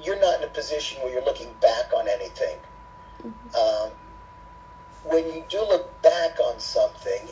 you're 0.01 0.19
not 0.19 0.41
in 0.41 0.43
a 0.43 0.51
position 0.51 1.01
where 1.01 1.13
you're 1.13 1.25
looking 1.25 1.53
back 1.61 1.93
on 1.95 2.07
anything. 2.07 2.57
Um, 3.23 3.91
when 5.03 5.25
you 5.27 5.43
do 5.49 5.59
look 5.59 6.01
back 6.01 6.39
on 6.39 6.59
something, 6.59 7.29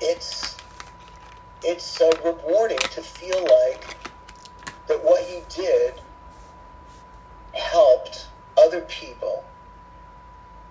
it's 0.00 0.56
it's 1.62 2.00
uh, 2.00 2.10
rewarding 2.24 2.78
to 2.78 3.02
feel 3.02 3.40
like 3.40 3.96
that 4.88 5.02
what 5.02 5.28
you 5.30 5.42
did 5.48 6.00
helped 7.54 8.28
other 8.58 8.82
people, 8.82 9.44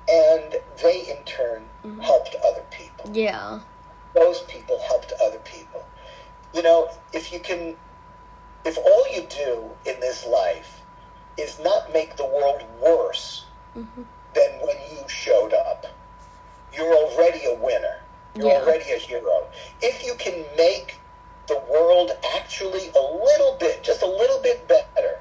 and 0.10 0.56
they 0.82 1.08
in 1.10 1.24
turn 1.26 1.64
helped 2.02 2.36
other 2.48 2.64
people. 2.72 3.10
Yeah. 3.14 3.60
Those 4.14 4.42
people 4.44 4.80
helped 4.88 5.12
other 5.24 5.40
people. 5.40 5.86
You 6.54 6.64
know, 6.64 6.90
if 7.26 7.34
you 7.34 7.40
can, 7.40 7.76
if 8.66 8.78
all 8.78 9.06
you 9.14 9.26
do 9.30 9.64
in 9.90 10.00
this 10.00 10.26
life 10.28 10.82
is 11.38 11.60
not 11.64 11.92
make 11.92 12.16
the 12.18 12.26
world 12.26 12.64
worse 12.82 13.46
mm-hmm. 13.76 14.04
than 14.34 14.52
when 14.62 14.76
you 14.92 15.08
showed 15.08 15.54
up, 15.54 15.86
you're 16.74 16.94
already 16.94 17.46
a 17.46 17.56
winner. 17.56 18.02
You're 18.36 18.48
Yeah. 18.48 18.60
already 18.60 18.92
a 18.92 18.98
hero. 18.98 19.48
If 19.82 20.06
you 20.06 20.14
can 20.16 20.46
make 20.58 21.00
the 21.48 21.58
world 21.70 22.12
actually 22.36 22.90
a 22.90 23.02
little 23.02 23.56
bit, 23.60 23.82
just 23.82 24.02
a 24.02 24.08
little 24.08 24.40
bit 24.40 24.68
better 24.68 25.20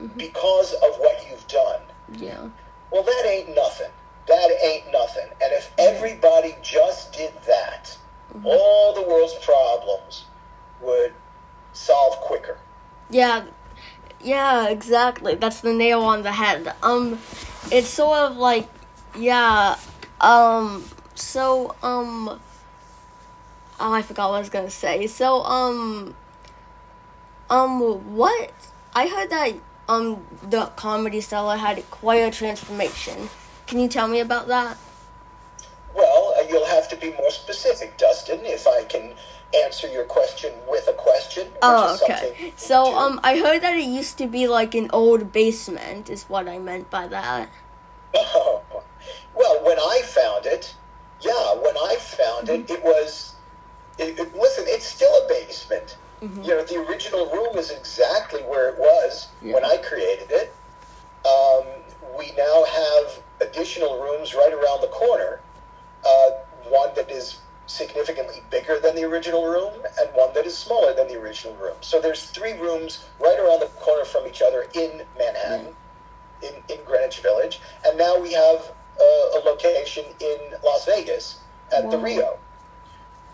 mm-hmm. 0.00 0.16
because 0.16 0.72
of 0.74 0.98
what 0.98 1.26
you've 1.28 1.46
done, 1.48 1.82
Yeah. 2.12 2.48
well, 2.90 3.02
that 3.02 3.26
ain't 3.26 3.54
nothing. 3.54 3.90
That 4.26 4.50
ain't 4.62 4.90
nothing. 4.90 5.28
And 5.42 5.52
if 5.52 5.72
everybody 5.78 6.56
just 6.62 7.12
did 7.12 7.32
that, 7.46 7.96
mm-hmm. 8.32 8.46
all 8.46 8.94
the 8.94 9.02
world's 9.02 9.34
problems 9.44 10.24
would 10.80 11.12
solve 11.76 12.16
quicker. 12.16 12.58
Yeah, 13.10 13.44
yeah, 14.20 14.68
exactly. 14.68 15.34
That's 15.34 15.60
the 15.60 15.72
nail 15.72 16.02
on 16.02 16.22
the 16.22 16.32
head. 16.32 16.74
Um, 16.82 17.18
it's 17.70 17.88
sort 17.88 18.18
of 18.18 18.36
like, 18.36 18.68
yeah, 19.16 19.76
um, 20.20 20.84
so, 21.14 21.76
um, 21.82 22.40
oh, 23.78 23.92
I 23.92 24.02
forgot 24.02 24.30
what 24.30 24.36
I 24.36 24.40
was 24.40 24.50
gonna 24.50 24.70
say. 24.70 25.06
So, 25.06 25.42
um, 25.42 26.14
um, 27.50 27.80
what? 28.16 28.50
I 28.94 29.08
heard 29.08 29.30
that, 29.30 29.52
um, 29.88 30.26
the 30.42 30.66
Comedy 30.76 31.20
Cellar 31.20 31.56
had 31.56 31.88
quite 31.90 32.16
a 32.16 32.30
transformation. 32.30 33.28
Can 33.66 33.78
you 33.78 33.88
tell 33.88 34.08
me 34.08 34.20
about 34.20 34.48
that? 34.48 34.78
Well, 35.94 36.34
uh, 36.38 36.48
you'll 36.48 36.66
have 36.66 36.88
to 36.88 36.96
be 36.96 37.12
more 37.12 37.30
specific, 37.30 37.96
Dustin, 37.96 38.40
if 38.44 38.66
I 38.66 38.84
can 38.84 39.14
answer 39.54 39.88
your 39.88 40.04
question 40.04 40.52
with 40.68 40.88
a 40.88 40.92
question. 40.92 41.48
Oh, 41.62 41.98
okay. 42.02 42.52
So, 42.56 42.96
um, 42.96 43.20
I 43.22 43.38
heard 43.38 43.62
that 43.62 43.76
it 43.76 43.84
used 43.84 44.18
to 44.18 44.26
be 44.26 44.46
like 44.48 44.74
an 44.74 44.90
old 44.92 45.32
basement, 45.32 46.10
is 46.10 46.24
what 46.24 46.48
I 46.48 46.58
meant 46.58 46.90
by 46.90 47.06
that. 47.08 47.48
Oh, 48.14 48.62
well, 49.34 49.64
when 49.64 49.78
I 49.78 50.02
found 50.04 50.46
it, 50.46 50.74
yeah, 51.20 51.54
when 51.54 51.76
I 51.76 51.96
found 51.96 52.48
it, 52.48 52.70
it 52.70 52.82
was. 52.82 53.34
It, 53.98 54.18
it, 54.18 54.36
listen, 54.36 54.64
it's 54.66 54.86
still 54.86 55.12
a 55.24 55.28
basement. 55.28 55.96
You 56.20 56.48
know, 56.48 56.64
the 56.64 56.76
original 56.88 57.30
room 57.30 57.56
is 57.58 57.70
exactly 57.70 58.40
where 58.42 58.68
it 58.70 58.78
was 58.78 59.28
when 59.42 59.64
I 59.64 59.76
created 59.76 60.30
it. 60.30 60.54
Um, 61.26 61.64
we 62.18 62.32
now 62.36 62.64
have 62.64 63.22
additional 63.40 64.02
rooms 64.02 64.34
right 64.34 64.52
around 64.52 64.80
the 64.80 64.88
corner. 64.88 65.40
Uh, 66.04 66.30
one 66.68 66.90
that 66.96 67.10
is 67.10 67.38
significantly 67.66 68.42
bigger 68.50 68.78
than 68.78 68.94
the 68.94 69.04
original 69.04 69.44
room, 69.46 69.72
and 70.00 70.08
one 70.14 70.32
that 70.34 70.46
is 70.46 70.56
smaller 70.56 70.94
than 70.94 71.08
the 71.08 71.18
original 71.18 71.54
room. 71.56 71.76
So 71.80 72.00
there's 72.00 72.24
three 72.24 72.54
rooms 72.54 73.04
right 73.20 73.38
around 73.38 73.60
the 73.60 73.66
corner 73.80 74.04
from 74.04 74.26
each 74.26 74.40
other 74.40 74.66
in 74.74 75.02
Manhattan 75.18 75.74
in, 76.42 76.54
in 76.68 76.84
Greenwich 76.84 77.20
Village, 77.20 77.60
and 77.84 77.98
now 77.98 78.18
we 78.18 78.32
have 78.32 78.72
uh, 79.00 79.38
a 79.38 79.42
location 79.44 80.04
in 80.20 80.38
Las 80.64 80.86
Vegas 80.86 81.40
at 81.76 81.90
the 81.90 81.98
Rio, 81.98 82.38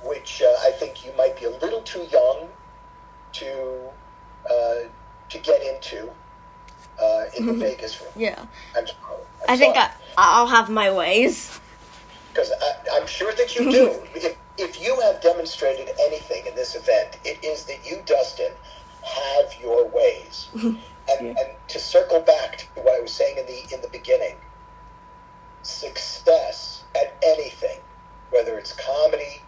which 0.03 0.43
uh, 0.43 0.67
I 0.67 0.71
think 0.73 1.05
you 1.05 1.13
might 1.17 1.39
be 1.39 1.45
a 1.45 1.51
little 1.51 1.83
too 1.83 2.07
young 2.11 2.49
to 3.35 3.91
uh, 4.51 4.89
to 5.29 5.39
get 5.39 5.63
into 5.63 6.11
uh, 7.01 7.25
in 7.37 7.47
the 7.47 7.55
Vegas 7.55 8.01
room. 8.01 8.11
Yeah. 8.17 8.45
I'm, 8.77 8.87
sorry. 8.87 9.23
I 9.49 9.57
think 9.57 9.77
I, 9.77 9.91
I'll 10.17 10.47
have 10.47 10.71
my 10.71 10.91
ways. 10.91 11.61
Because 12.33 12.53
I'm 12.93 13.07
sure 13.07 13.33
that 13.35 13.57
you 13.57 13.71
do. 13.71 14.03
if, 14.15 14.37
if 14.59 14.81
you 14.83 14.99
have 15.01 15.21
demonstrated 15.21 15.91
anything 16.09 16.47
in 16.47 16.55
this 16.55 16.75
event, 16.75 17.19
it 17.25 17.45
is 17.45 17.65
that 17.65 17.87
you, 17.89 18.03
Dustin, 18.07 18.53
have 19.03 19.61
your 19.61 19.87
ways. 19.89 20.49
And, 21.09 21.27
Yeah. 21.27 21.43
and 21.43 21.49
to 21.67 21.81
circle 21.81 22.21
back 22.21 22.59
to 22.59 22.81
what 22.83 22.97
I 22.97 23.01
was 23.01 23.11
saying 23.13 23.37
in 23.37 23.45
the 23.47 23.75
in 23.75 23.81
the 23.83 23.89
beginning, 23.89 24.37
success 25.63 26.85
at 26.95 27.17
anything, 27.25 27.81
whether 28.31 28.57
it's 28.57 28.73
comedy, 28.73 29.43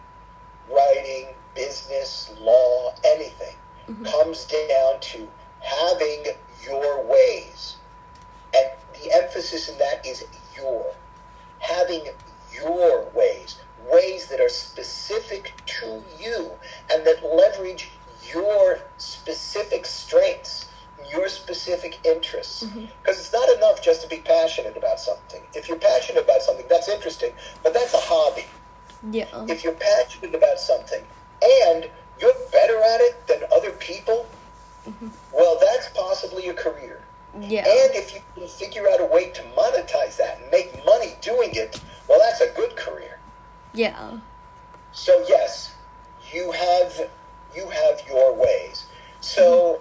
writing, 0.69 1.29
business, 1.55 2.33
law, 2.41 2.93
anything, 3.05 3.55
mm-hmm. 3.89 4.03
comes 4.03 4.45
down 4.45 4.99
to 4.99 5.29
having 5.61 6.25
your 6.65 7.03
ways. 7.05 7.77
And 8.53 8.67
the 9.01 9.13
emphasis 9.15 9.69
in 9.69 9.77
that 9.77 10.05
is 10.05 10.25
your. 10.57 10.93
Having 11.59 12.09
your 12.55 13.09
ways, 13.13 13.59
ways 13.91 14.27
that 14.27 14.39
are 14.39 14.49
specific 14.49 15.53
to 15.65 16.03
you 16.19 16.51
and 16.91 17.05
that 17.05 17.23
leverage 17.23 17.91
your 18.33 18.79
specific 18.97 19.85
strengths, 19.85 20.69
your 21.11 21.27
specific 21.27 21.99
interests. 22.05 22.63
Mm-hmm. 22.63 22.85
Because 23.01 23.19
it's 23.19 23.33
not 23.33 23.49
enough 23.57 23.81
just 23.83 24.01
to 24.03 24.07
be 24.07 24.17
passionate 24.17 24.75
about 24.77 24.99
something. 24.99 25.41
If 25.53 25.67
you're 25.69 25.77
passionate 25.77 26.23
about 26.23 26.41
something, 26.41 26.65
that's 26.69 26.89
interesting, 26.89 27.31
but 27.63 27.73
that's 27.73 27.93
a 27.93 27.99
hobby. 27.99 28.45
Yeah. 29.11 29.27
If 29.47 29.63
you're 29.63 29.73
passionate 29.73 30.33
about 30.33 30.59
something 30.59 31.03
and 31.43 31.89
you're 32.19 32.33
better 32.51 32.77
at 32.77 33.01
it 33.01 33.27
than 33.27 33.43
other 33.55 33.71
people, 33.71 34.25
mm-hmm. 34.87 35.09
well, 35.31 35.59
that's 35.59 35.89
possibly 35.89 36.49
a 36.49 36.53
career. 36.53 37.01
Yeah. 37.39 37.59
And 37.59 37.93
if 37.95 38.15
you 38.15 38.21
can 38.33 38.47
figure 38.47 38.87
out 38.89 39.01
a 39.01 39.05
way 39.05 39.29
to 39.29 39.41
monetize 39.57 40.17
that 40.17 40.39
and 40.41 40.49
make 40.51 40.73
money 40.85 41.15
doing 41.21 41.49
it, 41.53 41.81
well, 42.07 42.19
that's 42.19 42.41
a 42.41 42.51
good 42.55 42.75
career. 42.75 43.19
Yeah. 43.73 44.19
So 44.91 45.23
yes, 45.27 45.75
you 46.31 46.51
have 46.51 47.09
you 47.55 47.69
have 47.69 48.01
your 48.07 48.33
ways. 48.33 48.87
So 49.21 49.79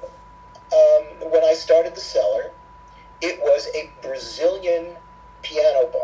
um, 0.72 1.30
when 1.30 1.44
I 1.44 1.54
started 1.54 1.94
the 1.94 2.00
cellar, 2.00 2.50
it 3.20 3.40
was 3.40 3.68
a 3.74 3.90
Brazilian 4.02 4.96
piano 5.42 5.86
bar, 5.92 6.03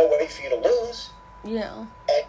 no 0.00 0.08
way 0.08 0.26
for 0.26 0.42
you 0.42 0.50
to 0.50 0.56
lose. 0.56 1.10
Yeah. 1.44 1.86
And, 2.08 2.24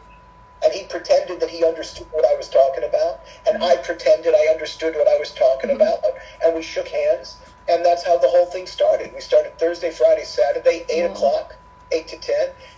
and 0.63 0.73
he 0.73 0.83
pretended 0.85 1.39
that 1.39 1.49
he 1.49 1.65
understood 1.65 2.07
what 2.11 2.25
I 2.25 2.35
was 2.35 2.49
talking 2.49 2.83
about. 2.83 3.21
And 3.47 3.63
I 3.63 3.77
pretended 3.77 4.33
I 4.35 4.51
understood 4.51 4.95
what 4.95 5.07
I 5.07 5.17
was 5.17 5.33
talking 5.33 5.69
mm-hmm. 5.69 5.81
about. 5.81 5.99
And 6.43 6.55
we 6.55 6.61
shook 6.61 6.87
hands. 6.87 7.37
And 7.69 7.85
that's 7.85 8.05
how 8.05 8.17
the 8.17 8.27
whole 8.27 8.45
thing 8.47 8.67
started. 8.67 9.11
We 9.13 9.21
started 9.21 9.57
Thursday, 9.57 9.91
Friday, 9.91 10.23
Saturday, 10.23 10.85
8 10.89 11.03
Wow. 11.03 11.11
o'clock, 11.13 11.55
8 11.91 12.07
to 12.09 12.17
10. 12.17 12.35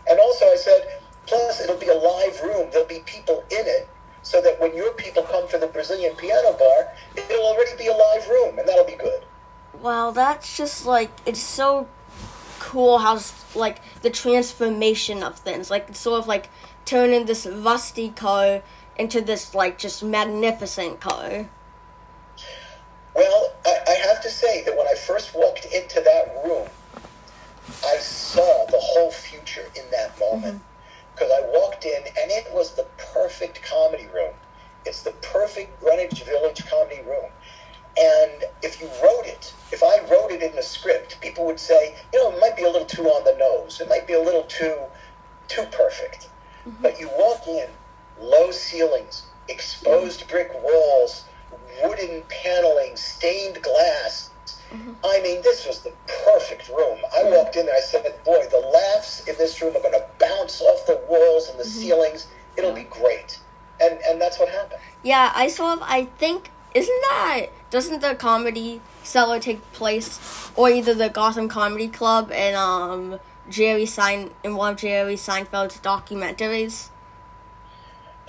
And 0.10 0.20
also, 0.20 0.46
I 0.46 0.56
said, 0.56 1.00
plus, 1.26 1.62
it'll 1.62 1.78
be 1.78 1.88
a 1.88 1.96
live 1.96 2.42
room. 2.42 2.70
There'll 2.72 2.88
be 2.88 3.02
people 3.06 3.44
in 3.50 3.66
it. 3.66 3.88
So 4.22 4.42
that 4.42 4.60
when 4.62 4.74
your 4.76 4.94
people 4.94 5.24
come 5.24 5.50
for 5.50 5.58
the 5.58 5.68
Brazilian 5.68 6.16
piano 6.16 6.54
bar, 6.54 6.94
it'll 7.18 7.46
already 7.46 7.76
be 7.78 7.88
a 7.88 7.96
live 7.96 8.28
room. 8.30 8.58
And 8.58 8.68
that'll 8.68 8.86
be 8.86 8.96
good. 8.96 9.26
Wow, 9.82 10.12
that's 10.12 10.56
just 10.56 10.86
like 10.86 11.12
it's 11.26 11.42
so 11.42 11.90
cool 12.60 13.00
how 13.00 13.18
like 13.56 13.80
the 14.02 14.10
transformation 14.10 15.24
of 15.24 15.38
things, 15.40 15.70
like 15.70 15.96
sort 15.96 16.20
of 16.20 16.28
like 16.28 16.50
turning 16.86 17.26
this 17.26 17.46
rusty 17.46 18.10
car 18.10 18.62
into 18.98 19.22
this 19.22 19.56
like 19.56 19.78
just 19.78 20.04
magnificent 20.04 21.00
car. 21.00 21.48
Well, 23.16 23.54
I, 23.66 23.78
I 23.88 23.94
have 24.08 24.22
to 24.24 24.30
say 24.30 24.64
that 24.64 24.76
when 24.76 24.88
I 24.88 24.96
first 24.96 25.36
walked 25.36 25.66
into 25.66 26.02
that 26.02 26.44
room, 26.44 26.68
I 27.86 27.98
saw 27.98 28.66
the 28.66 28.80
whole 28.80 29.12
future 29.12 29.66
in 29.76 29.84
that 29.92 30.20
moment. 30.20 30.58
Mm-hmm. 30.58 30.68
Because 31.14 31.32
I 31.32 31.42
walked 31.54 31.86
in 31.86 32.04
and 32.06 32.32
it 32.32 32.48
was 32.54 32.74
the 32.74 32.88
perfect 33.14 33.62
comedy 33.62 34.08
room. 34.14 34.34
It's 34.86 35.04
the 35.04 35.12
perfect 35.22 35.80
Greenwich 35.80 36.24
Village 36.24 36.66
comedy 36.66 37.02
room. 37.08 37.30
And 37.98 38.44
if 38.64 38.82
you 38.82 38.88
wrote 39.02 39.26
it, 39.26 39.54
if 39.74 39.82
I 39.82 39.98
wrote 40.10 40.32
it 40.32 40.44
in 40.44 40.56
the 40.56 40.62
script, 40.62 41.20
people 41.20 41.46
would 41.46 41.60
say, 41.60 41.96
you 42.14 42.24
know, 42.24 42.32
it 42.32 42.40
might 42.40 42.56
be 42.56 42.64
a 42.64 42.70
little 42.70 42.86
too 42.86 43.06
on 43.06 43.24
the 43.26 43.36
nose. 43.38 43.82
It 43.82 43.90
might 43.90 44.06
be 44.06 44.14
a 44.14 44.22
little 44.22 44.44
too 44.44 44.78
too 45.48 45.66
perfect. 45.72 46.30
Mm-hmm. 46.66 46.82
But 46.82 47.00
you 47.00 47.10
walk 47.18 47.48
in, 47.48 47.68
low 48.22 48.52
ceilings, 48.52 49.24
exposed 49.50 50.22
mm-hmm. 50.22 50.30
brick 50.30 50.52
walls, 50.64 51.26
wooden 51.84 52.24
paneling, 52.30 52.96
stained 52.96 53.62
glass. 53.62 54.30
Mm-hmm. 54.72 54.94
I 55.04 55.20
mean, 55.22 55.42
this 55.42 55.66
was 55.68 55.82
the 55.82 55.94
perfect 56.26 56.70
room. 56.70 57.00
I 57.18 57.24
walked 57.26 57.56
in 57.56 57.66
there, 57.66 57.76
I 57.76 57.82
said, 57.82 58.04
boy, 58.24 58.46
the 58.50 58.60
laughs 58.60 59.28
in 59.28 59.36
this 59.38 59.62
room 59.62 59.76
are 59.76 59.82
going 59.82 59.94
to 59.94 60.06
bounce 60.20 60.62
off 60.62 60.86
the 60.86 61.02
walls 61.10 61.50
and 61.50 61.60
the 61.60 61.66
ceilings. 61.66 62.28
It'll 62.58 62.74
be 62.74 62.84
great. 62.84 63.40
And, 63.82 64.00
and 64.08 64.22
that's 64.22 64.40
what 64.40 64.50
happened. 64.50 64.82
Yeah, 65.04 65.32
I 65.36 65.48
saw, 65.48 65.78
I 65.82 66.06
think 66.18 66.52
isn't 66.74 67.02
that 67.10 67.48
doesn't 67.70 68.02
the 68.02 68.16
comedy 68.16 68.82
cellar 69.04 69.40
take 69.40 69.62
place 69.74 70.52
or 70.56 70.70
either 70.70 70.94
the 70.94 71.10
Gotham 71.10 71.48
Comedy 71.50 71.88
Club 71.88 72.32
and 72.32 72.56
um 72.56 73.20
Jerry 73.50 73.86
Sein 73.86 74.32
in 74.44 74.56
one 74.56 74.74
of 74.74 74.80
Jerry 74.80 75.16
Seinfeld's 75.16 75.80
documentaries? 75.80 76.90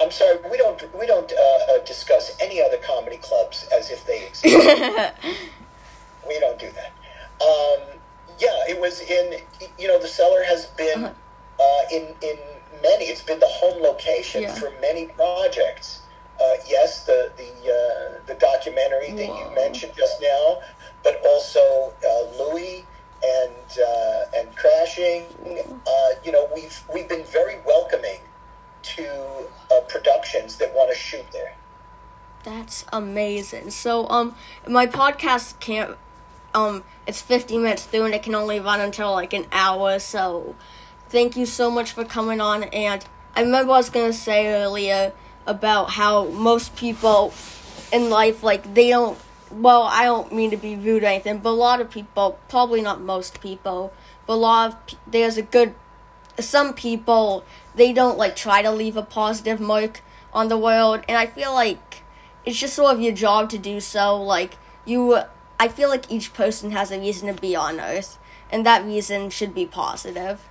I'm 0.00 0.10
sorry, 0.10 0.38
we 0.50 0.56
don't 0.56 0.82
we 0.98 1.06
don't 1.06 1.32
uh, 1.32 1.74
uh, 1.74 1.84
discuss 1.84 2.36
any 2.40 2.60
other 2.60 2.78
comedy 2.78 3.18
clubs 3.18 3.68
as 3.76 3.90
if 3.90 4.04
they 4.06 4.26
exist. 4.26 4.44
we 6.28 6.40
don't 6.40 6.58
do 6.58 6.68
that. 6.72 6.92
Um, 7.40 7.98
yeah, 8.38 8.64
it 8.68 8.80
was 8.80 9.00
in. 9.02 9.40
You 9.78 9.88
know, 9.88 10.00
the 10.00 10.08
cellar 10.08 10.42
has 10.44 10.66
been 10.66 11.04
uh, 11.04 11.82
in 11.92 12.08
in 12.22 12.36
many. 12.82 13.04
It's 13.04 13.22
been 13.22 13.38
the 13.38 13.46
home 13.48 13.80
location 13.82 14.42
Yeah. 14.42 14.54
for 14.54 14.72
many 14.80 15.06
projects. 15.06 16.00
Uh, 16.40 16.54
yes, 16.68 17.04
the 17.04 17.30
the 17.36 17.48
uh, 17.70 18.18
the 18.26 18.34
documentary 18.34 19.12
that 19.12 19.28
Whoa. 19.28 19.50
you 19.50 19.54
mentioned 19.54 19.92
just 19.96 20.20
now, 20.20 20.60
but 21.02 21.22
also 21.24 21.92
uh, 22.06 22.42
Louie 22.42 22.84
and 23.22 23.78
uh, 23.78 24.38
and 24.38 24.56
crashing. 24.56 25.24
Uh, 25.86 25.90
you 26.24 26.32
know, 26.32 26.48
we've 26.54 26.82
we've 26.92 27.08
been 27.08 27.24
very 27.24 27.56
welcoming 27.64 28.20
to 28.82 29.48
uh, 29.72 29.80
productions 29.88 30.56
that 30.56 30.74
want 30.74 30.90
to 30.90 30.96
shoot 30.96 31.24
there. 31.32 31.54
That's 32.42 32.84
amazing. 32.92 33.70
So, 33.70 34.06
um, 34.08 34.34
my 34.68 34.86
podcast 34.86 35.58
can't, 35.60 35.96
um, 36.52 36.84
it's 37.06 37.22
50 37.22 37.56
minutes 37.56 37.86
through 37.86 38.04
and 38.04 38.14
it 38.14 38.22
can 38.22 38.34
only 38.34 38.60
run 38.60 38.80
until 38.80 39.12
like 39.12 39.32
an 39.32 39.46
hour. 39.50 39.98
So, 39.98 40.54
thank 41.08 41.36
you 41.36 41.46
so 41.46 41.70
much 41.70 41.92
for 41.92 42.04
coming 42.04 42.42
on. 42.42 42.64
And 42.64 43.04
I 43.34 43.40
remember 43.40 43.72
I 43.72 43.78
was 43.78 43.88
gonna 43.88 44.12
say 44.12 44.46
earlier 44.48 45.12
about 45.46 45.90
how 45.90 46.26
most 46.26 46.76
people 46.76 47.32
in 47.92 48.10
life, 48.10 48.42
like, 48.42 48.74
they 48.74 48.90
don't, 48.90 49.18
well, 49.50 49.82
I 49.82 50.04
don't 50.04 50.32
mean 50.32 50.50
to 50.50 50.56
be 50.56 50.76
rude 50.76 51.02
or 51.02 51.06
anything, 51.06 51.38
but 51.38 51.50
a 51.50 51.52
lot 51.52 51.80
of 51.80 51.90
people, 51.90 52.38
probably 52.48 52.80
not 52.80 53.00
most 53.00 53.40
people, 53.40 53.92
but 54.26 54.34
a 54.34 54.36
lot 54.36 54.72
of, 54.72 54.98
there's 55.06 55.36
a 55.36 55.42
good 55.42 55.74
some 56.38 56.74
people 56.74 57.44
they 57.74 57.92
don't 57.92 58.18
like 58.18 58.34
try 58.34 58.62
to 58.62 58.70
leave 58.70 58.96
a 58.96 59.02
positive 59.02 59.60
mark 59.60 60.00
on 60.32 60.48
the 60.48 60.58
world 60.58 61.00
and 61.08 61.16
i 61.16 61.26
feel 61.26 61.52
like 61.52 62.02
it's 62.44 62.58
just 62.58 62.74
sort 62.74 62.94
of 62.94 63.00
your 63.00 63.12
job 63.12 63.48
to 63.48 63.58
do 63.58 63.80
so 63.80 64.20
like 64.20 64.56
you 64.84 65.20
i 65.60 65.68
feel 65.68 65.88
like 65.88 66.10
each 66.10 66.34
person 66.34 66.72
has 66.72 66.90
a 66.90 66.98
reason 66.98 67.32
to 67.32 67.40
be 67.40 67.54
on 67.54 67.80
earth 67.80 68.18
and 68.50 68.66
that 68.66 68.84
reason 68.84 69.30
should 69.30 69.54
be 69.54 69.64
positive 69.64 70.48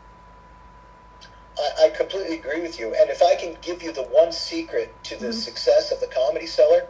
I, 1.58 1.86
I 1.86 1.90
completely 1.90 2.40
agree 2.40 2.62
with 2.62 2.80
you. 2.80 2.96
And 3.00 3.10
if 3.10 3.22
I 3.22 3.36
can 3.36 3.58
give 3.62 3.82
you 3.84 3.92
the 3.94 4.04
one 4.04 4.32
secret 4.32 4.94
to 5.04 5.16
the 5.18 5.32
success 5.34 5.92
of 5.92 6.00
the 6.00 6.08
Comedy 6.08 6.48
Cellar, 6.48 6.88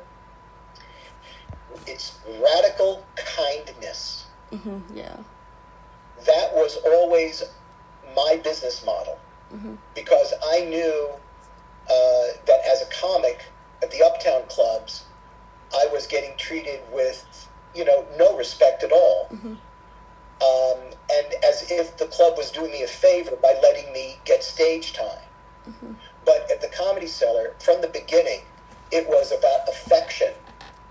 it's 1.87 2.19
radical 2.41 3.03
kindness. 3.15 4.25
hmm 4.51 4.79
yeah 4.93 5.17
That 6.25 6.53
was 6.53 6.77
always 6.85 7.43
my 8.15 8.39
business 8.43 8.85
model 8.85 9.17
because 9.95 10.33
I 10.45 10.61
knew 10.61 11.09
uh, 11.89 12.27
that 12.47 12.59
as 12.67 12.81
a 12.81 12.85
comic 13.01 13.45
at 13.81 13.91
the 13.91 14.01
Uptown 14.03 14.43
clubs, 14.49 15.05
I 15.73 15.87
was 15.91 16.07
getting 16.07 16.35
treated 16.37 16.81
with, 16.91 17.47
you 17.75 17.83
know, 17.85 18.05
no 18.17 18.37
respect 18.37 18.83
at 18.83 18.91
all. 18.91 19.27
Um, 20.43 20.79
and 21.11 21.33
as 21.45 21.71
if 21.71 21.97
the 21.97 22.05
club 22.07 22.37
was 22.37 22.51
doing 22.51 22.71
me 22.71 22.83
a 22.83 22.87
favor 22.87 23.35
by 23.41 23.53
letting 23.63 23.91
me 23.93 24.17
get 24.25 24.43
stage 24.43 24.93
time. 24.93 25.23
But 26.25 26.49
at 26.51 26.61
the 26.61 26.67
Comedy 26.67 27.07
Cellar, 27.07 27.53
from 27.59 27.81
the 27.81 27.87
beginning, 27.87 28.41
it 28.91 29.07
was 29.07 29.31
about 29.31 29.67
affection 29.69 30.33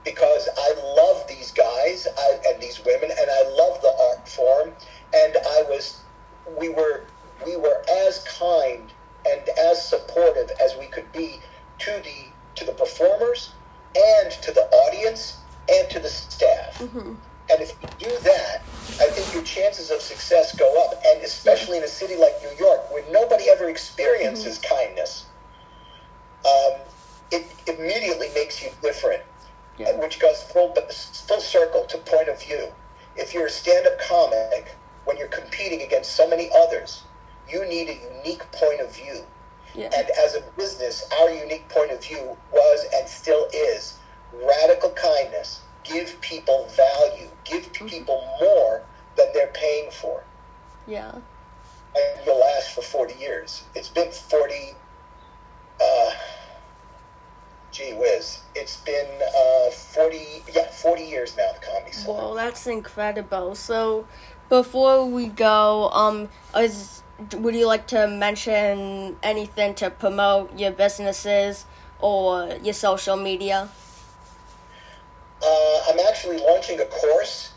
because 0.05 0.49
I 0.57 0.75
love 0.97 1.27
these 1.29 1.53
guys 1.53 2.07
I, 2.19 2.39
and 2.49 2.63
these 2.63 2.81
women, 2.85 3.11
and 3.11 3.31
I 3.31 3.43
love 3.57 3.81
the 3.83 3.95
art 4.11 4.29
form. 4.29 4.73
And 5.15 5.37
I 5.37 5.63
was, 5.69 6.01
we 6.59 6.69
were, 6.69 7.05
we 7.45 7.57
were 7.57 7.83
as 8.07 8.25
kind 8.39 8.93
and 9.27 9.49
as 9.59 9.85
supportive 9.87 10.51
as 10.61 10.77
we 10.79 10.87
could 10.87 11.11
be 11.13 11.41
to 11.79 11.91
the 12.05 12.27
to 12.55 12.65
the 12.67 12.73
performers 12.73 13.53
and 13.97 14.31
to 14.31 14.53
the 14.53 14.63
audience 14.63 15.39
and 15.73 15.89
to 15.91 15.99
the 16.01 16.09
staff. 16.09 16.81
And 17.53 17.61
if 17.61 17.73
you 17.83 17.89
do 17.99 18.19
that, 18.25 18.63
I 19.01 19.09
think 19.11 19.33
your 19.35 19.43
chances 19.43 19.91
of 19.91 20.01
success 20.01 20.57
go 20.57 20.85
up. 20.85 21.03
And 21.07 21.23
especially 21.23 21.77
in 21.79 21.85
a 21.85 21.89
city 21.89 22.17
like 22.17 22.33
New 22.43 22.57
York, 22.59 22.91
where 22.91 23.05
nobody 23.11 23.51
ever 23.51 23.69
experiences 23.69 24.59
kindness, 24.59 25.27
um, 26.47 26.81
it 27.31 27.47
immediately 27.67 28.29
makes 28.35 28.63
you 28.63 28.71
different, 28.83 29.23
Yeah. 29.79 29.93
which 29.97 30.19
goes 30.19 30.43
full, 30.43 30.75
full 31.29 31.41
circle 31.41 31.85
to 31.85 31.99
point 31.99 32.29
of 32.29 32.41
view. 32.41 32.73
If 33.17 33.35
you're 33.35 33.47
a 33.47 33.51
stand 33.51 33.87
up 33.87 33.99
comic, 34.01 34.75
when 35.05 35.17
you're 35.19 35.29
competing 35.29 35.83
against 35.83 36.13
so 36.15 36.27
many 36.27 36.51
others, 36.55 37.03
you 37.49 37.65
need 37.67 37.89
a 37.91 38.17
unique 38.17 38.51
point 38.53 38.81
of 38.81 38.95
view. 38.95 39.27
yeah 39.75 39.91
And 39.97 40.09
as 40.25 40.35
a 40.35 40.43
business, 40.57 41.07
our 41.21 41.31
unique 41.31 41.69
point 41.69 41.91
of 41.91 42.03
view 42.05 42.37
was 42.53 42.87
and 42.95 43.09
still 43.09 43.49
is 43.53 43.99
radical 44.33 44.91
kindness. 44.91 45.62
Give 45.85 46.21
people 46.21 46.69
value. 46.69 47.29
Give 47.45 47.73
people 47.73 48.25
more 48.41 48.83
than 49.17 49.27
they're 49.35 49.53
paying 49.55 49.91
for. 49.91 50.25
yeah 50.87 51.13
And 51.13 52.27
you'll 52.27 52.41
last 52.41 52.75
for 52.75 52.83
40 52.83 53.15
years. 53.21 53.65
It's 53.75 53.89
been 53.89 54.11
40, 54.11 54.75
uh, 55.81 56.11
gee 57.71 57.93
whiz. 57.95 58.41
It's 58.55 58.77
been 58.79 59.21
uh, 59.21 59.71
40, 59.71 60.45
yeah, 60.55 60.71
40 60.71 61.03
years 61.03 61.37
now, 61.37 61.51
the 61.55 61.67
Comedy 61.67 61.83
well 62.07 62.35
that's 62.35 62.67
incredible 62.67 63.55
so 63.55 64.07
before 64.49 65.07
we 65.07 65.27
go 65.27 65.89
um 65.91 66.29
is 66.57 67.03
would 67.35 67.55
you 67.55 67.67
like 67.67 67.87
to 67.87 68.07
mention 68.09 69.17
anything 69.23 69.75
to 69.75 69.91
promote 69.91 70.59
your 70.59 70.73
businesses 70.73 71.67
or 72.01 72.49
your 72.63 72.75
social 72.75 73.17
media? 73.17 73.69
Uh, 75.45 75.81
I'm 75.89 75.99
actually 76.09 76.39
launching 76.39 76.81
a 76.81 76.85
course 76.87 77.53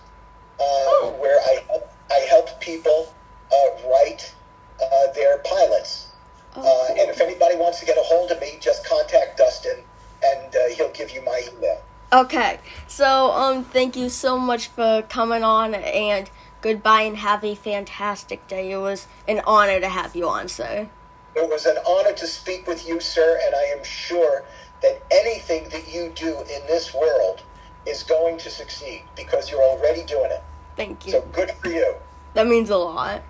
uh, 0.60 0.64
Oh. 0.64 1.16
where 1.20 1.40
I 1.40 1.64
help, 1.68 1.90
I 2.12 2.20
help 2.30 2.60
people 2.60 3.14
uh, 3.52 3.88
write 3.90 4.34
uh, 4.82 5.12
their 5.14 5.38
pilots. 5.40 6.08
Oh, 6.56 6.62
Uh, 6.90 6.94
and 7.00 7.10
if 7.10 7.20
anybody 7.22 7.56
wants 7.58 7.80
to 7.82 7.86
get 7.86 7.98
a 7.98 8.02
hold 8.02 8.32
of 8.32 8.40
me, 8.40 8.58
just 8.62 8.86
contact 8.88 9.38
Dustin, 9.38 9.84
and 10.24 10.56
uh, 10.56 10.60
he'll 10.76 10.92
give 10.92 11.12
you 11.12 11.22
my 11.24 11.42
email. 11.54 11.82
Okay, 12.14 12.60
so 12.88 13.32
um, 13.32 13.64
thank 13.66 13.96
you 13.96 14.10
so 14.10 14.38
much 14.38 14.68
for 14.68 15.04
coming 15.10 15.44
on, 15.44 15.76
and 15.76 16.30
goodbye, 16.62 17.02
and 17.02 17.18
have 17.18 17.44
a 17.44 17.56
fantastic 17.56 18.48
day. 18.48 18.72
It 18.72 18.78
was 18.78 19.08
an 19.28 19.42
honor 19.46 19.80
to 19.82 19.90
have 19.90 20.16
you 20.16 20.28
on, 20.30 20.48
sir. 20.48 20.88
It 21.36 21.50
was 21.50 21.66
an 21.66 21.78
honor 21.86 22.14
to 22.14 22.26
speak 22.28 22.66
with 22.68 22.88
you, 22.88 23.02
sir, 23.02 23.38
and 23.46 23.54
I 23.54 23.64
am 23.78 23.84
sure 23.84 24.46
that 24.82 25.04
anything 25.12 25.68
that 25.70 25.94
you 25.94 26.10
do 26.16 26.40
in 26.40 26.66
this 26.68 26.94
world 26.94 27.44
is 27.86 28.04
going 28.04 28.38
to 28.40 28.50
succeed 28.50 29.04
because 29.16 29.50
you're 29.50 29.62
already 29.62 30.04
doing 30.04 30.32
it. 30.32 30.44
Thank 30.76 31.06
you. 31.06 31.14
So 31.14 31.22
good 31.32 31.52
for 31.52 31.70
you. 31.70 31.96
That 32.34 32.48
means 32.48 32.70
a 32.70 32.78
lot. 32.78 33.22